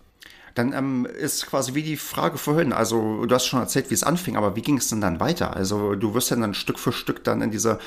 dann 0.55 0.73
ähm, 0.73 1.05
ist 1.05 1.47
quasi 1.47 1.73
wie 1.73 1.83
die 1.83 1.97
Frage 1.97 2.37
vorhin. 2.37 2.73
Also 2.73 3.25
du 3.25 3.35
hast 3.35 3.45
schon 3.45 3.59
erzählt, 3.59 3.89
wie 3.89 3.95
es 3.95 4.03
anfing, 4.03 4.37
aber 4.37 4.55
wie 4.55 4.61
ging 4.61 4.77
es 4.77 4.87
denn 4.87 5.01
dann 5.01 5.19
weiter? 5.19 5.55
Also 5.55 5.95
du 5.95 6.13
wirst 6.13 6.29
ja 6.29 6.35
dann 6.35 6.53
Stück 6.53 6.79
für 6.79 6.91
Stück 6.91 7.23
dann 7.23 7.41
in 7.41 7.49
diese 7.49 7.79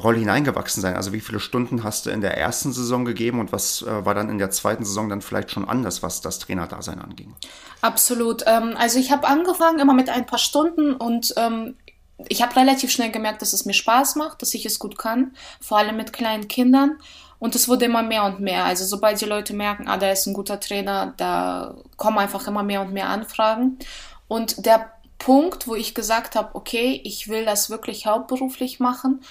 Rolle 0.00 0.18
hineingewachsen 0.18 0.80
sein. 0.80 0.94
Also 0.94 1.12
wie 1.12 1.20
viele 1.20 1.40
Stunden 1.40 1.84
hast 1.84 2.06
du 2.06 2.10
in 2.10 2.20
der 2.20 2.38
ersten 2.38 2.72
Saison 2.72 3.04
gegeben 3.04 3.40
und 3.40 3.52
was 3.52 3.82
äh, 3.82 4.04
war 4.04 4.14
dann 4.14 4.30
in 4.30 4.38
der 4.38 4.50
zweiten 4.50 4.84
Saison 4.84 5.08
dann 5.08 5.20
vielleicht 5.20 5.50
schon 5.50 5.68
anders, 5.68 6.02
was 6.02 6.20
das 6.20 6.38
Trainerdasein 6.38 7.00
anging? 7.00 7.34
Absolut. 7.80 8.44
Ähm, 8.46 8.74
also 8.76 8.98
ich 8.98 9.10
habe 9.10 9.26
angefangen 9.26 9.80
immer 9.80 9.94
mit 9.94 10.08
ein 10.08 10.24
paar 10.24 10.38
Stunden 10.38 10.94
und 10.94 11.34
ähm, 11.36 11.74
ich 12.28 12.40
habe 12.40 12.54
relativ 12.54 12.90
schnell 12.90 13.10
gemerkt, 13.10 13.42
dass 13.42 13.52
es 13.52 13.64
mir 13.64 13.74
Spaß 13.74 14.14
macht, 14.16 14.42
dass 14.42 14.54
ich 14.54 14.64
es 14.64 14.78
gut 14.78 14.96
kann, 14.96 15.32
vor 15.60 15.78
allem 15.78 15.96
mit 15.96 16.12
kleinen 16.12 16.46
Kindern. 16.46 16.98
Und 17.42 17.56
es 17.56 17.68
wurde 17.68 17.86
immer 17.86 18.04
mehr 18.04 18.22
und 18.22 18.38
mehr. 18.38 18.64
Also 18.64 18.84
sobald 18.84 19.20
die 19.20 19.24
Leute 19.24 19.52
merken, 19.52 19.88
ah, 19.88 19.96
der 19.96 20.12
ist 20.12 20.26
ein 20.26 20.32
guter 20.32 20.60
Trainer, 20.60 21.12
da 21.16 21.74
kommen 21.96 22.18
einfach 22.18 22.46
immer 22.46 22.62
mehr 22.62 22.82
und 22.82 22.92
mehr 22.92 23.08
Anfragen. 23.08 23.80
Und 24.28 24.64
der 24.64 24.92
Punkt, 25.18 25.66
wo 25.66 25.74
ich 25.74 25.92
gesagt 25.92 26.36
habe, 26.36 26.54
okay, 26.54 27.00
ich 27.02 27.26
will 27.26 27.44
das 27.44 27.68
wirklich 27.68 28.06
hauptberuflich 28.06 28.78
machen, 28.78 29.22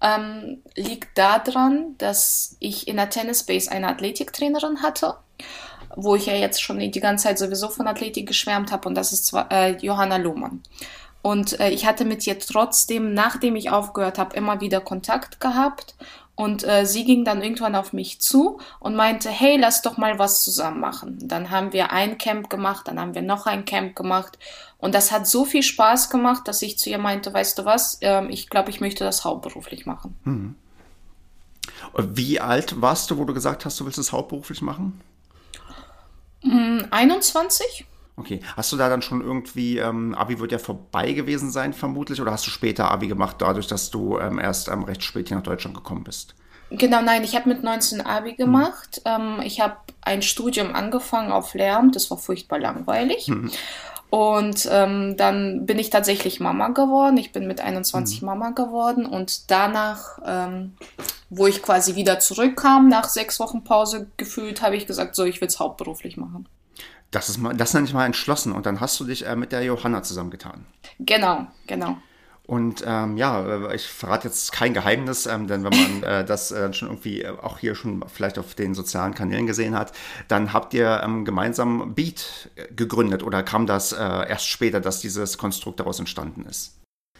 ähm, 0.00 0.62
liegt 0.76 1.18
daran, 1.18 1.96
dass 1.98 2.54
ich 2.60 2.86
in 2.86 2.98
der 2.98 3.10
Tennisbase 3.10 3.72
eine 3.72 3.88
Athletiktrainerin 3.88 4.82
hatte, 4.82 5.16
wo 5.96 6.14
ich 6.14 6.26
ja 6.26 6.34
jetzt 6.34 6.62
schon 6.62 6.78
die 6.78 7.00
ganze 7.00 7.24
Zeit 7.24 7.40
sowieso 7.40 7.68
von 7.68 7.88
Athletik 7.88 8.28
geschwärmt 8.28 8.70
habe 8.70 8.88
und 8.88 8.94
das 8.94 9.12
ist 9.12 9.26
zwar, 9.26 9.50
äh, 9.50 9.76
Johanna 9.78 10.18
Lohmann. 10.18 10.62
Und 11.20 11.58
äh, 11.58 11.70
ich 11.70 11.84
hatte 11.84 12.04
mit 12.04 12.24
ihr 12.28 12.38
trotzdem, 12.38 13.12
nachdem 13.12 13.56
ich 13.56 13.70
aufgehört 13.70 14.18
habe, 14.18 14.36
immer 14.36 14.60
wieder 14.60 14.80
Kontakt 14.80 15.40
gehabt 15.40 15.96
und 16.36 16.64
äh, 16.64 16.84
sie 16.84 17.04
ging 17.04 17.24
dann 17.24 17.42
irgendwann 17.42 17.74
auf 17.74 17.94
mich 17.94 18.20
zu 18.20 18.60
und 18.78 18.94
meinte, 18.94 19.30
hey, 19.30 19.56
lass 19.56 19.80
doch 19.80 19.96
mal 19.96 20.18
was 20.18 20.44
zusammen 20.44 20.80
machen. 20.80 21.18
Dann 21.22 21.50
haben 21.50 21.72
wir 21.72 21.92
ein 21.92 22.18
Camp 22.18 22.50
gemacht, 22.50 22.86
dann 22.86 23.00
haben 23.00 23.14
wir 23.14 23.22
noch 23.22 23.46
ein 23.46 23.64
Camp 23.64 23.96
gemacht. 23.96 24.38
Und 24.76 24.94
das 24.94 25.10
hat 25.10 25.26
so 25.26 25.46
viel 25.46 25.62
Spaß 25.62 26.10
gemacht, 26.10 26.46
dass 26.46 26.60
ich 26.60 26.78
zu 26.78 26.90
ihr 26.90 26.98
meinte, 26.98 27.32
weißt 27.32 27.58
du 27.58 27.64
was, 27.64 27.98
ähm, 28.02 28.28
ich 28.28 28.50
glaube, 28.50 28.68
ich 28.68 28.80
möchte 28.80 29.02
das 29.02 29.24
hauptberuflich 29.24 29.86
machen. 29.86 30.14
Hm. 30.24 30.54
Wie 31.96 32.38
alt 32.38 32.82
warst 32.82 33.10
du, 33.10 33.16
wo 33.16 33.24
du 33.24 33.32
gesagt 33.32 33.64
hast, 33.64 33.80
du 33.80 33.86
willst 33.86 33.98
es 33.98 34.12
hauptberuflich 34.12 34.60
machen? 34.60 35.00
21. 36.90 37.86
Hm, 38.16 38.22
okay. 38.22 38.40
Hast 38.56 38.72
du 38.72 38.76
da 38.76 38.88
dann 38.88 39.02
schon 39.02 39.20
irgendwie, 39.20 39.78
ähm, 39.78 40.14
Abi 40.14 40.38
wird 40.38 40.52
ja 40.52 40.58
vorbei 40.58 41.12
gewesen 41.12 41.50
sein, 41.50 41.72
vermutlich, 41.72 42.20
oder 42.20 42.32
hast 42.32 42.46
du 42.46 42.50
später 42.50 42.90
Abi 42.90 43.06
gemacht, 43.06 43.36
dadurch, 43.38 43.66
dass 43.66 43.90
du 43.90 44.18
ähm, 44.18 44.38
erst 44.38 44.68
ähm, 44.68 44.84
recht 44.84 45.02
spät 45.02 45.28
hier 45.28 45.36
nach 45.36 45.44
Deutschland 45.44 45.76
gekommen 45.76 46.04
bist? 46.04 46.34
Genau, 46.70 47.00
nein, 47.00 47.22
ich 47.22 47.36
habe 47.36 47.48
mit 47.48 47.62
19 47.62 48.00
Abi 48.00 48.30
hm. 48.30 48.36
gemacht. 48.36 49.02
Mhm. 49.06 49.40
ich 49.42 49.60
habe 49.60 49.76
ein 50.00 50.22
Studium 50.22 50.74
angefangen 50.74 51.30
auf 51.30 51.54
Lehramt, 51.54 51.94
das 51.94 52.10
war 52.10 52.18
furchtbar 52.18 52.58
langweilig. 52.58 53.28
Mhm. 53.28 53.50
Und 54.08 54.68
ähm, 54.70 55.16
dann 55.16 55.66
bin 55.66 55.78
ich 55.78 55.90
tatsächlich 55.90 56.38
Mama 56.38 56.68
geworden. 56.68 57.16
Ich 57.16 57.32
bin 57.32 57.48
mit 57.48 57.60
21 57.60 58.22
mhm. 58.22 58.26
Mama 58.26 58.50
geworden 58.50 59.04
und 59.04 59.50
danach 59.50 60.18
ähm, 60.24 60.74
wo 61.30 61.46
ich 61.46 61.62
quasi 61.62 61.96
wieder 61.96 62.20
zurückkam, 62.20 62.88
nach 62.88 63.08
sechs 63.08 63.40
Wochen 63.40 63.64
Pause 63.64 64.06
gefühlt, 64.16 64.62
habe 64.62 64.76
ich 64.76 64.86
gesagt, 64.86 65.14
so, 65.16 65.24
ich 65.24 65.40
will 65.40 65.48
es 65.48 65.58
hauptberuflich 65.58 66.16
machen. 66.16 66.48
Das 67.10 67.28
ist 67.28 67.38
mal, 67.38 67.54
das 67.54 67.72
nenne 67.74 67.86
ich 67.86 67.94
mal 67.94 68.06
entschlossen. 68.06 68.52
Und 68.52 68.66
dann 68.66 68.80
hast 68.80 68.98
du 69.00 69.04
dich 69.04 69.26
äh, 69.26 69.36
mit 69.36 69.52
der 69.52 69.62
Johanna 69.62 70.02
zusammengetan. 70.02 70.66
Genau, 70.98 71.46
genau. 71.66 71.96
Und 72.46 72.84
ähm, 72.86 73.16
ja, 73.16 73.44
äh, 73.44 73.74
ich 73.74 73.86
verrate 73.86 74.28
jetzt 74.28 74.52
kein 74.52 74.72
Geheimnis, 74.72 75.26
ähm, 75.26 75.48
denn 75.48 75.64
wenn 75.64 75.72
man 75.72 76.02
äh, 76.04 76.24
das 76.24 76.52
äh, 76.52 76.72
schon 76.72 76.88
irgendwie 76.88 77.22
äh, 77.22 77.30
auch 77.42 77.58
hier 77.58 77.74
schon 77.74 78.04
vielleicht 78.12 78.38
auf 78.38 78.54
den 78.54 78.74
sozialen 78.74 79.14
Kanälen 79.14 79.46
gesehen 79.46 79.76
hat, 79.76 79.92
dann 80.28 80.52
habt 80.52 80.72
ihr 80.72 81.00
ähm, 81.02 81.24
gemeinsam 81.24 81.94
Beat 81.94 82.50
äh, 82.54 82.72
gegründet 82.72 83.24
oder 83.24 83.42
kam 83.42 83.66
das 83.66 83.92
äh, 83.92 83.96
erst 83.96 84.48
später, 84.48 84.80
dass 84.80 85.00
dieses 85.00 85.38
Konstrukt 85.38 85.80
daraus 85.80 85.98
entstanden 85.98 86.46
ist? 86.48 86.76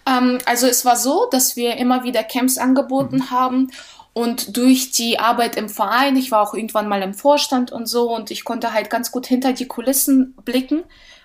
Ähm, 0.07 0.39
also 0.47 0.69
es 0.69 0.85
war 0.85 0.97
so, 0.97 1.27
dass 1.33 1.57
wir 1.57 1.77
immer 1.77 2.05
wieder 2.05 2.23
Camps 2.23 2.57
angeboten 2.57 3.17
mhm. 3.17 3.31
haben 3.31 3.71
und 4.17 4.57
durch 4.57 4.93
die 4.93 5.19
Arbeit 5.19 5.57
im 5.57 5.69
Verein, 5.69 6.17
ich 6.17 6.31
war 6.31 6.41
auch 6.41 6.55
irgendwann 6.55 6.89
mal 6.89 7.03
im 7.03 7.13
Vorstand 7.13 7.71
und 7.71 7.85
so 7.85 8.17
und 8.17 8.31
ich 8.31 8.47
konnte 8.47 8.73
halt 8.73 8.89
ganz 8.89 9.13
gut 9.13 9.27
hinter 9.27 9.53
die 9.53 9.69
Kulissen 9.69 10.35
blicken, 10.43 10.85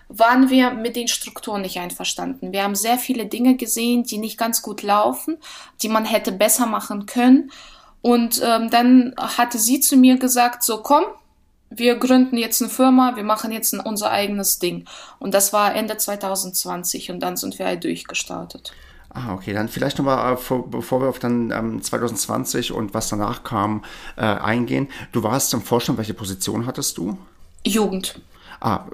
waren 0.09 0.49
wir 0.49 0.71
mit 0.71 0.97
den 0.97 1.07
Strukturen 1.07 1.61
nicht 1.61 1.79
einverstanden. 1.79 2.51
Wir 2.51 2.63
haben 2.63 2.75
sehr 2.75 2.97
viele 2.97 3.27
Dinge 3.27 3.55
gesehen, 3.55 4.03
die 4.03 4.17
nicht 4.17 4.37
ganz 4.37 4.61
gut 4.61 4.81
laufen, 4.81 5.37
die 5.81 5.87
man 5.87 6.03
hätte 6.03 6.33
besser 6.33 6.65
machen 6.65 7.05
können. 7.05 7.53
Und 8.01 8.41
ähm, 8.43 8.69
dann 8.69 9.15
hatte 9.17 9.57
sie 9.57 9.79
zu 9.79 9.95
mir 9.95 10.17
gesagt, 10.17 10.61
so 10.61 10.81
komm, 10.81 11.05
wir 11.69 11.95
gründen 11.95 12.37
jetzt 12.37 12.61
eine 12.61 12.69
Firma, 12.69 13.15
wir 13.15 13.23
machen 13.23 13.53
jetzt 13.53 13.71
ein, 13.73 13.79
unser 13.79 14.11
eigenes 14.11 14.59
Ding. 14.59 14.83
Und 15.17 15.33
das 15.33 15.53
war 15.53 15.73
Ende 15.73 15.95
2020 15.95 17.09
und 17.09 17.21
dann 17.21 17.37
sind 17.37 17.57
wir 17.57 17.67
halt 17.67 17.85
durchgestartet. 17.85 18.73
Ah, 19.13 19.33
okay, 19.33 19.53
dann 19.53 19.67
vielleicht 19.67 19.97
nochmal, 19.97 20.33
äh, 20.33 20.53
bevor 20.67 21.01
wir 21.01 21.09
auf 21.09 21.19
dann 21.19 21.51
ähm, 21.51 21.81
2020 21.81 22.71
und 22.71 22.93
was 22.93 23.09
danach 23.09 23.43
kam, 23.43 23.83
äh, 24.15 24.21
eingehen. 24.21 24.87
Du 25.11 25.23
warst 25.23 25.53
im 25.53 25.61
Vorstand, 25.61 25.97
welche 25.97 26.13
Position 26.13 26.65
hattest 26.65 26.97
du? 26.97 27.17
Jugend. 27.65 28.21
Ah, 28.63 28.85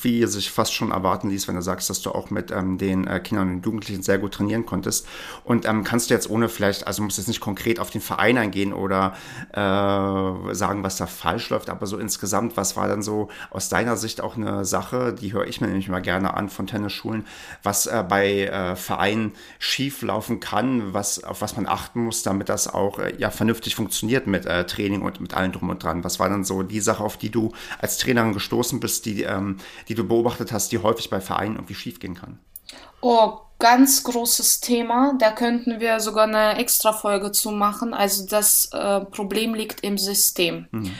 wie 0.00 0.24
sich 0.24 0.50
fast 0.50 0.72
schon 0.72 0.90
erwarten 0.90 1.28
ließ, 1.28 1.46
wenn 1.48 1.54
du 1.54 1.60
sagst, 1.60 1.90
dass 1.90 2.00
du 2.00 2.12
auch 2.12 2.30
mit 2.30 2.50
ähm, 2.50 2.78
den 2.78 3.06
äh, 3.06 3.20
Kindern 3.20 3.56
und 3.56 3.66
Jugendlichen 3.66 4.02
sehr 4.02 4.16
gut 4.16 4.32
trainieren 4.32 4.64
konntest. 4.64 5.06
Und 5.44 5.68
ähm, 5.68 5.84
kannst 5.84 6.08
du 6.08 6.14
jetzt 6.14 6.30
ohne 6.30 6.48
vielleicht, 6.48 6.86
also 6.86 7.02
musst 7.02 7.18
jetzt 7.18 7.26
nicht 7.26 7.42
konkret 7.42 7.78
auf 7.78 7.90
den 7.90 8.00
Verein 8.00 8.38
eingehen 8.38 8.72
oder 8.72 9.14
äh, 9.52 10.54
sagen, 10.54 10.82
was 10.82 10.96
da 10.96 11.04
falsch 11.04 11.50
läuft, 11.50 11.68
aber 11.68 11.86
so 11.86 11.98
insgesamt, 11.98 12.56
was 12.56 12.74
war 12.74 12.88
dann 12.88 13.02
so 13.02 13.28
aus 13.50 13.68
deiner 13.68 13.98
Sicht 13.98 14.22
auch 14.22 14.38
eine 14.38 14.64
Sache, 14.64 15.12
die 15.12 15.34
höre 15.34 15.46
ich 15.46 15.60
mir 15.60 15.66
nämlich 15.66 15.90
mal 15.90 16.00
gerne 16.00 16.32
an 16.32 16.48
von 16.48 16.66
Tennisschulen, 16.66 17.26
was 17.62 17.86
äh, 17.86 18.02
bei 18.08 18.44
äh, 18.44 18.76
Vereinen 18.76 19.32
schief 19.58 20.00
laufen 20.00 20.40
kann, 20.40 20.94
was, 20.94 21.22
auf 21.22 21.42
was 21.42 21.54
man 21.54 21.66
achten 21.66 22.04
muss, 22.04 22.22
damit 22.22 22.48
das 22.48 22.66
auch 22.66 22.98
äh, 22.98 23.14
ja 23.18 23.28
vernünftig 23.30 23.74
funktioniert 23.74 24.26
mit 24.26 24.46
äh, 24.46 24.64
Training 24.64 25.02
und 25.02 25.20
mit 25.20 25.34
allem 25.34 25.52
drum 25.52 25.68
und 25.68 25.82
dran. 25.82 26.02
Was 26.02 26.18
war 26.18 26.30
dann 26.30 26.44
so 26.44 26.62
die 26.62 26.80
Sache, 26.80 27.04
auf 27.04 27.18
die 27.18 27.30
du 27.30 27.52
als 27.78 27.98
Trainerin 27.98 28.32
gestoßen 28.32 28.69
gestoßen 28.70 28.80
bist, 28.80 29.06
die, 29.06 29.22
ähm, 29.22 29.56
die 29.88 29.94
du 29.94 30.06
beobachtet 30.06 30.52
hast, 30.52 30.72
die 30.72 30.78
häufig 30.78 31.10
bei 31.10 31.20
Vereinen 31.20 31.56
irgendwie 31.56 31.74
schiefgehen 31.74 32.14
kann? 32.14 32.38
Oh, 33.00 33.38
ganz 33.58 34.04
großes 34.04 34.60
Thema. 34.60 35.14
Da 35.18 35.32
könnten 35.32 35.80
wir 35.80 36.00
sogar 36.00 36.24
eine 36.24 36.58
extra 36.58 36.92
Folge 36.92 37.32
zu 37.32 37.50
machen. 37.50 37.94
Also 37.94 38.26
das 38.26 38.70
äh, 38.72 39.00
Problem 39.00 39.54
liegt 39.54 39.80
im 39.82 39.98
System. 39.98 40.66
Mhm. 40.70 40.94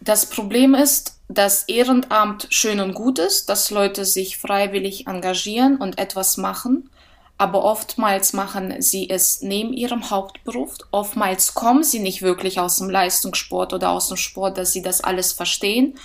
Das 0.00 0.26
Problem 0.26 0.74
ist, 0.74 1.18
dass 1.28 1.64
Ehrenamt 1.64 2.46
schön 2.50 2.80
und 2.80 2.94
gut 2.94 3.18
ist, 3.18 3.48
dass 3.48 3.70
Leute 3.70 4.04
sich 4.04 4.36
freiwillig 4.36 5.06
engagieren 5.06 5.78
und 5.78 5.98
etwas 5.98 6.36
machen, 6.36 6.90
aber 7.38 7.64
oftmals 7.64 8.34
machen 8.34 8.82
sie 8.82 9.08
es 9.08 9.40
neben 9.40 9.72
ihrem 9.72 10.10
Hauptberuf. 10.10 10.74
Oftmals 10.90 11.54
kommen 11.54 11.82
sie 11.82 12.00
nicht 12.00 12.20
wirklich 12.20 12.60
aus 12.60 12.76
dem 12.76 12.90
Leistungssport 12.90 13.72
oder 13.72 13.90
aus 13.90 14.08
dem 14.08 14.18
Sport, 14.18 14.58
dass 14.58 14.72
sie 14.72 14.82
das 14.82 15.02
alles 15.02 15.32
verstehen 15.32 15.96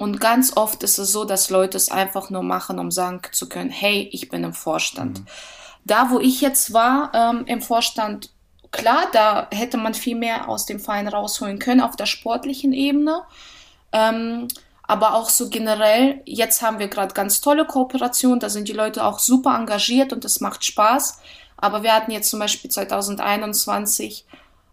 und 0.00 0.18
ganz 0.18 0.56
oft 0.56 0.82
ist 0.82 0.96
es 0.96 1.12
so, 1.12 1.26
dass 1.26 1.50
Leute 1.50 1.76
es 1.76 1.90
einfach 1.90 2.30
nur 2.30 2.42
machen, 2.42 2.78
um 2.78 2.90
sagen 2.90 3.20
zu 3.32 3.50
können, 3.50 3.68
hey, 3.68 4.08
ich 4.12 4.30
bin 4.30 4.44
im 4.44 4.54
Vorstand. 4.54 5.18
Mhm. 5.20 5.26
Da, 5.84 6.10
wo 6.10 6.18
ich 6.18 6.40
jetzt 6.40 6.72
war, 6.72 7.12
ähm, 7.12 7.44
im 7.44 7.60
Vorstand, 7.60 8.30
klar, 8.70 9.02
da 9.12 9.46
hätte 9.50 9.76
man 9.76 9.92
viel 9.92 10.16
mehr 10.16 10.48
aus 10.48 10.64
dem 10.64 10.80
Verein 10.80 11.06
rausholen 11.06 11.58
können 11.58 11.82
auf 11.82 11.96
der 11.96 12.06
sportlichen 12.06 12.72
Ebene. 12.72 13.24
Ähm, 13.92 14.48
aber 14.84 15.12
auch 15.12 15.28
so 15.28 15.50
generell, 15.50 16.22
jetzt 16.24 16.62
haben 16.62 16.78
wir 16.78 16.88
gerade 16.88 17.12
ganz 17.12 17.42
tolle 17.42 17.66
Kooperationen, 17.66 18.40
da 18.40 18.48
sind 18.48 18.68
die 18.68 18.72
Leute 18.72 19.04
auch 19.04 19.18
super 19.18 19.54
engagiert 19.54 20.14
und 20.14 20.24
es 20.24 20.40
macht 20.40 20.64
Spaß. 20.64 21.20
Aber 21.58 21.82
wir 21.82 21.94
hatten 21.94 22.10
jetzt 22.10 22.30
zum 22.30 22.40
Beispiel 22.40 22.70
2021 22.70 24.24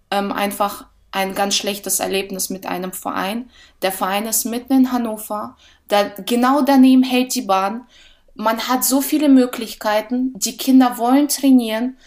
ähm, 0.09 0.31
einfach 0.31 0.85
ein 1.17 1.33
ganz 1.33 1.55
schlechtes 1.55 1.99
Erlebnis 1.99 2.51
mit 2.51 2.67
einem 2.67 2.93
Verein. 2.93 3.49
Der 3.81 3.91
Verein 3.91 4.27
ist 4.27 4.45
mitten 4.45 4.73
in 4.73 4.91
Hannover, 4.91 5.57
da, 5.87 6.03
genau 6.25 6.61
daneben 6.61 7.01
hält 7.01 7.33
die 7.33 7.41
Bahn. 7.41 7.87
Man 8.35 8.67
hat 8.67 8.83
so 8.83 9.01
viele 9.01 9.27
Möglichkeiten, 9.27 10.31
die 10.35 10.57
Kinder 10.57 10.99
wollen 10.99 11.27
trainieren 11.27 11.97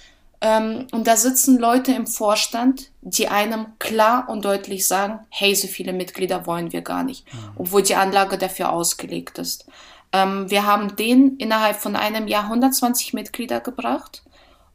ähm, 0.40 0.86
und 0.92 1.08
da 1.08 1.16
sitzen 1.16 1.58
Leute 1.58 1.92
im 1.92 2.06
Vorstand, 2.06 2.90
die 3.00 3.26
einem 3.26 3.66
klar 3.80 4.28
und 4.28 4.44
deutlich 4.44 4.86
sagen, 4.86 5.18
hey, 5.28 5.56
so 5.56 5.66
viele 5.66 5.92
Mitglieder 5.92 6.46
wollen 6.46 6.72
wir 6.72 6.82
gar 6.82 7.02
nicht, 7.02 7.26
mhm. 7.34 7.38
obwohl 7.56 7.82
die 7.82 7.96
Anlage 7.96 8.38
dafür 8.38 8.70
ausgelegt 8.70 9.38
ist. 9.38 9.66
Ähm, 10.12 10.48
wir 10.50 10.66
haben 10.66 10.94
den 10.94 11.36
innerhalb 11.38 11.76
von 11.76 11.96
einem 11.96 12.28
Jahr 12.28 12.44
120 12.44 13.12
Mitglieder 13.12 13.60
gebracht. 13.60 14.22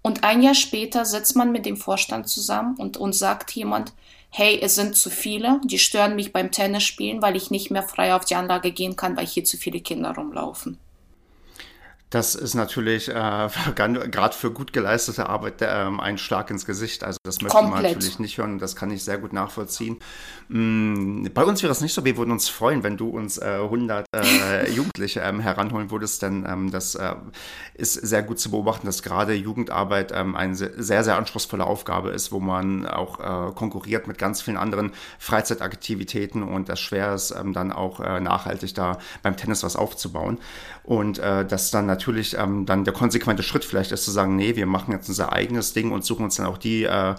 Und 0.01 0.23
ein 0.23 0.43
Jahr 0.43 0.53
später 0.53 1.03
sitzt 1.03 1.35
man 1.35 1.51
mit 1.51 1.65
dem 1.65 1.77
Vorstand 1.77 2.29
zusammen 2.29 2.75
und 2.75 2.95
uns 2.95 3.17
sagt 3.17 3.49
jemand, 3.51 3.93
hey, 4.37 4.59
es 4.61 4.75
sind 4.75 4.97
zu 4.97 5.09
viele, 5.09 5.61
die 5.63 5.79
stören 5.79 6.15
mich 6.15 6.33
beim 6.33 6.51
Tennisspielen, 6.51 7.21
weil 7.21 7.37
ich 7.37 7.51
nicht 7.51 7.71
mehr 7.71 7.83
frei 7.83 8.13
auf 8.13 8.25
die 8.25 8.35
Anlage 8.35 8.73
gehen 8.73 8.97
kann, 8.97 9.15
weil 9.15 9.25
hier 9.25 9.45
zu 9.45 9.55
viele 9.55 9.79
Kinder 9.79 10.13
rumlaufen. 10.13 10.77
Das 12.11 12.35
ist 12.35 12.53
natürlich 12.53 13.09
äh, 13.09 13.13
gerade 13.75 14.35
für 14.35 14.51
gut 14.51 14.73
geleistete 14.73 15.27
Arbeit 15.27 15.61
äh, 15.61 15.65
ein 15.65 16.17
Schlag 16.17 16.51
ins 16.51 16.65
Gesicht. 16.65 17.03
Also 17.03 17.17
das 17.23 17.41
möchte 17.41 17.57
Komplett. 17.57 17.83
man 17.83 17.93
natürlich 17.93 18.19
nicht 18.19 18.37
hören. 18.37 18.59
Das 18.59 18.75
kann 18.75 18.91
ich 18.91 19.03
sehr 19.03 19.17
gut 19.17 19.33
nachvollziehen. 19.33 19.97
Mm, 20.47 21.25
bei 21.33 21.43
uns 21.43 21.63
wäre 21.63 21.71
es 21.71 21.81
nicht 21.81 21.93
so. 21.93 22.05
Wir 22.05 22.15
würden 22.15 22.31
uns 22.31 22.47
freuen, 22.47 22.83
wenn 22.83 22.95
du 22.97 23.09
uns 23.09 23.39
äh, 23.39 23.59
100 23.63 24.05
äh, 24.15 24.71
Jugendliche 24.75 25.21
ähm, 25.21 25.39
heranholen 25.39 25.89
würdest, 25.89 26.21
denn 26.21 26.45
ähm, 26.47 26.71
das 26.71 26.93
äh, 26.93 27.15
ist 27.73 27.93
sehr 27.93 28.21
gut 28.21 28.39
zu 28.39 28.51
beobachten, 28.51 28.85
dass 28.85 29.01
gerade 29.01 29.33
Jugendarbeit 29.33 30.11
ähm, 30.13 30.35
eine 30.35 30.55
sehr, 30.55 31.03
sehr 31.03 31.17
anspruchsvolle 31.17 31.65
Aufgabe 31.65 32.11
ist, 32.11 32.31
wo 32.31 32.39
man 32.39 32.85
auch 32.85 33.19
äh, 33.19 33.51
konkurriert 33.53 34.07
mit 34.07 34.19
ganz 34.19 34.43
vielen 34.43 34.57
anderen 34.57 34.91
Freizeitaktivitäten 35.17 36.43
und 36.43 36.69
das 36.69 36.79
schwer 36.79 37.15
ist, 37.15 37.31
ähm, 37.31 37.51
dann 37.53 37.71
auch 37.71 37.99
nachhaltig 37.99 38.73
da 38.75 38.99
beim 39.23 39.35
Tennis 39.37 39.63
was 39.63 39.75
aufzubauen. 39.75 40.37
Und 40.83 41.17
das 41.17 41.71
dann 41.71 41.87
natürlich 41.87 41.94
ähm, 42.37 42.65
dann 42.65 42.83
der 42.83 42.93
konsequente 42.93 43.43
Schritt 43.43 43.65
vielleicht 43.65 43.91
ist 43.91 44.05
zu 44.05 44.11
sagen, 44.11 44.35
nee, 44.35 44.55
wir 44.55 44.65
machen 44.65 44.91
jetzt 44.91 45.09
unser 45.09 45.33
eigenes 45.33 45.73
Ding 45.73 45.91
und 45.91 46.05
suchen 46.05 46.25
uns 46.25 46.35
dann 46.35 46.45
auch 46.45 46.57
die 46.57 46.83
äh, 46.83 47.15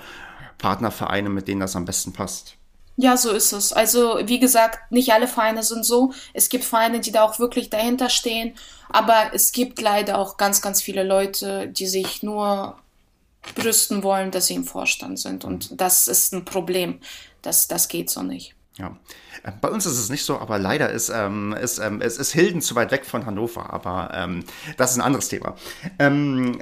Partnervereine, 0.58 1.28
mit 1.28 1.48
denen 1.48 1.60
das 1.60 1.76
am 1.76 1.84
besten 1.84 2.12
passt. 2.12 2.56
Ja, 2.98 3.16
so 3.18 3.30
ist 3.30 3.52
es. 3.52 3.74
Also, 3.74 4.20
wie 4.24 4.40
gesagt, 4.40 4.90
nicht 4.90 5.12
alle 5.12 5.28
Vereine 5.28 5.62
sind 5.62 5.84
so. 5.84 6.12
Es 6.32 6.48
gibt 6.48 6.64
Vereine, 6.64 7.00
die 7.00 7.12
da 7.12 7.24
auch 7.24 7.38
wirklich 7.38 7.68
dahinter 7.68 8.08
stehen. 8.08 8.54
Aber 8.88 9.32
es 9.34 9.52
gibt 9.52 9.80
leider 9.80 10.18
auch 10.18 10.38
ganz, 10.38 10.62
ganz 10.62 10.80
viele 10.80 11.02
Leute, 11.02 11.68
die 11.68 11.86
sich 11.86 12.22
nur 12.22 12.78
brüsten 13.54 14.02
wollen, 14.02 14.30
dass 14.30 14.46
sie 14.46 14.54
im 14.54 14.64
Vorstand 14.64 15.18
sind. 15.18 15.44
Und 15.44 15.78
das 15.78 16.08
ist 16.08 16.32
ein 16.32 16.46
Problem. 16.46 17.00
Das, 17.42 17.68
das 17.68 17.88
geht 17.88 18.08
so 18.08 18.22
nicht. 18.22 18.55
Ja, 18.78 18.96
äh, 19.42 19.52
bei 19.60 19.68
uns 19.68 19.86
ist 19.86 19.98
es 19.98 20.10
nicht 20.10 20.24
so, 20.24 20.38
aber 20.38 20.58
leider 20.58 20.90
ist, 20.90 21.08
ähm, 21.08 21.54
ist 21.54 21.78
ähm, 21.78 22.00
es 22.02 22.18
ist 22.18 22.32
Hilden 22.32 22.60
zu 22.60 22.74
weit 22.74 22.90
weg 22.90 23.06
von 23.06 23.24
Hannover, 23.24 23.72
aber 23.72 24.10
ähm, 24.12 24.44
das 24.76 24.92
ist 24.92 24.98
ein 24.98 25.02
anderes 25.02 25.28
Thema. 25.28 25.56
Ähm, 25.98 26.60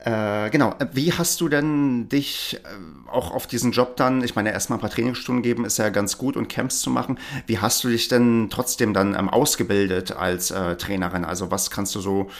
äh, 0.00 0.50
genau, 0.50 0.74
wie 0.92 1.12
hast 1.12 1.40
du 1.40 1.48
denn 1.48 2.08
dich 2.08 2.60
äh, 2.62 3.10
auch 3.10 3.32
auf 3.32 3.46
diesen 3.46 3.72
Job 3.72 3.96
dann, 3.96 4.22
ich 4.22 4.36
meine, 4.36 4.52
erstmal 4.52 4.78
ein 4.78 4.80
paar 4.80 4.90
Trainingsstunden 4.90 5.42
geben 5.42 5.64
ist 5.64 5.78
ja 5.78 5.88
ganz 5.88 6.18
gut 6.18 6.36
und 6.36 6.48
Camps 6.48 6.80
zu 6.80 6.90
machen. 6.90 7.18
Wie 7.46 7.58
hast 7.58 7.82
du 7.82 7.88
dich 7.88 8.08
denn 8.08 8.48
trotzdem 8.48 8.94
dann 8.94 9.14
ähm, 9.14 9.28
ausgebildet 9.28 10.12
als 10.12 10.50
äh, 10.50 10.76
Trainerin? 10.76 11.24
Also 11.24 11.50
was 11.50 11.70
kannst 11.70 11.94
du 11.94 12.00
so 12.00 12.30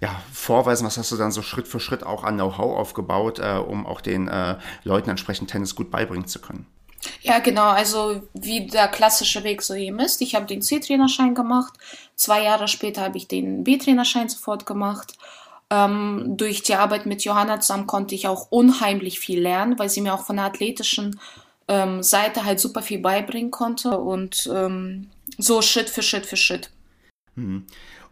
ja, 0.00 0.22
vorweisen, 0.32 0.86
was 0.86 0.96
hast 0.96 1.10
du 1.10 1.16
dann 1.16 1.32
so 1.32 1.42
Schritt 1.42 1.66
für 1.66 1.80
Schritt 1.80 2.04
auch 2.04 2.22
an 2.22 2.36
Know-how 2.36 2.76
aufgebaut, 2.78 3.40
äh, 3.40 3.56
um 3.56 3.84
auch 3.84 4.00
den 4.00 4.28
äh, 4.28 4.56
Leuten 4.84 5.10
entsprechend 5.10 5.50
Tennis 5.50 5.74
gut 5.74 5.90
beibringen 5.90 6.28
zu 6.28 6.40
können? 6.40 6.66
Ja, 7.22 7.38
genau. 7.38 7.68
Also 7.68 8.22
wie 8.34 8.66
der 8.66 8.88
klassische 8.88 9.44
Weg 9.44 9.62
so 9.62 9.74
eben 9.74 9.98
ist. 10.00 10.20
Ich 10.20 10.34
habe 10.34 10.46
den 10.46 10.62
C-Trainerschein 10.62 11.34
gemacht. 11.34 11.74
Zwei 12.16 12.42
Jahre 12.42 12.68
später 12.68 13.02
habe 13.02 13.18
ich 13.18 13.28
den 13.28 13.64
B-Trainerschein 13.64 14.28
sofort 14.28 14.66
gemacht. 14.66 15.14
Ähm, 15.70 16.34
durch 16.36 16.62
die 16.62 16.74
Arbeit 16.74 17.06
mit 17.06 17.24
Johanna 17.24 17.60
zusammen 17.60 17.86
konnte 17.86 18.14
ich 18.14 18.26
auch 18.26 18.50
unheimlich 18.50 19.20
viel 19.20 19.40
lernen, 19.40 19.78
weil 19.78 19.90
sie 19.90 20.00
mir 20.00 20.14
auch 20.14 20.24
von 20.24 20.36
der 20.36 20.46
athletischen 20.46 21.20
ähm, 21.68 22.02
Seite 22.02 22.44
halt 22.44 22.58
super 22.58 22.82
viel 22.82 23.00
beibringen 23.00 23.50
konnte 23.50 23.98
und 23.98 24.50
ähm, 24.52 25.10
so 25.36 25.60
Schritt 25.60 25.90
für 25.90 26.02
Schritt 26.02 26.24
für 26.24 26.38
Schritt. 26.38 26.70
Mhm. 27.34 27.66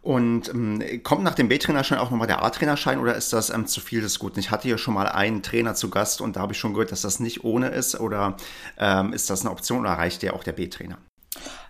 Und 0.07 0.51
ähm, 0.51 1.03
kommt 1.03 1.25
nach 1.25 1.35
dem 1.35 1.49
B-Trainerschein 1.49 1.99
auch 1.99 2.13
nochmal 2.13 2.29
der 2.29 2.41
A-Trainerschein 2.41 3.01
oder 3.01 3.17
ist 3.17 3.33
das 3.33 3.51
ähm, 3.51 3.67
zu 3.67 3.81
viel 3.81 4.03
des 4.03 4.21
Guten? 4.21 4.39
Ich 4.39 4.53
hatte 4.53 4.69
hier 4.69 4.79
schon 4.79 4.95
mal 4.95 5.09
einen 5.09 5.43
Trainer 5.43 5.75
zu 5.75 5.91
Gast 5.91 6.21
und 6.21 6.37
da 6.37 6.43
habe 6.43 6.53
ich 6.53 6.61
schon 6.61 6.75
gehört, 6.75 6.93
dass 6.93 7.01
das 7.01 7.19
nicht 7.19 7.43
ohne 7.43 7.71
ist 7.71 7.99
oder 7.99 8.37
ähm, 8.79 9.13
ist 9.13 9.31
das 9.31 9.41
eine 9.41 9.51
Option 9.51 9.81
oder 9.81 9.95
reicht 9.95 10.23
dir 10.23 10.35
auch 10.35 10.45
der 10.45 10.53
B-Trainer? 10.53 10.99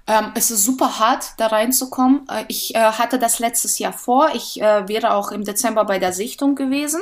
Ähm, 0.06 0.32
es 0.34 0.50
ist 0.50 0.66
super 0.66 0.98
hart, 0.98 1.30
da 1.38 1.46
reinzukommen. 1.46 2.28
Äh, 2.28 2.44
ich 2.48 2.74
äh, 2.74 2.78
hatte 2.78 3.18
das 3.18 3.38
letztes 3.38 3.78
Jahr 3.78 3.94
vor. 3.94 4.28
Ich 4.34 4.60
äh, 4.60 4.86
wäre 4.86 5.14
auch 5.14 5.32
im 5.32 5.44
Dezember 5.44 5.86
bei 5.86 5.98
der 5.98 6.12
Sichtung 6.12 6.56
gewesen. 6.56 7.00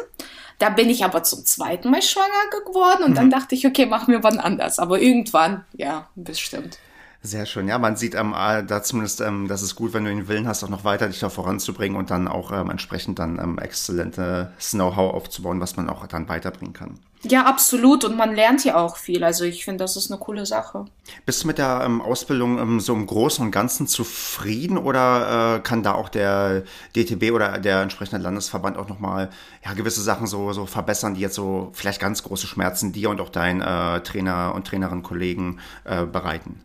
Da 0.60 0.68
bin 0.68 0.88
ich 0.88 1.04
aber 1.04 1.24
zum 1.24 1.44
zweiten 1.44 1.90
Mal 1.90 2.02
schwanger 2.02 2.62
geworden 2.64 3.02
und 3.02 3.10
mhm. 3.10 3.16
dann 3.16 3.30
dachte 3.30 3.56
ich, 3.56 3.66
okay, 3.66 3.86
machen 3.86 4.12
wir 4.12 4.22
wann 4.22 4.38
anders. 4.38 4.78
Aber 4.78 5.00
irgendwann, 5.00 5.64
ja, 5.72 6.06
bestimmt. 6.14 6.78
Sehr 7.26 7.46
schön. 7.46 7.68
Ja, 7.68 7.78
man 7.78 7.96
sieht 7.96 8.14
ähm, 8.14 8.34
da 8.34 8.82
zumindest, 8.82 9.22
ähm, 9.22 9.48
dass 9.48 9.62
es 9.62 9.74
gut, 9.74 9.94
wenn 9.94 10.04
du 10.04 10.10
den 10.10 10.28
Willen 10.28 10.46
hast, 10.46 10.62
auch 10.62 10.68
noch 10.68 10.84
weiter 10.84 11.08
dich 11.08 11.20
da 11.20 11.30
voranzubringen 11.30 11.96
und 11.96 12.10
dann 12.10 12.28
auch 12.28 12.52
ähm, 12.52 12.68
entsprechend 12.68 13.18
dann 13.18 13.38
ähm, 13.38 13.58
exzellentes 13.58 14.72
Know-how 14.72 15.14
aufzubauen, 15.14 15.58
was 15.58 15.74
man 15.76 15.88
auch 15.88 16.06
dann 16.06 16.28
weiterbringen 16.28 16.74
kann. 16.74 16.98
Ja, 17.22 17.46
absolut. 17.46 18.04
Und 18.04 18.18
man 18.18 18.34
lernt 18.34 18.62
ja 18.66 18.76
auch 18.76 18.98
viel. 18.98 19.24
Also 19.24 19.44
ich 19.44 19.64
finde, 19.64 19.84
das 19.84 19.96
ist 19.96 20.10
eine 20.10 20.20
coole 20.20 20.44
Sache. 20.44 20.84
Bist 21.24 21.42
du 21.42 21.46
mit 21.46 21.56
der 21.56 21.80
ähm, 21.86 22.02
Ausbildung 22.02 22.58
ähm, 22.58 22.78
so 22.78 22.92
im 22.92 23.06
Großen 23.06 23.42
und 23.42 23.52
Ganzen 23.52 23.86
zufrieden 23.86 24.76
oder 24.76 25.56
äh, 25.56 25.60
kann 25.60 25.82
da 25.82 25.94
auch 25.94 26.10
der 26.10 26.64
DTB 26.94 27.32
oder 27.32 27.56
der 27.56 27.80
entsprechende 27.80 28.22
Landesverband 28.22 28.76
auch 28.76 28.90
nochmal 28.90 29.30
ja, 29.64 29.72
gewisse 29.72 30.02
Sachen 30.02 30.26
so, 30.26 30.52
so 30.52 30.66
verbessern, 30.66 31.14
die 31.14 31.22
jetzt 31.22 31.36
so 31.36 31.70
vielleicht 31.72 32.02
ganz 32.02 32.22
große 32.22 32.46
Schmerzen 32.46 32.92
dir 32.92 33.08
und 33.08 33.22
auch 33.22 33.30
deinen 33.30 33.62
äh, 33.62 34.02
Trainer 34.02 34.52
und 34.54 34.66
Trainerinnen-Kollegen 34.66 35.60
äh, 35.84 36.04
bereiten? 36.04 36.60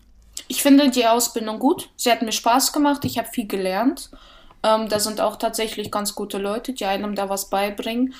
Ich 0.48 0.62
finde 0.62 0.90
die 0.90 1.06
Ausbildung 1.06 1.60
gut. 1.60 1.90
Sie 1.96 2.12
hat 2.12 2.22
mir 2.22 2.32
Spaß 2.32 2.74
gemacht. 2.74 3.06
Ich 3.06 3.18
habe 3.18 3.30
viel 3.32 3.48
gelernt. 3.48 4.10
Ähm, 4.64 4.90
da 4.90 5.00
sind 5.00 5.22
auch 5.22 5.38
tatsächlich 5.38 5.92
ganz 5.92 6.16
gute 6.16 6.38
Leute, 6.38 6.74
die 6.74 6.86
einem 6.86 7.16
da 7.16 7.30
was 7.30 7.50
beibringen. 7.50 8.14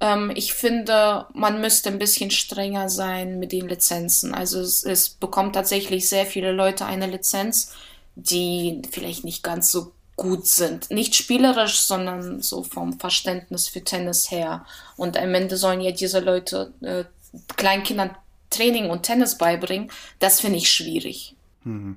Ähm, 0.00 0.32
ich 0.34 0.54
finde, 0.54 1.26
man 1.34 1.60
müsste 1.60 1.90
ein 1.90 1.98
bisschen 1.98 2.30
strenger 2.30 2.88
sein 2.88 3.38
mit 3.38 3.52
den 3.52 3.68
Lizenzen. 3.68 4.34
Also 4.34 4.60
es, 4.60 4.84
es 4.84 5.08
bekommt 5.10 5.54
tatsächlich 5.54 6.08
sehr 6.08 6.26
viele 6.26 6.52
Leute 6.52 6.84
eine 6.86 7.06
Lizenz, 7.06 7.72
die 8.16 8.82
vielleicht 8.90 9.24
nicht 9.24 9.42
ganz 9.42 9.70
so 9.70 9.92
gut 10.16 10.46
sind. 10.46 10.90
Nicht 10.90 11.14
spielerisch, 11.14 11.80
sondern 11.80 12.40
so 12.40 12.62
vom 12.62 12.98
Verständnis 12.98 13.68
für 13.68 13.82
Tennis 13.82 14.30
her. 14.30 14.64
Und 14.96 15.16
am 15.16 15.34
Ende 15.34 15.56
sollen 15.56 15.80
ja 15.80 15.90
diese 15.90 16.20
Leute 16.20 16.72
äh, 16.82 17.04
Kleinkindern 17.56 18.16
Training 18.50 18.90
und 18.90 19.02
Tennis 19.02 19.36
beibringen. 19.36 19.90
Das 20.20 20.40
finde 20.40 20.58
ich 20.58 20.70
schwierig. 20.70 21.33
Hm. 21.64 21.96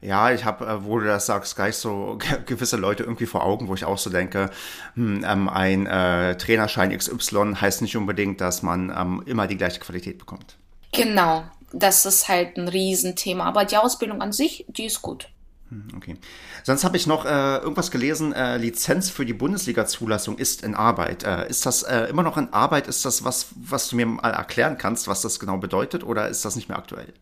Ja, 0.00 0.30
ich 0.30 0.44
habe, 0.44 0.64
äh, 0.66 0.84
wo 0.84 0.98
du 1.00 1.06
das 1.06 1.26
sagst, 1.26 1.56
gleich 1.56 1.76
so 1.76 2.18
gewisse 2.46 2.76
Leute 2.76 3.02
irgendwie 3.02 3.26
vor 3.26 3.44
Augen, 3.44 3.68
wo 3.68 3.74
ich 3.74 3.84
auch 3.84 3.98
so 3.98 4.10
denke, 4.10 4.50
hm, 4.94 5.24
ähm, 5.26 5.48
ein 5.48 5.86
äh, 5.86 6.36
Trainerschein 6.36 6.96
XY 6.96 7.56
heißt 7.60 7.82
nicht 7.82 7.96
unbedingt, 7.96 8.40
dass 8.40 8.62
man 8.62 8.90
ähm, 8.96 9.22
immer 9.26 9.46
die 9.46 9.56
gleiche 9.56 9.80
Qualität 9.80 10.18
bekommt. 10.18 10.56
Genau, 10.92 11.44
das 11.72 12.06
ist 12.06 12.28
halt 12.28 12.56
ein 12.56 12.68
Riesenthema. 12.68 13.44
Aber 13.44 13.64
die 13.64 13.76
Ausbildung 13.76 14.22
an 14.22 14.32
sich, 14.32 14.64
die 14.68 14.86
ist 14.86 15.02
gut. 15.02 15.28
Hm, 15.70 15.88
okay. 15.96 16.16
Sonst 16.62 16.84
habe 16.84 16.96
ich 16.96 17.08
noch 17.08 17.24
äh, 17.24 17.56
irgendwas 17.56 17.90
gelesen, 17.90 18.32
äh, 18.32 18.56
Lizenz 18.56 19.10
für 19.10 19.26
die 19.26 19.34
Bundesliga-Zulassung 19.34 20.38
ist 20.38 20.62
in 20.62 20.76
Arbeit. 20.76 21.24
Ist 21.48 21.66
das 21.66 21.82
immer 21.82 22.22
noch 22.22 22.36
in 22.36 22.52
Arbeit? 22.52 22.86
Ist 22.86 23.04
das 23.04 23.24
was, 23.24 23.48
was 23.56 23.88
du 23.88 23.96
mir 23.96 24.06
mal 24.06 24.30
erklären 24.30 24.78
kannst, 24.78 25.08
was 25.08 25.22
das 25.22 25.40
genau 25.40 25.58
bedeutet 25.58 26.04
oder 26.04 26.28
ist 26.28 26.44
das 26.44 26.54
nicht 26.54 26.68
mehr 26.68 26.78
aktuell? 26.78 27.12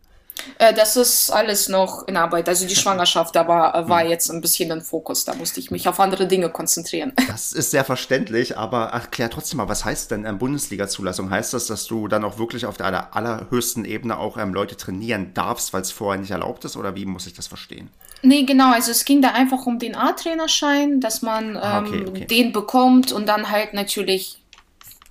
Äh, 0.59 0.75
das 0.75 0.97
ist 0.97 1.31
alles 1.31 1.69
noch 1.69 2.07
in 2.09 2.17
Arbeit. 2.17 2.49
Also 2.49 2.67
die 2.67 2.77
Schwangerschaft 2.77 3.37
aber 3.37 3.75
äh, 3.75 3.89
war 3.89 4.03
hm. 4.03 4.11
jetzt 4.11 4.31
ein 4.31 4.41
bisschen 4.41 4.71
ein 4.73 4.81
Fokus. 4.81 5.25
Da 5.25 5.35
musste 5.35 5.61
ich 5.61 5.71
mich 5.71 5.89
auf 5.89 6.01
andere 6.01 6.27
Dinge 6.27 6.51
konzentrieren. 6.51 7.13
Das 7.37 7.53
ist 7.53 7.71
sehr 7.71 7.85
verständlich, 7.85 8.57
aber 8.57 8.87
erklär 8.87 9.29
trotzdem 9.29 9.59
mal, 9.59 9.69
was 9.69 9.85
heißt 9.85 10.11
denn 10.11 10.25
ähm, 10.25 10.39
Bundesliga-Zulassung? 10.39 11.31
Heißt 11.31 11.53
das, 11.53 11.67
dass 11.67 11.87
du 11.87 12.09
dann 12.09 12.25
auch 12.25 12.39
wirklich 12.39 12.65
auf 12.65 12.77
der 12.77 12.87
aller, 12.87 13.15
allerhöchsten 13.15 13.85
Ebene 13.85 14.19
auch 14.19 14.39
ähm, 14.39 14.55
Leute 14.55 14.77
trainieren 14.77 15.35
darfst, 15.35 15.73
weil 15.73 15.83
es 15.83 15.91
vorher 15.91 16.21
nicht 16.21 16.31
erlaubt 16.31 16.65
ist? 16.65 16.77
Oder 16.77 16.95
wie 16.95 17.05
muss 17.05 17.27
ich 17.27 17.35
das 17.35 17.47
verstehen? 17.47 17.91
Nee, 18.23 18.45
genau. 18.45 18.73
Also 18.73 18.91
es 18.91 19.05
ging 19.05 19.21
da 19.21 19.33
einfach 19.33 19.67
um 19.67 19.79
den 19.79 19.95
A-Trainerschein, 19.95 21.01
dass 21.01 21.21
man 21.21 21.57
ah, 21.57 21.79
ähm, 21.79 21.87
okay, 21.87 22.05
okay. 22.09 22.25
den 22.27 22.53
bekommt 22.53 23.13
und 23.13 23.27
dann 23.27 23.51
halt 23.51 23.75
natürlich 23.75 24.41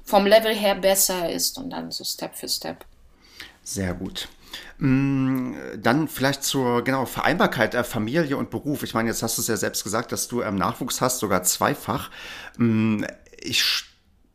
vom 0.04 0.26
Level 0.26 0.54
her 0.56 0.76
besser 0.76 1.32
ist 1.32 1.58
und 1.58 1.72
dann 1.72 1.92
so 1.92 2.04
Step 2.04 2.36
für 2.36 2.48
Step. 2.48 2.86
Sehr 3.64 3.94
gut. 3.94 4.30
Mm, 4.78 5.54
dann 5.78 6.08
vielleicht 6.08 6.44
zur 6.44 6.84
genau 6.84 7.06
Vereinbarkeit 7.06 7.74
der 7.74 7.84
Familie 7.84 8.38
und 8.38 8.50
Beruf. 8.50 8.84
Ich 8.84 8.94
meine, 8.94 9.10
jetzt 9.10 9.24
hast 9.24 9.38
du 9.38 9.42
es 9.42 9.48
ja 9.48 9.58
selbst 9.58 9.84
gesagt, 9.84 10.12
dass 10.12 10.28
du 10.28 10.42
ähm, 10.42 10.56
Nachwuchs 10.56 11.02
hast, 11.02 11.20
sogar 11.20 11.44
zweifach. 11.44 12.10
Mm, 12.58 13.04
ich 13.42 13.86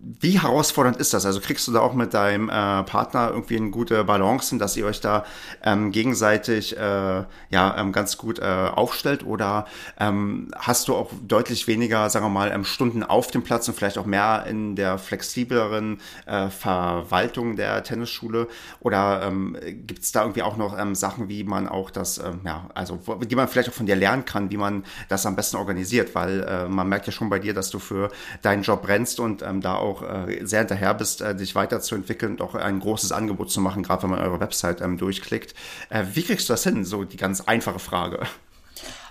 wie 0.03 0.41
herausfordernd 0.41 0.97
ist 0.97 1.13
das? 1.13 1.27
Also 1.27 1.41
kriegst 1.41 1.69
du 1.69 1.73
da 1.73 1.81
auch 1.81 1.93
mit 1.93 2.15
deinem 2.15 2.49
äh, 2.49 2.83
Partner 2.85 3.31
irgendwie 3.31 3.57
eine 3.57 3.71
gute 3.71 4.03
Balance 4.05 4.57
dass 4.57 4.77
ihr 4.77 4.87
euch 4.87 5.01
da 5.01 5.25
ähm, 5.63 5.93
gegenseitig 5.93 6.77
äh, 6.77 7.25
ja 7.51 7.77
ähm, 7.79 7.93
ganz 7.93 8.17
gut 8.17 8.39
äh, 8.39 8.45
aufstellt? 8.45 9.27
Oder 9.27 9.67
ähm, 9.99 10.51
hast 10.57 10.89
du 10.89 10.95
auch 10.95 11.11
deutlich 11.27 11.67
weniger, 11.67 12.09
sagen 12.09 12.25
wir 12.25 12.31
mal, 12.31 12.51
ähm, 12.51 12.65
Stunden 12.65 13.03
auf 13.03 13.27
dem 13.31 13.43
Platz 13.43 13.69
und 13.69 13.75
vielleicht 13.75 13.99
auch 13.99 14.07
mehr 14.07 14.47
in 14.49 14.75
der 14.75 14.97
flexibleren 14.99 16.01
äh, 16.25 16.49
Verwaltung 16.49 17.57
der 17.57 17.83
Tennisschule? 17.83 18.49
Oder 18.81 19.23
ähm, 19.25 19.57
gibt 19.87 20.03
es 20.03 20.13
da 20.13 20.23
irgendwie 20.23 20.43
auch 20.43 20.57
noch 20.57 20.79
ähm, 20.79 20.95
Sachen, 20.95 21.29
wie 21.29 21.45
man 21.45 21.69
auch 21.69 21.91
das, 21.91 22.17
ähm, 22.19 22.41
ja, 22.45 22.71
also 22.75 22.99
die 23.23 23.37
man 23.37 23.49
vielleicht 23.49 23.69
auch 23.69 23.75
von 23.75 23.87
dir 23.87 23.97
lernen 23.97 24.25
kann, 24.25 24.51
wie 24.51 24.57
man 24.57 24.85
das 25.09 25.27
am 25.27 25.37
besten 25.37 25.57
organisiert? 25.57 26.15
Weil 26.15 26.43
äh, 26.43 26.69
man 26.69 26.89
merkt 26.89 27.07
ja 27.07 27.13
schon 27.13 27.29
bei 27.29 27.39
dir, 27.39 27.53
dass 27.53 27.69
du 27.69 27.79
für 27.79 28.11
deinen 28.41 28.63
Job 28.63 28.83
brennst 28.83 29.21
und 29.21 29.43
ähm, 29.43 29.61
da 29.61 29.75
auch 29.75 29.89
auch 29.91 30.03
äh, 30.03 30.45
sehr 30.45 30.61
hinterher 30.61 30.95
bist, 30.95 31.20
äh, 31.20 31.34
dich 31.34 31.55
weiterzuentwickeln 31.55 32.32
und 32.32 32.43
auch 32.43 32.55
ein 32.55 32.80
großes 32.80 33.12
Angebot 33.12 33.51
zu 33.51 33.61
machen, 33.61 33.82
gerade 33.82 34.05
wenn 34.05 34.11
man 34.11 34.20
eure 34.20 34.41
Website 34.41 34.80
ähm, 34.80 34.99
durchklickt. 34.99 35.55
Äh, 35.88 36.05
wie 36.14 36.22
kriegst 36.22 36.49
du 36.49 36.53
das 36.53 36.62
hin? 36.64 36.84
So 36.84 37.05
die 37.05 37.16
ganz 37.16 37.41
einfache 37.43 37.78
Frage. 37.78 38.20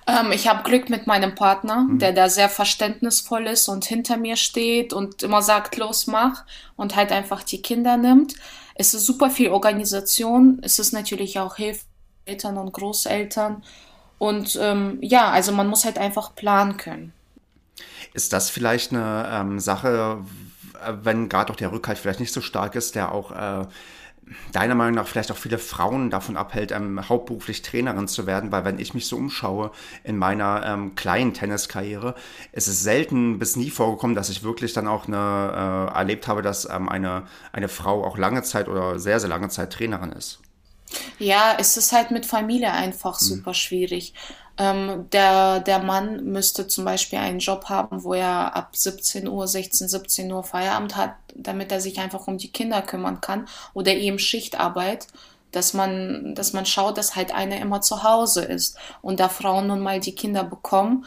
Ähm, 0.08 0.32
ich 0.32 0.48
habe 0.48 0.64
Glück 0.64 0.90
mit 0.90 1.08
meinem 1.08 1.36
Partner, 1.36 1.82
mhm. 1.82 2.00
der 2.00 2.14
da 2.14 2.30
sehr 2.30 2.50
verständnisvoll 2.50 3.48
ist 3.48 3.68
und 3.68 3.86
hinter 3.86 4.18
mir 4.18 4.36
steht 4.36 4.94
und 4.94 5.24
immer 5.24 5.42
sagt, 5.42 5.78
los, 5.78 6.08
mach 6.08 6.46
und 6.76 6.96
halt 6.96 7.12
einfach 7.12 7.44
die 7.44 7.62
Kinder 7.62 7.98
nimmt. 7.98 8.36
Es 8.76 8.94
ist 8.94 9.06
super 9.06 9.30
viel 9.30 9.50
Organisation. 9.50 10.60
Es 10.62 10.80
ist 10.80 10.94
natürlich 10.94 11.38
auch 11.40 11.58
Hilfe 11.58 11.82
Eltern 12.30 12.58
und 12.58 12.72
Großeltern. 12.72 13.64
Und 14.18 14.58
ähm, 14.62 15.00
ja, 15.02 15.30
also 15.32 15.52
man 15.52 15.68
muss 15.68 15.86
halt 15.86 15.98
einfach 15.98 16.36
planen 16.36 16.78
können. 16.78 17.14
Ist 18.14 18.34
das 18.34 18.50
vielleicht 18.50 18.92
eine 18.92 19.30
ähm, 19.32 19.60
Sache, 19.60 20.24
wenn 21.04 21.30
gerade 21.30 21.52
auch 21.52 21.58
der 21.58 21.72
Rückhalt 21.72 21.98
vielleicht 21.98 22.20
nicht 22.20 22.34
so 22.34 22.42
stark 22.42 22.76
ist, 22.76 22.96
der 22.96 23.12
auch 23.12 23.32
äh, 23.32 23.66
deiner 24.52 24.76
Meinung 24.76 24.96
nach 24.96 25.08
vielleicht 25.08 25.32
auch 25.32 25.38
viele 25.38 25.58
Frauen 25.58 26.10
davon 26.10 26.38
abhält, 26.38 26.72
ähm, 26.72 27.08
hauptberuflich 27.08 27.62
Trainerin 27.62 28.08
zu 28.08 28.26
werden, 28.28 28.52
weil 28.52 28.66
wenn 28.66 28.80
ich 28.80 28.94
mich 28.94 29.08
so 29.08 29.16
umschaue 29.16 29.72
in 30.04 30.18
meiner 30.18 30.64
ähm, 30.66 30.96
kleinen 30.96 31.34
Tenniskarriere, 31.34 32.16
ist 32.52 32.68
es 32.68 32.84
selten 32.84 33.40
bis 33.40 33.56
nie 33.56 33.70
vorgekommen, 33.70 34.16
dass 34.16 34.30
ich 34.30 34.44
wirklich 34.44 34.74
dann 34.74 34.88
auch 34.88 35.08
eine, 35.08 35.90
äh, 35.94 35.98
erlebt 35.98 36.28
habe, 36.28 36.42
dass 36.42 36.70
ähm, 36.70 36.90
eine, 36.90 37.24
eine 37.52 37.70
Frau 37.70 38.06
auch 38.06 38.18
lange 38.18 38.44
Zeit 38.44 38.68
oder 38.68 39.00
sehr, 39.00 39.20
sehr 39.20 39.30
lange 39.30 39.50
Zeit 39.50 39.74
Trainerin 39.74 40.12
ist. 40.12 40.40
Ja, 41.20 41.56
es 41.60 41.78
ist 41.78 41.92
halt 41.92 42.12
mit 42.12 42.26
Familie 42.26 42.72
einfach 42.72 43.20
mhm. 43.22 43.26
super 43.26 43.54
schwierig. 43.54 44.14
Ähm, 44.60 45.10
der, 45.12 45.62
der 45.62 45.80
Mann 45.80 46.26
müsste 46.26 46.68
zum 46.68 46.84
Beispiel 46.84 47.18
einen 47.18 47.40
Job 47.40 47.66
haben, 47.70 48.04
wo 48.04 48.14
er 48.14 48.56
ab 48.58 48.76
17 48.76 49.26
Uhr, 49.28 49.48
16, 49.48 49.88
17 49.88 50.32
Uhr 50.32 50.44
Feierabend 50.44 50.98
hat, 50.98 51.16
damit 51.34 51.72
er 51.72 51.80
sich 51.80 51.98
einfach 52.00 52.28
um 52.28 52.38
die 52.38 52.52
Kinder 52.52 52.82
kümmern 52.82 53.22
kann 53.22 53.48
oder 53.74 53.94
eben 53.94 54.20
Schichtarbeit, 54.20 55.08
dass 55.54 55.74
man, 55.74 56.36
dass 56.36 56.52
man 56.52 56.66
schaut, 56.66 56.98
dass 56.98 57.16
halt 57.16 57.34
einer 57.34 57.58
immer 57.62 57.80
zu 57.80 58.04
Hause 58.04 58.44
ist. 58.44 58.78
Und 59.02 59.22
da 59.22 59.30
Frauen 59.30 59.68
nun 59.68 59.80
mal 59.80 60.02
die 60.02 60.14
Kinder 60.14 60.44
bekommen 60.44 61.06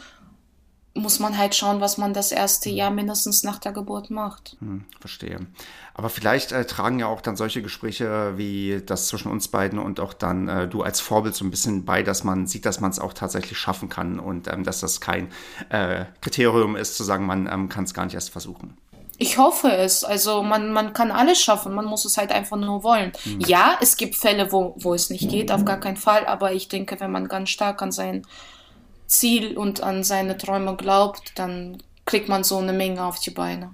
muss 0.95 1.19
man 1.19 1.37
halt 1.37 1.55
schauen, 1.55 1.81
was 1.81 1.97
man 1.97 2.13
das 2.13 2.31
erste 2.31 2.69
Jahr 2.69 2.91
mindestens 2.91 3.43
nach 3.43 3.57
der 3.57 3.71
Geburt 3.71 4.11
macht. 4.11 4.57
Hm, 4.59 4.85
verstehe. 4.99 5.39
Aber 5.95 6.09
vielleicht 6.09 6.51
äh, 6.51 6.65
tragen 6.65 6.99
ja 6.99 7.07
auch 7.07 7.21
dann 7.21 7.35
solche 7.35 7.63
Gespräche 7.63 8.33
wie 8.37 8.81
das 8.85 9.07
zwischen 9.07 9.31
uns 9.31 9.47
beiden 9.47 9.79
und 9.79 9.99
auch 9.99 10.13
dann 10.13 10.47
äh, 10.47 10.67
du 10.67 10.83
als 10.83 10.99
Vorbild 11.01 11.35
so 11.35 11.45
ein 11.45 11.51
bisschen 11.51 11.83
bei, 11.85 12.03
dass 12.03 12.23
man 12.23 12.45
sieht, 12.45 12.65
dass 12.65 12.79
man 12.79 12.91
es 12.91 12.99
auch 12.99 13.13
tatsächlich 13.13 13.57
schaffen 13.57 13.89
kann 13.89 14.19
und 14.19 14.47
ähm, 14.47 14.63
dass 14.63 14.81
das 14.81 15.01
kein 15.01 15.31
äh, 15.69 16.05
Kriterium 16.21 16.75
ist, 16.75 16.95
zu 16.95 17.03
sagen, 17.03 17.25
man 17.25 17.47
ähm, 17.51 17.69
kann 17.69 17.85
es 17.85 17.93
gar 17.95 18.05
nicht 18.05 18.13
erst 18.15 18.29
versuchen. 18.29 18.77
Ich 19.17 19.37
hoffe 19.37 19.71
es. 19.71 20.03
Also 20.03 20.43
man, 20.43 20.73
man 20.73 20.93
kann 20.93 21.11
alles 21.11 21.41
schaffen, 21.41 21.73
man 21.73 21.85
muss 21.85 22.05
es 22.05 22.17
halt 22.17 22.31
einfach 22.31 22.57
nur 22.57 22.83
wollen. 22.83 23.13
Mhm. 23.25 23.41
Ja, 23.41 23.77
es 23.81 23.97
gibt 23.97 24.15
Fälle, 24.15 24.51
wo, 24.51 24.75
wo 24.77 24.93
es 24.93 25.09
nicht 25.09 25.29
geht, 25.29 25.51
auf 25.51 25.65
gar 25.65 25.79
keinen 25.79 25.97
Fall, 25.97 26.25
aber 26.25 26.53
ich 26.53 26.67
denke, 26.67 26.99
wenn 26.99 27.11
man 27.11 27.27
ganz 27.27 27.49
stark 27.49 27.81
an 27.81 27.91
sein 27.91 28.25
Ziel 29.13 29.57
und 29.57 29.81
an 29.81 30.03
seine 30.03 30.37
Träume 30.37 30.75
glaubt, 30.75 31.33
dann 31.35 31.81
kriegt 32.05 32.29
man 32.29 32.43
so 32.43 32.57
eine 32.57 32.73
Menge 32.73 33.03
auf 33.03 33.19
die 33.19 33.31
Beine. 33.31 33.73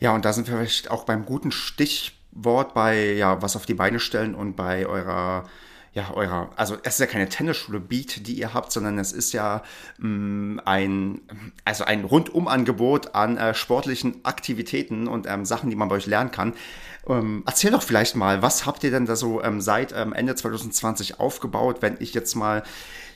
Ja, 0.00 0.14
und 0.14 0.24
da 0.24 0.32
sind 0.32 0.48
wir 0.48 0.56
vielleicht 0.56 0.90
auch 0.90 1.04
beim 1.04 1.26
guten 1.26 1.50
Stichwort 1.50 2.72
bei, 2.74 3.12
ja, 3.12 3.42
was 3.42 3.56
auf 3.56 3.66
die 3.66 3.74
Beine 3.74 4.00
stellen 4.00 4.34
und 4.34 4.54
bei 4.56 4.86
eurer 4.86 5.44
ja, 5.94 6.12
eurer, 6.14 6.50
also 6.54 6.76
es 6.82 6.94
ist 6.94 7.00
ja 7.00 7.06
keine 7.06 7.28
Tennisschule 7.28 7.80
Beat, 7.80 8.26
die 8.26 8.34
ihr 8.34 8.54
habt, 8.54 8.70
sondern 8.70 8.98
es 8.98 9.10
ist 9.10 9.32
ja 9.32 9.62
mh, 9.98 10.08
mm, 10.08 10.60
ein, 10.64 11.20
also 11.64 11.84
ein 11.84 12.04
Rundumangebot 12.04 13.14
an 13.14 13.36
äh, 13.36 13.54
sportlichen 13.54 14.24
Aktivitäten 14.24 15.08
und 15.08 15.26
ähm, 15.26 15.44
Sachen, 15.44 15.70
die 15.70 15.76
man 15.76 15.88
bei 15.88 15.96
euch 15.96 16.06
lernen 16.06 16.30
kann. 16.30 16.54
Ähm, 17.08 17.42
erzähl 17.46 17.70
doch 17.70 17.82
vielleicht 17.82 18.16
mal, 18.16 18.42
was 18.42 18.66
habt 18.66 18.84
ihr 18.84 18.90
denn 18.90 19.06
da 19.06 19.16
so 19.16 19.42
ähm, 19.42 19.60
seit 19.60 19.92
ähm, 19.92 20.12
Ende 20.12 20.34
2020 20.34 21.18
aufgebaut, 21.18 21.78
wenn 21.80 21.96
ich 22.00 22.14
jetzt 22.14 22.34
mal 22.36 22.62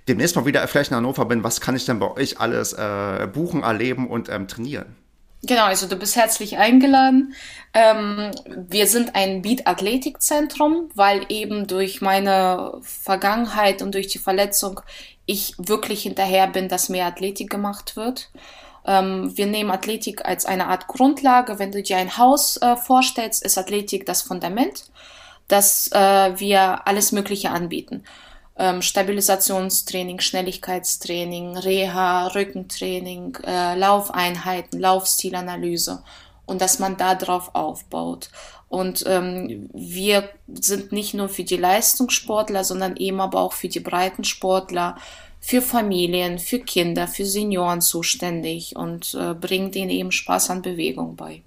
demnächst 0.08 0.36
mal 0.36 0.46
wieder 0.46 0.66
vielleicht 0.68 0.90
in 0.90 0.96
Hannover 0.96 1.24
bin, 1.24 1.44
was 1.44 1.60
kann 1.60 1.76
ich 1.76 1.86
denn 1.86 1.98
bei 1.98 2.10
euch 2.10 2.40
alles 2.40 2.72
äh, 2.72 3.28
buchen, 3.32 3.62
erleben 3.62 4.08
und 4.08 4.28
ähm, 4.28 4.48
trainieren? 4.48 4.96
Genau, 5.44 5.64
also 5.64 5.88
du 5.88 5.96
bist 5.96 6.14
herzlich 6.14 6.58
eingeladen. 6.58 7.34
Ähm, 7.74 8.30
wir 8.46 8.86
sind 8.86 9.16
ein 9.16 9.42
Beat-Athletikzentrum, 9.42 10.90
weil 10.94 11.26
eben 11.30 11.66
durch 11.66 12.00
meine 12.00 12.78
Vergangenheit 12.82 13.82
und 13.82 13.94
durch 13.94 14.06
die 14.06 14.20
Verletzung 14.20 14.80
ich 15.26 15.54
wirklich 15.58 16.02
hinterher 16.02 16.46
bin, 16.46 16.68
dass 16.68 16.88
mehr 16.88 17.06
Athletik 17.06 17.50
gemacht 17.50 17.96
wird. 17.96 18.30
Ähm, 18.86 19.36
wir 19.36 19.46
nehmen 19.46 19.72
Athletik 19.72 20.24
als 20.24 20.46
eine 20.46 20.68
Art 20.68 20.86
Grundlage. 20.86 21.58
Wenn 21.58 21.72
du 21.72 21.82
dir 21.82 21.96
ein 21.96 22.18
Haus 22.18 22.56
äh, 22.58 22.76
vorstellst, 22.76 23.44
ist 23.44 23.58
Athletik 23.58 24.06
das 24.06 24.22
Fundament, 24.22 24.84
dass 25.48 25.90
äh, 25.90 26.38
wir 26.38 26.86
alles 26.86 27.10
Mögliche 27.10 27.50
anbieten 27.50 28.04
ähm, 28.56 28.82
Stabilisationstraining, 28.82 30.20
Schnelligkeitstraining, 30.20 31.56
Reha, 31.56 32.28
Rückentraining, 32.28 33.38
äh, 33.44 33.76
Laufeinheiten, 33.76 34.78
Laufstilanalyse 34.78 36.02
und 36.46 36.60
dass 36.60 36.78
man 36.78 36.96
da 36.96 37.14
drauf 37.14 37.54
aufbaut. 37.54 38.30
Und 38.68 39.04
ähm, 39.06 39.68
wir 39.74 40.30
sind 40.52 40.92
nicht 40.92 41.12
nur 41.12 41.28
für 41.28 41.44
die 41.44 41.56
Leistungssportler, 41.56 42.64
sondern 42.64 42.96
eben 42.96 43.20
aber 43.20 43.40
auch 43.40 43.52
für 43.52 43.68
die 43.68 43.80
Breitensportler, 43.80 44.96
für 45.40 45.60
Familien, 45.60 46.38
für 46.38 46.60
Kinder, 46.60 47.08
für 47.08 47.26
Senioren 47.26 47.80
zuständig 47.80 48.76
und 48.76 49.14
äh, 49.14 49.34
bringen 49.34 49.72
denen 49.72 49.90
eben 49.90 50.12
Spaß 50.12 50.50
an 50.50 50.62
Bewegung 50.62 51.16
bei. 51.16 51.42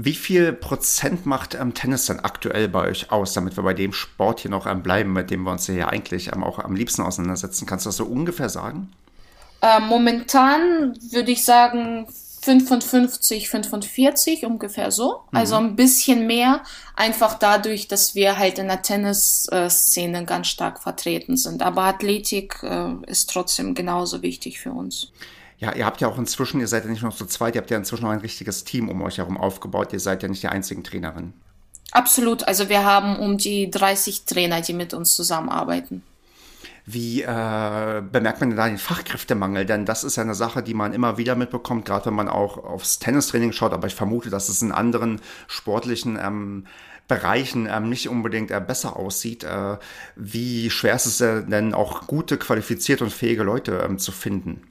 Wie 0.00 0.14
viel 0.14 0.52
Prozent 0.52 1.26
macht 1.26 1.56
ähm, 1.56 1.74
Tennis 1.74 2.06
dann 2.06 2.20
aktuell 2.20 2.68
bei 2.68 2.86
euch 2.86 3.10
aus, 3.10 3.32
damit 3.32 3.56
wir 3.56 3.64
bei 3.64 3.74
dem 3.74 3.92
Sport 3.92 4.38
hier 4.38 4.50
noch 4.52 4.64
ähm, 4.64 4.80
bleiben, 4.80 5.12
mit 5.12 5.32
dem 5.32 5.42
wir 5.42 5.50
uns 5.50 5.66
ja 5.66 5.88
eigentlich 5.88 6.32
ähm, 6.32 6.44
auch 6.44 6.60
am 6.60 6.76
liebsten 6.76 7.02
auseinandersetzen? 7.02 7.66
Kannst 7.66 7.84
du 7.84 7.88
das 7.88 7.96
so 7.96 8.04
ungefähr 8.04 8.48
sagen? 8.48 8.92
Äh, 9.60 9.80
momentan 9.80 10.96
würde 11.10 11.32
ich 11.32 11.44
sagen 11.44 12.06
55, 12.42 13.48
45 13.48 14.46
ungefähr 14.46 14.92
so. 14.92 15.22
Mhm. 15.32 15.36
Also 15.36 15.56
ein 15.56 15.74
bisschen 15.74 16.28
mehr, 16.28 16.62
einfach 16.94 17.36
dadurch, 17.36 17.88
dass 17.88 18.14
wir 18.14 18.38
halt 18.38 18.60
in 18.60 18.68
der 18.68 18.82
Tennisszene 18.82 20.24
ganz 20.26 20.46
stark 20.46 20.80
vertreten 20.80 21.36
sind. 21.36 21.60
Aber 21.60 21.82
Athletik 21.82 22.62
äh, 22.62 22.92
ist 23.08 23.30
trotzdem 23.30 23.74
genauso 23.74 24.22
wichtig 24.22 24.60
für 24.60 24.70
uns. 24.70 25.10
Ja, 25.58 25.74
ihr 25.74 25.84
habt 25.84 26.00
ja 26.00 26.08
auch 26.08 26.18
inzwischen, 26.18 26.60
ihr 26.60 26.68
seid 26.68 26.84
ja 26.84 26.90
nicht 26.90 27.02
nur 27.02 27.10
zu 27.10 27.26
zweit, 27.26 27.56
ihr 27.56 27.60
habt 27.60 27.70
ja 27.70 27.76
inzwischen 27.76 28.04
noch 28.04 28.12
ein 28.12 28.20
richtiges 28.20 28.64
Team 28.64 28.88
um 28.88 29.02
euch 29.02 29.18
herum 29.18 29.36
aufgebaut. 29.36 29.92
Ihr 29.92 30.00
seid 30.00 30.22
ja 30.22 30.28
nicht 30.28 30.42
die 30.42 30.48
einzigen 30.48 30.84
Trainerin. 30.84 31.34
Absolut. 31.90 32.46
Also 32.46 32.68
wir 32.68 32.84
haben 32.84 33.16
um 33.18 33.38
die 33.38 33.70
30 33.70 34.24
Trainer, 34.24 34.60
die 34.60 34.72
mit 34.72 34.94
uns 34.94 35.16
zusammenarbeiten. 35.16 36.02
Wie 36.86 37.22
äh, 37.22 38.02
bemerkt 38.12 38.40
man 38.40 38.50
denn 38.50 38.56
da 38.56 38.66
den 38.66 38.78
Fachkräftemangel? 38.78 39.66
Denn 39.66 39.84
das 39.84 40.04
ist 40.04 40.16
ja 40.16 40.22
eine 40.22 40.34
Sache, 40.34 40.62
die 40.62 40.74
man 40.74 40.94
immer 40.94 41.18
wieder 41.18 41.34
mitbekommt, 41.34 41.84
gerade 41.84 42.06
wenn 42.06 42.14
man 42.14 42.28
auch 42.28 42.56
aufs 42.64 42.98
Tennistraining 42.98 43.52
schaut. 43.52 43.72
Aber 43.72 43.86
ich 43.86 43.94
vermute, 43.94 44.30
dass 44.30 44.48
es 44.48 44.62
in 44.62 44.72
anderen 44.72 45.20
sportlichen 45.48 46.18
ähm, 46.22 46.66
Bereichen 47.08 47.68
ähm, 47.70 47.88
nicht 47.88 48.08
unbedingt 48.08 48.50
äh, 48.50 48.60
besser 48.60 48.96
aussieht. 48.96 49.44
Äh, 49.44 49.76
wie 50.16 50.70
schwer 50.70 50.94
ist 50.94 51.06
es 51.06 51.18
denn 51.18 51.74
auch 51.74 52.06
gute, 52.06 52.38
qualifizierte 52.38 53.04
und 53.04 53.12
fähige 53.12 53.42
Leute 53.42 53.82
ähm, 53.84 53.98
zu 53.98 54.12
finden? 54.12 54.62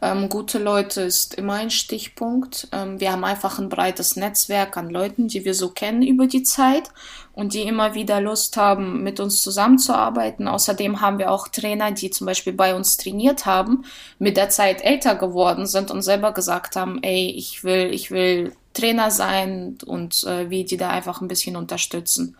Ähm, 0.00 0.28
gute 0.28 0.58
Leute 0.58 1.02
ist 1.02 1.34
immer 1.34 1.54
ein 1.54 1.70
Stichpunkt. 1.70 2.68
Ähm, 2.72 3.00
wir 3.00 3.10
haben 3.10 3.24
einfach 3.24 3.58
ein 3.58 3.68
breites 3.68 4.14
Netzwerk 4.14 4.76
an 4.76 4.90
Leuten, 4.90 5.26
die 5.26 5.44
wir 5.44 5.54
so 5.54 5.70
kennen 5.70 6.02
über 6.02 6.26
die 6.26 6.44
Zeit 6.44 6.90
und 7.32 7.52
die 7.52 7.62
immer 7.62 7.94
wieder 7.94 8.20
Lust 8.20 8.56
haben, 8.56 9.02
mit 9.02 9.18
uns 9.18 9.42
zusammenzuarbeiten. 9.42 10.46
Außerdem 10.46 11.00
haben 11.00 11.18
wir 11.18 11.32
auch 11.32 11.48
Trainer, 11.48 11.90
die 11.90 12.10
zum 12.10 12.26
Beispiel 12.26 12.52
bei 12.52 12.76
uns 12.76 12.96
trainiert 12.96 13.44
haben, 13.44 13.84
mit 14.20 14.36
der 14.36 14.50
Zeit 14.50 14.82
älter 14.82 15.16
geworden 15.16 15.66
sind 15.66 15.90
und 15.90 16.02
selber 16.02 16.32
gesagt 16.32 16.76
haben, 16.76 17.02
ey, 17.02 17.30
ich 17.36 17.64
will, 17.64 17.92
ich 17.92 18.12
will 18.12 18.52
Trainer 18.74 19.10
sein 19.10 19.78
und 19.84 20.22
äh, 20.24 20.48
wie 20.48 20.64
die 20.64 20.76
da 20.76 20.90
einfach 20.90 21.20
ein 21.20 21.28
bisschen 21.28 21.56
unterstützen. 21.56 22.36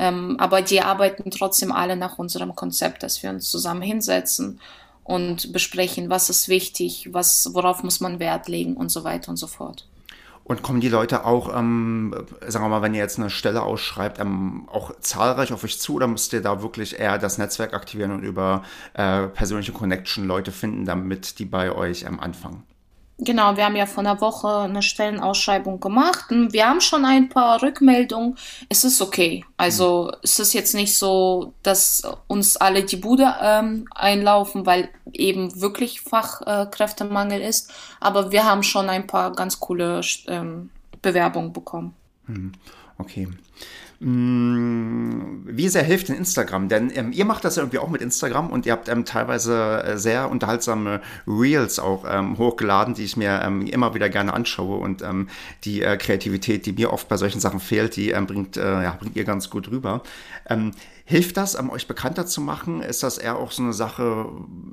Ähm, 0.00 0.36
aber 0.40 0.62
die 0.62 0.80
arbeiten 0.80 1.30
trotzdem 1.30 1.70
alle 1.70 1.94
nach 1.94 2.18
unserem 2.18 2.56
Konzept, 2.56 3.02
dass 3.04 3.22
wir 3.22 3.30
uns 3.30 3.50
zusammen 3.50 3.82
hinsetzen 3.82 4.58
und 5.10 5.52
besprechen, 5.52 6.08
was 6.08 6.30
ist 6.30 6.48
wichtig, 6.48 7.08
was, 7.10 7.50
worauf 7.52 7.82
muss 7.82 7.98
man 7.98 8.20
Wert 8.20 8.48
legen 8.48 8.76
und 8.76 8.90
so 8.90 9.02
weiter 9.02 9.30
und 9.30 9.36
so 9.36 9.48
fort. 9.48 9.88
Und 10.44 10.62
kommen 10.62 10.80
die 10.80 10.88
Leute 10.88 11.24
auch, 11.24 11.52
ähm, 11.56 12.14
sagen 12.46 12.64
wir 12.64 12.68
mal, 12.68 12.82
wenn 12.82 12.94
ihr 12.94 13.00
jetzt 13.00 13.18
eine 13.18 13.28
Stelle 13.28 13.62
ausschreibt, 13.62 14.20
ähm, 14.20 14.68
auch 14.70 14.92
zahlreich 15.00 15.52
auf 15.52 15.64
euch 15.64 15.80
zu 15.80 15.94
oder 15.94 16.06
müsst 16.06 16.32
ihr 16.32 16.42
da 16.42 16.62
wirklich 16.62 16.98
eher 16.98 17.18
das 17.18 17.38
Netzwerk 17.38 17.74
aktivieren 17.74 18.12
und 18.12 18.22
über 18.22 18.62
äh, 18.94 19.26
persönliche 19.26 19.72
Connection 19.72 20.26
Leute 20.26 20.52
finden, 20.52 20.84
damit 20.84 21.40
die 21.40 21.44
bei 21.44 21.72
euch 21.72 22.04
ähm, 22.04 22.20
anfangen? 22.20 22.62
Genau, 23.22 23.54
wir 23.56 23.66
haben 23.66 23.76
ja 23.76 23.84
vor 23.84 24.02
einer 24.02 24.20
Woche 24.22 24.48
eine 24.60 24.80
Stellenausschreibung 24.80 25.78
gemacht 25.78 26.30
und 26.30 26.54
wir 26.54 26.66
haben 26.66 26.80
schon 26.80 27.04
ein 27.04 27.28
paar 27.28 27.62
Rückmeldungen. 27.62 28.38
Es 28.70 28.82
ist 28.82 29.02
okay. 29.02 29.44
Also 29.58 30.10
mhm. 30.10 30.18
es 30.22 30.38
ist 30.38 30.54
jetzt 30.54 30.74
nicht 30.74 30.96
so, 30.96 31.52
dass 31.62 32.02
uns 32.28 32.56
alle 32.56 32.82
die 32.82 32.96
Bude 32.96 33.34
ähm, 33.42 33.86
einlaufen, 33.94 34.64
weil 34.64 34.88
eben 35.12 35.60
wirklich 35.60 36.00
Fachkräftemangel 36.00 37.42
ist. 37.42 37.70
Aber 38.00 38.32
wir 38.32 38.44
haben 38.44 38.62
schon 38.62 38.88
ein 38.88 39.06
paar 39.06 39.32
ganz 39.32 39.60
coole 39.60 40.00
ähm, 40.26 40.70
Bewerbungen 41.02 41.52
bekommen. 41.52 41.94
Mhm. 42.26 42.52
Okay. 42.96 43.28
Mm, 44.02 45.42
wie 45.44 45.68
sehr 45.68 45.82
hilft 45.82 46.08
denn 46.08 46.16
Instagram? 46.16 46.70
Denn 46.70 46.90
ähm, 46.94 47.12
ihr 47.12 47.26
macht 47.26 47.44
das 47.44 47.56
ja 47.56 47.62
irgendwie 47.62 47.78
auch 47.78 47.90
mit 47.90 48.00
Instagram 48.00 48.48
und 48.48 48.64
ihr 48.64 48.72
habt 48.72 48.88
ähm, 48.88 49.04
teilweise 49.04 49.84
äh, 49.84 49.98
sehr 49.98 50.30
unterhaltsame 50.30 51.02
Reels 51.26 51.78
auch 51.78 52.06
ähm, 52.08 52.38
hochgeladen, 52.38 52.94
die 52.94 53.04
ich 53.04 53.18
mir 53.18 53.42
ähm, 53.44 53.66
immer 53.66 53.92
wieder 53.92 54.08
gerne 54.08 54.32
anschaue 54.32 54.78
und 54.78 55.02
ähm, 55.02 55.28
die 55.64 55.82
äh, 55.82 55.98
Kreativität, 55.98 56.64
die 56.64 56.72
mir 56.72 56.94
oft 56.94 57.08
bei 57.08 57.18
solchen 57.18 57.40
Sachen 57.40 57.60
fehlt, 57.60 57.94
die 57.96 58.10
ähm, 58.12 58.26
bringt, 58.26 58.56
äh, 58.56 58.82
ja, 58.82 58.96
bringt 58.98 59.16
ihr 59.16 59.24
ganz 59.24 59.50
gut 59.50 59.70
rüber. 59.70 60.02
Hilft 61.04 61.36
das, 61.36 61.58
euch 61.58 61.86
bekannter 61.86 62.24
zu 62.26 62.40
machen? 62.40 62.82
Ist 62.82 63.02
das 63.02 63.18
eher 63.18 63.36
auch 63.36 63.52
so 63.52 63.62
eine 63.62 63.72
Sache, 63.72 64.26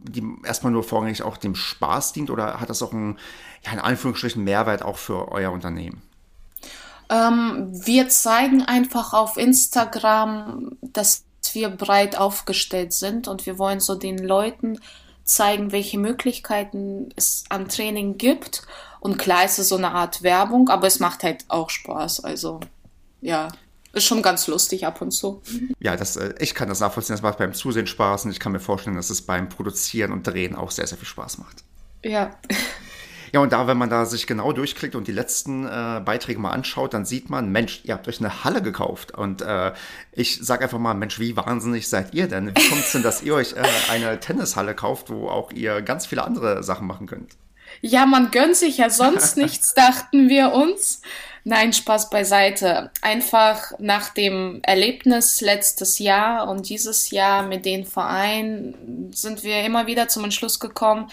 die 0.03 0.23
erstmal 0.43 0.71
nur 0.71 0.83
vorrangig 0.83 1.21
auch 1.23 1.37
dem 1.37 1.55
Spaß 1.55 2.13
dient 2.13 2.29
oder 2.29 2.59
hat 2.59 2.69
das 2.69 2.81
auch 2.81 2.93
einen, 2.93 3.17
ja, 3.65 3.73
in 3.73 3.79
Anführungsstrichen 3.79 4.43
Mehrwert 4.43 4.83
auch 4.83 4.97
für 4.97 5.31
euer 5.31 5.51
Unternehmen? 5.51 6.01
Ähm, 7.09 7.69
wir 7.71 8.09
zeigen 8.09 8.63
einfach 8.63 9.13
auf 9.13 9.37
Instagram, 9.37 10.77
dass 10.81 11.23
wir 11.53 11.69
breit 11.69 12.17
aufgestellt 12.17 12.93
sind 12.93 13.27
und 13.27 13.45
wir 13.45 13.57
wollen 13.57 13.79
so 13.79 13.95
den 13.95 14.17
Leuten 14.17 14.79
zeigen, 15.23 15.71
welche 15.71 15.97
Möglichkeiten 15.97 17.09
es 17.15 17.43
am 17.49 17.67
Training 17.67 18.17
gibt. 18.17 18.63
Und 18.99 19.17
klar 19.17 19.45
ist 19.45 19.59
es 19.59 19.69
so 19.69 19.75
eine 19.75 19.91
Art 19.91 20.23
Werbung, 20.23 20.69
aber 20.69 20.87
es 20.87 20.99
macht 20.99 21.23
halt 21.23 21.45
auch 21.49 21.69
Spaß. 21.69 22.23
Also 22.23 22.59
ja, 23.21 23.49
ist 23.93 24.05
schon 24.05 24.21
ganz 24.21 24.47
lustig 24.47 24.85
ab 24.85 25.01
und 25.01 25.11
zu. 25.11 25.41
Ja, 25.79 25.95
das, 25.95 26.15
äh, 26.15 26.33
ich 26.39 26.53
kann 26.53 26.69
das 26.69 26.79
nachvollziehen. 26.79 27.15
Das 27.15 27.21
macht 27.21 27.37
beim 27.37 27.53
Zusehen 27.53 27.87
Spaß 27.87 28.25
und 28.25 28.31
ich 28.31 28.39
kann 28.39 28.51
mir 28.51 28.59
vorstellen, 28.59 28.95
dass 28.95 29.09
es 29.09 29.21
beim 29.21 29.49
Produzieren 29.49 30.11
und 30.11 30.25
Drehen 30.25 30.55
auch 30.55 30.71
sehr, 30.71 30.87
sehr 30.87 30.97
viel 30.97 31.07
Spaß 31.07 31.37
macht. 31.39 31.63
Ja. 32.03 32.31
Ja, 33.33 33.41
und 33.41 33.53
da, 33.53 33.67
wenn 33.67 33.77
man 33.77 33.89
da 33.89 34.05
sich 34.05 34.27
genau 34.27 34.51
durchklickt 34.51 34.95
und 34.95 35.07
die 35.07 35.11
letzten 35.11 35.65
äh, 35.65 36.01
Beiträge 36.03 36.39
mal 36.39 36.51
anschaut, 36.51 36.93
dann 36.93 37.05
sieht 37.05 37.29
man, 37.29 37.51
Mensch, 37.51 37.81
ihr 37.83 37.93
habt 37.93 38.07
euch 38.07 38.19
eine 38.19 38.43
Halle 38.43 38.61
gekauft. 38.61 39.11
Und 39.11 39.41
äh, 39.41 39.73
ich 40.11 40.39
sage 40.41 40.63
einfach 40.63 40.79
mal, 40.79 40.93
Mensch, 40.93 41.19
wie 41.19 41.35
wahnsinnig 41.35 41.89
seid 41.89 42.13
ihr 42.13 42.27
denn? 42.27 42.55
Wie 42.55 42.69
kommt 42.69 42.81
es 42.85 42.91
denn, 42.91 43.03
dass 43.03 43.21
ihr 43.21 43.35
euch 43.35 43.53
äh, 43.53 43.63
eine 43.91 44.19
Tennishalle 44.19 44.75
kauft, 44.75 45.09
wo 45.09 45.29
auch 45.29 45.51
ihr 45.51 45.81
ganz 45.81 46.05
viele 46.05 46.23
andere 46.23 46.63
Sachen 46.63 46.87
machen 46.87 47.07
könnt? 47.07 47.33
Ja, 47.81 48.05
man 48.05 48.31
gönnt 48.31 48.55
sich 48.55 48.77
ja 48.77 48.89
sonst 48.89 49.37
nichts, 49.37 49.73
dachten 49.73 50.29
wir 50.29 50.53
uns. 50.53 51.01
Nein, 51.43 51.71
Spaß 51.71 52.09
beiseite. 52.09 52.91
Einfach 53.01 53.71
nach 53.79 54.09
dem 54.09 54.59
Erlebnis 54.63 55.39
letztes 55.39 55.97
Jahr 55.97 56.49
und 56.49 56.67
dieses 56.67 57.09
Jahr 57.11 57.43
mit 57.43 57.65
den 57.65 57.85
Vereinen 57.85 59.13
sind 59.13 59.43
wir 59.43 59.63
immer 59.63 59.87
wieder 59.87 60.09
zum 60.09 60.25
Entschluss 60.25 60.59
gekommen, 60.59 61.09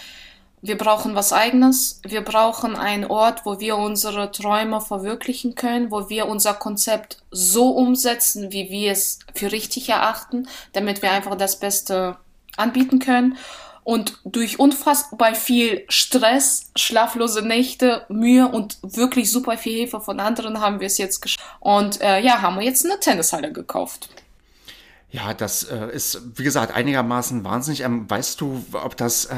wir 0.65 0.79
brauchen 0.79 1.15
was 1.15 1.35
eigenes. 1.35 2.01
Wir 2.07 2.23
brauchen 2.23 2.75
einen 2.75 3.05
Ort, 3.05 3.45
wo 3.45 3.61
wir 3.61 3.77
unsere 3.77 4.33
Träume 4.33 4.81
verwirklichen 4.81 5.55
können, 5.55 5.91
wo 5.91 6.09
wir 6.09 6.27
unser 6.27 6.55
Konzept 6.55 7.19
so 7.31 7.69
umsetzen, 7.69 8.51
wie 8.51 8.71
wir 8.71 8.93
es 8.93 9.19
für 9.35 9.53
richtig 9.53 9.91
erachten, 9.91 10.49
damit 10.73 11.03
wir 11.03 11.13
einfach 11.13 11.35
das 11.35 11.61
Beste 11.61 12.17
anbieten 12.57 12.99
können. 12.99 13.37
Und 13.83 14.19
durch 14.25 14.59
unfassbar 14.59 15.35
viel 15.35 15.85
Stress, 15.91 16.71
schlaflose 16.77 17.43
Nächte, 17.43 18.07
Mühe 18.09 18.49
und 18.49 18.79
wirklich 18.81 19.31
super 19.31 19.59
viel 19.59 19.77
Hilfe 19.81 20.01
von 20.01 20.19
anderen 20.19 20.63
haben 20.63 20.81
wir 20.81 20.87
es 20.87 20.97
jetzt 20.97 21.21
geschafft. 21.21 21.47
Und 21.61 22.01
äh, 22.01 22.21
ja, 22.21 22.41
haben 22.41 22.57
wir 22.57 22.65
jetzt 22.65 22.87
eine 22.87 22.99
Tennishalle 22.99 23.53
gekauft. 23.53 24.09
Ja, 25.15 25.33
das 25.33 25.63
äh, 25.63 25.95
ist, 25.95 26.21
wie 26.35 26.43
gesagt, 26.43 26.75
einigermaßen 26.75 27.45
wahnsinnig. 27.45 27.83
Ähm, 27.83 28.11
weißt 28.11 28.41
du, 28.41 28.65
ob 28.73 28.97
das, 28.97 29.27
äh, 29.27 29.35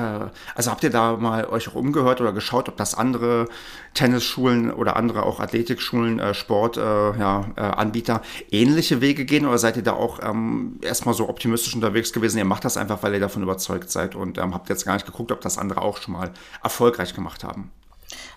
also 0.55 0.71
habt 0.71 0.83
ihr 0.85 0.89
da 0.89 1.19
mal 1.19 1.45
euch 1.45 1.69
auch 1.69 1.75
umgehört 1.75 2.23
oder 2.23 2.33
geschaut, 2.33 2.71
ob 2.71 2.79
das 2.79 2.95
andere 2.95 3.47
Tennisschulen 3.93 4.73
oder 4.73 4.97
andere 4.97 5.25
auch 5.25 5.39
Athletikschulen, 5.39 6.19
äh, 6.19 6.33
Sport, 6.33 6.79
äh, 6.79 6.81
ja, 6.81 7.45
äh, 7.57 8.21
ähnliche 8.51 9.03
Wege 9.03 9.27
gehen 9.27 9.45
oder 9.45 9.59
seid 9.59 9.77
ihr 9.77 9.83
da 9.83 9.93
auch 9.93 10.21
ähm, 10.23 10.79
erstmal 10.81 11.15
so 11.15 11.29
optimistisch 11.29 11.75
unterwegs 11.75 12.11
gewesen? 12.15 12.39
Ihr 12.39 12.47
macht 12.47 12.65
das 12.65 12.79
einfach, 12.79 13.03
weil 13.03 13.13
ihr 13.13 13.21
davon 13.21 13.43
überzeugt 13.43 13.91
seid 13.91 14.15
und 14.15 14.39
ähm, 14.39 14.55
habt 14.55 14.71
jetzt 14.71 14.87
gar 14.87 14.95
nicht 14.95 15.05
geguckt, 15.05 15.31
ob 15.31 15.43
das 15.43 15.59
andere 15.59 15.83
auch 15.83 15.99
schon 15.99 16.15
mal 16.15 16.31
erfolgreich 16.63 17.15
gemacht 17.15 17.45
haben 17.45 17.71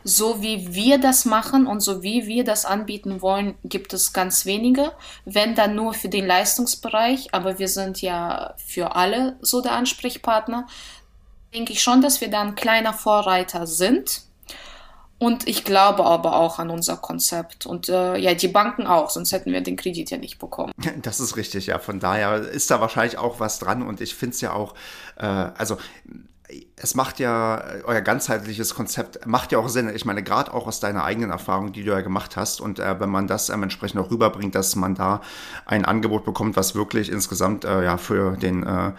so 0.04 0.42
wie 0.42 0.74
wir 0.74 1.00
das 1.00 1.26
machen 1.26 1.68
und 1.68 1.82
so 1.82 2.04
wie 2.04 2.28
wir 2.28 2.44
das 2.44 2.66
anbieten 2.66 3.22
wollen, 3.22 3.56
gibt 3.64 3.94
es 3.94 4.14
ganz 4.14 4.46
wenige. 4.46 4.92
Wenn 5.26 5.56
dann 5.56 5.76
nur 5.76 5.94
für 5.94 6.10
den 6.10 6.26
Leistungsbereich, 6.26 7.34
aber 7.34 7.60
wir 7.60 7.68
sind 7.68 8.02
ja 8.02 8.54
für 8.66 8.96
alle 8.96 9.38
so 9.42 9.62
der 9.62 9.74
Ansprechpartner, 9.74 10.68
denke 11.54 11.74
ich 11.74 11.82
schon, 11.82 12.02
dass 12.02 12.22
wir 12.22 12.30
dann 12.30 12.56
kleiner 12.56 12.94
Vorreiter 12.94 13.68
sind. 13.68 14.24
Und 15.22 15.50
ich 15.50 15.66
glaube 15.66 16.06
aber 16.06 16.38
auch 16.38 16.60
an 16.60 16.70
unser 16.70 16.96
Konzept. 16.96 17.66
Und 17.66 17.90
äh, 17.90 18.16
ja, 18.18 18.34
die 18.34 18.48
Banken 18.48 18.88
auch, 18.88 19.10
sonst 19.10 19.34
hätten 19.34 19.52
wir 19.52 19.60
den 19.60 19.76
Kredit 19.76 20.10
ja 20.12 20.18
nicht 20.18 20.40
bekommen. 20.40 20.72
Das 21.02 21.20
ist 21.20 21.36
richtig, 21.36 21.68
ja. 21.68 21.78
Von 21.78 22.00
daher 22.00 22.38
ist 22.38 22.72
da 22.72 22.80
wahrscheinlich 22.80 23.18
auch 23.18 23.42
was 23.42 23.60
dran. 23.60 23.82
Und 23.82 24.00
ich 24.00 24.16
finde 24.16 24.34
es 24.34 24.42
ja 24.42 24.54
auch, 24.54 24.76
äh, 25.18 25.26
also 25.26 25.78
es 26.76 26.96
macht 26.96 27.20
ja, 27.20 27.64
euer 27.84 28.02
ganzheitliches 28.02 28.74
Konzept 28.74 29.26
macht 29.26 29.52
ja 29.52 29.60
auch 29.60 29.70
Sinn. 29.70 29.92
Ich 29.94 30.06
meine, 30.06 30.24
gerade 30.24 30.54
auch 30.54 30.66
aus 30.66 30.80
deiner 30.80 31.04
eigenen 31.04 31.30
Erfahrung, 31.30 31.74
die 31.74 31.84
du 31.84 31.92
ja 31.92 32.02
gemacht 32.02 32.38
hast. 32.38 32.62
Und 32.62 32.80
äh, 32.80 33.00
wenn 33.00 33.10
man 33.10 33.28
das 33.28 33.50
ähm, 33.50 33.64
entsprechend 33.64 34.00
auch 34.02 34.10
rüberbringt, 34.10 34.56
dass 34.56 34.76
man 34.76 34.96
da 34.96 35.22
ein 35.66 35.86
Angebot 35.86 36.26
bekommt, 36.26 36.56
was 36.56 36.76
wirklich 36.76 37.12
insgesamt 37.12 37.66
äh, 37.66 37.84
ja 37.84 37.98
für 37.98 38.36
den 38.38 38.64
äh, 38.66 38.92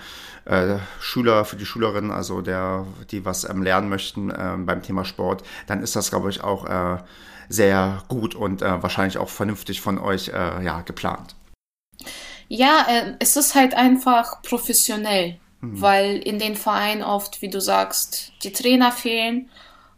äh, 0.44 0.78
Schüler, 1.00 1.44
für 1.44 1.56
die 1.56 1.66
Schülerinnen, 1.66 2.10
also 2.10 2.40
der, 2.40 2.86
die 3.10 3.24
was 3.24 3.48
ähm, 3.48 3.62
lernen 3.62 3.88
möchten 3.88 4.30
äh, 4.30 4.56
beim 4.58 4.82
Thema 4.82 5.04
Sport, 5.04 5.42
dann 5.66 5.82
ist 5.82 5.96
das, 5.96 6.10
glaube 6.10 6.30
ich, 6.30 6.44
auch 6.44 6.66
äh, 6.66 6.98
sehr 7.48 8.02
gut 8.08 8.34
und 8.34 8.62
äh, 8.62 8.82
wahrscheinlich 8.82 9.18
auch 9.18 9.28
vernünftig 9.28 9.80
von 9.80 9.98
euch 9.98 10.28
ja, 10.28 10.82
geplant. 10.82 11.34
Ja, 12.48 12.86
es 13.18 13.36
ist 13.36 13.54
halt 13.54 13.74
einfach 13.74 14.42
professionell. 14.42 15.38
Mhm. 15.60 15.80
Weil 15.80 16.16
in 16.18 16.38
den 16.38 16.56
Vereinen 16.56 17.02
oft, 17.02 17.42
wie 17.42 17.50
du 17.50 17.60
sagst, 17.60 18.32
die 18.42 18.52
Trainer 18.52 18.92
fehlen. 18.92 19.50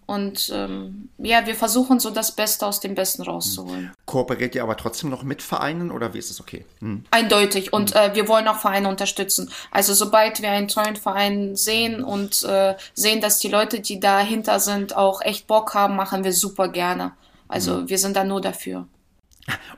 Und 0.05 0.51
ähm, 0.53 1.09
ja, 1.19 1.47
wir 1.47 1.55
versuchen 1.55 2.01
so 2.01 2.11
das 2.11 2.33
Beste 2.33 2.67
aus 2.67 2.81
dem 2.81 2.95
Besten 2.95 3.23
rauszuholen. 3.23 3.85
Mhm. 3.85 3.93
Kooperiert 4.05 4.55
ihr 4.55 4.63
aber 4.63 4.77
trotzdem 4.77 5.09
noch 5.11 5.23
mit 5.23 5.41
Vereinen 5.43 5.91
oder 5.91 6.13
wie 6.13 6.19
ist 6.19 6.31
es 6.31 6.41
okay? 6.41 6.67
Mhm. 6.81 7.05
Eindeutig. 7.11 7.73
Und 7.73 7.95
mhm. 7.95 8.01
äh, 8.01 8.15
wir 8.15 8.29
wollen 8.29 8.49
auch 8.49 8.59
Vereine 8.59 8.89
unterstützen. 8.89 9.51
Also 9.71 9.95
sobald 9.95 10.43
wir 10.43 10.51
einen 10.51 10.69
tollen 10.69 10.97
Verein 10.97 11.55
sehen 11.57 12.03
und 12.03 12.43
äh, 12.43 12.75
sehen, 12.95 13.21
dass 13.21 13.39
die 13.39 13.49
Leute, 13.49 13.81
die 13.81 14.01
dahinter 14.01 14.59
sind, 14.61 14.97
auch 14.97 15.23
echt 15.23 15.47
Bock 15.47 15.75
haben, 15.75 15.97
machen 15.97 16.25
wir 16.25 16.33
super 16.33 16.69
gerne. 16.69 17.13
Also 17.49 17.77
mhm. 17.77 17.89
wir 17.89 17.99
sind 17.99 18.17
da 18.17 18.25
nur 18.25 18.41
dafür. 18.41 18.87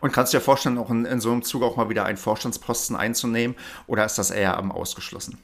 Und 0.01 0.13
kannst 0.13 0.33
du 0.33 0.39
dir 0.39 0.43
vorstellen, 0.45 0.79
auch 0.79 0.91
in, 0.91 1.05
in 1.05 1.21
so 1.21 1.31
einem 1.31 1.43
Zug 1.43 1.63
auch 1.63 1.77
mal 1.77 1.89
wieder 1.89 2.05
einen 2.05 2.19
Vorstandsposten 2.19 2.97
einzunehmen 2.97 3.57
oder 3.87 4.05
ist 4.05 4.19
das 4.19 4.31
eher 4.31 4.59
ähm, 4.59 4.73
ausgeschlossen? 4.73 5.39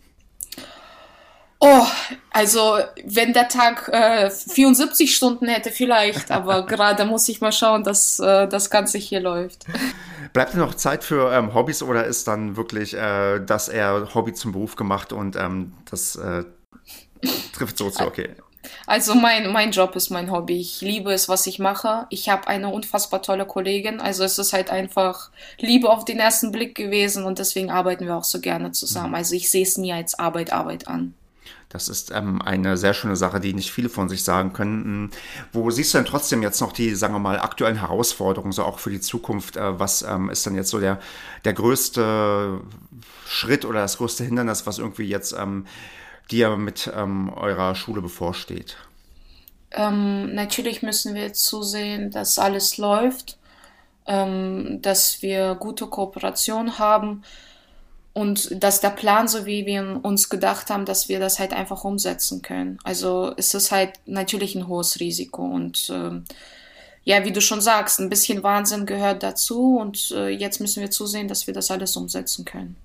Oh, 1.63 1.87
also 2.31 2.79
wenn 3.05 3.35
der 3.35 3.49
Tag 3.49 3.89
äh, 3.93 4.31
74 4.31 5.15
Stunden 5.15 5.47
hätte, 5.47 5.71
vielleicht, 5.71 6.31
aber 6.31 6.65
gerade 6.65 7.05
muss 7.05 7.29
ich 7.29 7.43
mal 7.43 7.53
schauen, 7.53 7.85
dass 7.85 8.19
äh, 8.19 8.49
das 8.49 8.71
Ganze 8.71 8.97
hier 8.97 9.21
läuft. 9.21 9.67
Bleibt 10.33 10.55
noch 10.55 10.75
Zeit 10.75 11.05
für 11.05 11.33
ähm, 11.33 11.53
Hobbys 11.53 11.83
oder 11.83 12.05
ist 12.07 12.27
dann 12.29 12.57
wirklich 12.57 12.95
äh, 12.95 13.41
das 13.41 13.69
eher 13.69 14.09
Hobby 14.15 14.33
zum 14.33 14.53
Beruf 14.53 14.75
gemacht 14.77 15.13
und 15.13 15.37
ähm, 15.37 15.75
das 15.91 16.17
äh, 16.17 16.45
trifft 17.53 17.77
so 17.77 17.91
zu, 17.91 18.07
okay. 18.07 18.31
Also 18.87 19.15
mein, 19.15 19.53
mein 19.53 19.71
Job 19.71 19.97
ist 19.97 20.11
mein 20.11 20.31
Hobby. 20.31 20.61
Ich 20.61 20.81
liebe 20.81 21.13
es, 21.13 21.29
was 21.29 21.47
ich 21.47 21.59
mache. 21.59 22.07
Ich 22.11 22.29
habe 22.29 22.47
eine 22.49 22.69
unfassbar 22.69 23.23
tolle 23.23 23.47
Kollegin. 23.47 24.01
Also 24.01 24.25
es 24.25 24.39
ist 24.39 24.53
halt 24.53 24.71
einfach 24.71 25.31
Liebe 25.59 25.89
auf 25.89 26.05
den 26.05 26.19
ersten 26.19 26.53
Blick 26.53 26.75
gewesen 26.75 27.25
und 27.25 27.39
deswegen 27.39 27.71
arbeiten 27.71 28.07
wir 28.07 28.17
auch 28.17 28.25
so 28.25 28.41
gerne 28.41 28.73
zusammen. 28.73 29.11
Mhm. 29.11 29.15
Also 29.15 29.35
ich 29.35 29.51
sehe 29.51 29.63
es 29.63 29.79
nie 29.79 29.93
als 29.93 30.19
Arbeit, 30.19 30.53
Arbeit 30.53 30.89
an. 30.89 31.15
Das 31.71 31.89
ist 31.89 32.11
ähm, 32.11 32.43
eine 32.43 32.77
sehr 32.77 32.95
schöne 32.95 33.15
Sache, 33.15 33.39
die 33.39 33.55
nicht 33.55 33.71
viele 33.71 33.89
von 33.89 34.09
sich 34.09 34.25
sagen 34.25 34.53
können. 34.53 35.13
Wo 35.53 35.71
siehst 35.71 35.95
du 35.95 35.99
denn 35.99 36.05
trotzdem 36.05 36.43
jetzt 36.43 36.61
noch 36.61 36.73
die, 36.73 36.97
sagen 36.97 37.15
wir 37.15 37.21
mal, 37.21 37.39
aktuellen 37.39 37.79
Herausforderungen, 37.79 38.51
so 38.51 38.65
auch 38.65 38.81
für 38.81 38.91
die 38.91 39.01
Zukunft? 39.01 39.57
Äh, 39.57 39.79
was 39.79 40.03
ähm, 40.03 40.31
ist 40.31 40.45
dann 40.45 40.57
jetzt 40.57 40.71
so 40.71 40.81
der, 40.81 40.99
der 41.45 41.53
größte 41.53 42.61
Schritt 43.25 43.65
oder 43.65 43.83
das 43.83 43.99
größte 43.99 44.25
Hindernis, 44.25 44.67
was 44.67 44.79
irgendwie 44.79 45.05
jetzt 45.05 45.33
ähm, 45.33 45.65
dir 46.33 46.57
mit 46.57 46.91
ähm, 46.93 47.33
eurer 47.33 47.77
Schule 47.77 48.03
bevorsteht? 48.03 48.77
Ähm, 49.71 50.35
natürlich 50.35 50.83
müssen 50.83 51.15
wir 51.15 51.23
jetzt 51.23 51.45
zusehen, 51.45 52.11
dass 52.11 52.41
alles 52.41 52.79
läuft, 52.79 53.39
ähm, 54.07 54.83
dass 54.83 55.23
wir 55.23 55.55
gute 55.55 55.87
Kooperation 55.87 56.81
haben 56.81 57.23
und 58.13 58.63
dass 58.63 58.81
der 58.81 58.91
Plan, 58.91 59.29
so 59.29 59.47
wie 59.47 59.67
wir 59.67 60.01
uns 60.03 60.29
gedacht 60.29 60.71
haben, 60.71 60.85
dass 60.85 61.09
wir 61.09 61.21
das 61.21 61.39
halt 61.39 61.53
einfach 61.53 61.85
umsetzen 61.85 62.43
können. 62.43 62.79
Also 62.83 63.33
es 63.37 63.55
ist 63.55 63.71
halt 63.71 63.93
natürlich 64.07 64.55
ein 64.55 64.67
hohes 64.67 65.01
Risiko 65.01 65.43
und 65.43 65.91
äh, 65.91 66.21
ja, 67.05 67.25
wie 67.25 67.33
du 67.33 67.41
schon 67.41 67.61
sagst, 67.61 67.99
ein 68.01 68.11
bisschen 68.11 68.43
Wahnsinn 68.43 68.85
gehört 68.85 69.23
dazu 69.23 69.79
und 69.79 70.11
äh, 70.13 70.29
jetzt 70.29 70.61
müssen 70.61 70.81
wir 70.81 70.91
zusehen, 70.91 71.29
dass 71.29 71.47
wir 71.47 71.55
das 71.55 71.71
alles 71.71 71.97
umsetzen 71.97 72.45
können. 72.45 72.77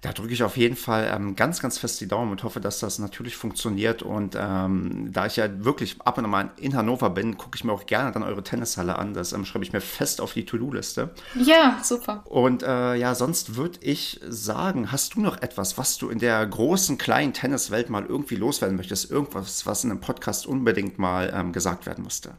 Da 0.00 0.12
drücke 0.12 0.32
ich 0.32 0.44
auf 0.44 0.56
jeden 0.56 0.76
Fall 0.76 1.10
ähm, 1.12 1.34
ganz, 1.34 1.60
ganz 1.60 1.76
fest 1.76 2.00
die 2.00 2.06
Daumen 2.06 2.30
und 2.30 2.44
hoffe, 2.44 2.60
dass 2.60 2.78
das 2.78 3.00
natürlich 3.00 3.36
funktioniert. 3.36 4.02
Und 4.02 4.36
ähm, 4.38 5.10
da 5.12 5.26
ich 5.26 5.36
ja 5.36 5.64
wirklich 5.64 5.96
ab 6.02 6.18
und 6.18 6.24
an 6.24 6.30
mal 6.30 6.50
in 6.56 6.76
Hannover 6.76 7.10
bin, 7.10 7.36
gucke 7.36 7.56
ich 7.56 7.64
mir 7.64 7.72
auch 7.72 7.86
gerne 7.86 8.12
dann 8.12 8.22
eure 8.22 8.44
Tennishalle 8.44 8.96
an. 8.96 9.12
Das 9.12 9.32
ähm, 9.32 9.44
schreibe 9.44 9.64
ich 9.64 9.72
mir 9.72 9.80
fest 9.80 10.20
auf 10.20 10.34
die 10.34 10.44
To-Do-Liste. 10.44 11.10
Ja, 11.34 11.80
super. 11.82 12.22
Und 12.26 12.62
äh, 12.62 12.94
ja, 12.94 13.16
sonst 13.16 13.56
würde 13.56 13.80
ich 13.82 14.20
sagen, 14.28 14.92
hast 14.92 15.16
du 15.16 15.20
noch 15.20 15.42
etwas, 15.42 15.78
was 15.78 15.98
du 15.98 16.10
in 16.10 16.20
der 16.20 16.46
großen, 16.46 16.96
kleinen 16.96 17.32
Tenniswelt 17.32 17.90
mal 17.90 18.06
irgendwie 18.06 18.36
loswerden 18.36 18.76
möchtest? 18.76 19.10
Irgendwas, 19.10 19.66
was 19.66 19.82
in 19.82 19.90
einem 19.90 20.00
Podcast 20.00 20.46
unbedingt 20.46 20.98
mal 21.00 21.32
ähm, 21.34 21.52
gesagt 21.52 21.86
werden 21.86 22.04
musste? 22.04 22.34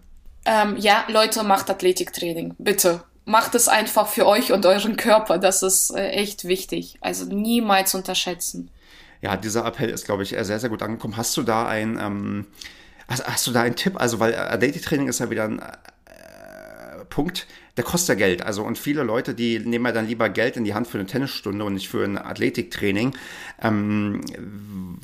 Ähm, 0.45 0.77
ja, 0.77 1.03
Leute, 1.09 1.43
macht 1.43 1.69
Athletiktraining. 1.69 2.55
Bitte 2.57 3.03
macht 3.29 3.53
es 3.53 3.67
einfach 3.67 4.07
für 4.07 4.25
euch 4.25 4.51
und 4.51 4.65
euren 4.65 4.97
Körper. 4.97 5.37
Das 5.37 5.61
ist 5.61 5.91
äh, 5.91 6.09
echt 6.09 6.45
wichtig. 6.45 6.97
Also 6.99 7.25
niemals 7.25 7.93
unterschätzen. 7.93 8.71
Ja, 9.21 9.37
dieser 9.37 9.65
Appell 9.65 9.89
ist, 9.89 10.05
glaube 10.05 10.23
ich, 10.23 10.29
sehr, 10.29 10.59
sehr 10.59 10.69
gut 10.69 10.81
angekommen. 10.81 11.15
Hast 11.15 11.37
du 11.37 11.43
da 11.43 11.67
ein, 11.67 11.99
ähm, 12.01 12.47
hast, 13.07 13.27
hast, 13.27 13.47
du 13.47 13.51
da 13.51 13.61
einen 13.61 13.75
Tipp? 13.75 13.99
Also, 13.99 14.19
weil 14.19 14.35
Athletic-Training 14.35 15.07
ist 15.07 15.19
ja 15.19 15.29
wieder 15.29 15.43
ein 15.43 15.59
äh, 15.59 17.05
Punkt, 17.09 17.45
der 17.79 17.85
kostet 17.85 18.09
ja 18.19 18.27
Geld. 18.27 18.41
Also, 18.41 18.65
und 18.65 18.77
viele 18.77 19.03
Leute, 19.03 19.33
die 19.33 19.57
nehmen 19.57 19.85
ja 19.85 19.93
dann 19.93 20.05
lieber 20.05 20.27
Geld 20.27 20.57
in 20.57 20.65
die 20.65 20.73
Hand 20.73 20.85
für 20.85 20.97
eine 20.97 21.07
Tennisstunde 21.07 21.63
und 21.63 21.75
nicht 21.75 21.87
für 21.87 22.03
ein 22.03 22.17
Athletiktraining. 22.17 23.15
Ähm, 23.61 24.19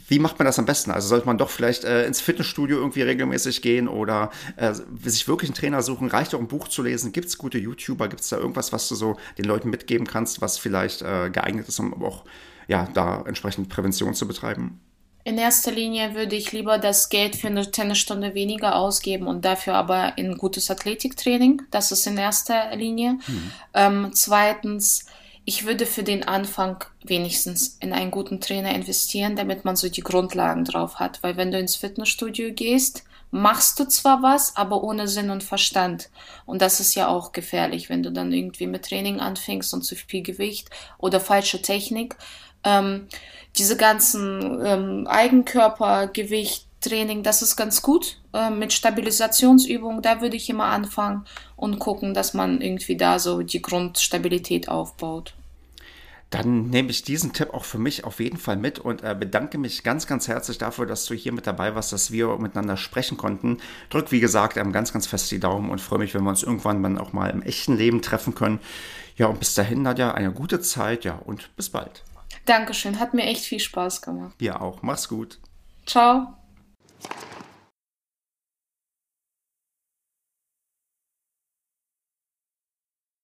wie 0.10 0.20
macht 0.20 0.38
man 0.40 0.46
das 0.46 0.60
am 0.60 0.66
besten? 0.66 0.92
Also 0.92 1.08
sollte 1.08 1.26
man 1.26 1.38
doch 1.38 1.50
vielleicht 1.50 1.86
äh, 1.86 2.06
ins 2.06 2.20
Fitnessstudio 2.20 2.76
irgendwie 2.76 3.04
regelmäßig 3.04 3.62
gehen 3.62 3.88
oder 3.88 4.30
äh, 4.58 4.74
sich 5.06 5.26
wirklich 5.30 5.52
einen 5.52 5.56
Trainer 5.56 5.82
suchen? 5.84 6.10
Reicht 6.10 6.36
auch 6.36 6.40
ein 6.42 6.50
Buch 6.50 6.68
zu 6.68 6.84
lesen? 6.84 7.14
Gibt 7.14 7.30
es 7.30 7.38
gute 7.38 7.58
YouTuber? 7.58 8.10
Gibt 8.10 8.24
es 8.24 8.28
da 8.28 8.40
irgendwas, 8.40 8.74
was 8.74 8.90
du 8.90 8.96
so 8.96 9.16
den 9.38 9.46
Leuten 9.46 9.70
mitgeben 9.70 10.06
kannst, 10.06 10.42
was 10.42 10.58
vielleicht 10.58 11.02
äh, 11.02 11.30
geeignet 11.30 11.70
ist, 11.70 11.80
um 11.80 12.04
auch 12.04 12.26
ja, 12.68 12.90
da 12.94 13.24
entsprechend 13.26 13.70
Prävention 13.70 14.14
zu 14.16 14.28
betreiben? 14.28 14.82
In 15.26 15.40
erster 15.40 15.72
Linie 15.72 16.14
würde 16.14 16.36
ich 16.36 16.52
lieber 16.52 16.78
das 16.78 17.10
Geld 17.10 17.36
für 17.36 17.48
eine 17.48 17.72
Tennisstunde 17.72 18.36
weniger 18.36 18.76
ausgeben 18.76 19.26
und 19.26 19.44
dafür 19.44 19.74
aber 19.74 20.20
in 20.20 20.38
gutes 20.38 20.70
Athletiktraining. 20.70 21.64
Das 21.72 21.92
ist 21.92 22.06
in 22.06 22.16
erster 22.16 22.76
Linie. 22.76 23.18
Hm. 23.26 23.52
Ähm, 23.74 24.12
zweitens, 24.14 25.08
ich 25.44 25.66
würde 25.66 25.88
für 25.88 26.04
den 26.04 26.28
Anfang 26.28 26.86
wenigstens 27.04 27.78
in 27.80 27.92
einen 27.92 28.12
guten 28.12 28.40
Trainer 28.40 28.76
investieren, 28.76 29.36
damit 29.36 29.66
man 29.66 29.76
so 29.76 29.90
die 29.90 30.02
Grundlagen 30.02 30.64
drauf 30.64 31.00
hat. 31.00 31.24
Weil 31.24 31.38
wenn 31.38 31.52
du 31.52 31.58
ins 31.58 31.76
Fitnessstudio 31.76 32.54
gehst, 32.54 33.04
machst 33.32 33.80
du 33.80 33.86
zwar 33.86 34.22
was, 34.22 34.56
aber 34.56 34.84
ohne 34.84 35.08
Sinn 35.08 35.32
und 35.32 35.44
Verstand. 35.44 36.12
Und 36.46 36.62
das 36.62 36.80
ist 36.80 36.94
ja 36.94 37.08
auch 37.08 37.32
gefährlich, 37.32 37.90
wenn 37.90 38.04
du 38.04 38.12
dann 38.12 38.32
irgendwie 38.32 38.68
mit 38.68 38.86
Training 38.86 39.20
anfängst 39.20 39.74
und 39.74 39.82
zu 39.82 39.96
viel 39.96 40.22
Gewicht 40.22 40.70
oder 41.00 41.20
falsche 41.20 41.64
Technik. 41.64 42.16
Ähm, 42.64 43.08
diese 43.58 43.78
ganzen 43.78 44.62
ähm, 44.66 45.08
Eigenkörpergewicht, 45.08 46.68
Training, 46.82 47.24
das 47.24 47.42
ist 47.42 47.56
ganz 47.56 47.82
gut. 47.82 48.20
Äh, 48.34 48.50
mit 48.50 48.74
Stabilisationsübungen, 48.74 50.02
da 50.02 50.22
würde 50.22 50.36
ich 50.36 50.50
immer 50.50 50.66
anfangen 50.66 51.26
und 51.56 51.80
gucken, 51.80 52.14
dass 52.14 52.34
man 52.34 52.62
irgendwie 52.62 52.98
da 52.98 53.20
so 53.20 53.42
die 53.42 53.62
Grundstabilität 53.62 54.70
aufbaut. 54.70 55.34
Dann 56.32 56.70
nehme 56.70 56.90
ich 56.90 57.04
diesen 57.04 57.34
Tipp 57.34 57.54
auch 57.54 57.66
für 57.66 57.78
mich 57.78 58.04
auf 58.04 58.20
jeden 58.20 58.38
Fall 58.38 58.58
mit 58.58 58.80
und 58.80 59.04
äh, 59.04 59.16
bedanke 59.18 59.58
mich 59.58 59.84
ganz, 59.84 60.06
ganz 60.08 60.28
herzlich 60.28 60.58
dafür, 60.58 60.86
dass 60.86 61.06
du 61.06 61.14
hier 61.14 61.32
mit 61.32 61.48
dabei 61.48 61.76
warst, 61.76 61.94
dass 61.94 62.12
wir 62.12 62.38
miteinander 62.38 62.78
sprechen 62.78 63.16
konnten. 63.16 63.60
Drück, 63.90 64.12
wie 64.12 64.20
gesagt, 64.20 64.58
ähm, 64.58 64.72
ganz, 64.72 64.92
ganz 64.92 65.08
fest 65.08 65.32
die 65.32 65.40
Daumen 65.40 65.70
und 65.70 65.80
freue 65.80 66.00
mich, 66.00 66.14
wenn 66.14 66.24
wir 66.24 66.30
uns 66.30 66.44
irgendwann 66.44 66.84
dann 66.84 66.98
auch 66.98 67.14
mal 67.14 67.30
im 67.30 67.42
echten 67.42 67.78
Leben 67.78 68.02
treffen 68.02 68.36
können. 68.36 68.60
Ja, 69.18 69.28
und 69.28 69.40
bis 69.40 69.54
dahin, 69.54 69.84
Nadja, 69.84 70.14
eine 70.14 70.34
gute 70.34 70.60
Zeit, 70.60 71.06
ja, 71.06 71.16
und 71.16 71.56
bis 71.56 71.70
bald. 71.70 72.04
Dankeschön, 72.46 73.00
hat 73.00 73.14
mir 73.14 73.24
echt 73.24 73.46
viel 73.46 73.60
Spaß 73.60 74.02
gemacht. 74.02 74.36
Ja 74.40 74.62
auch, 74.62 74.82
mach's 74.82 75.10
gut. 75.10 75.40
Ciao. 75.86 76.36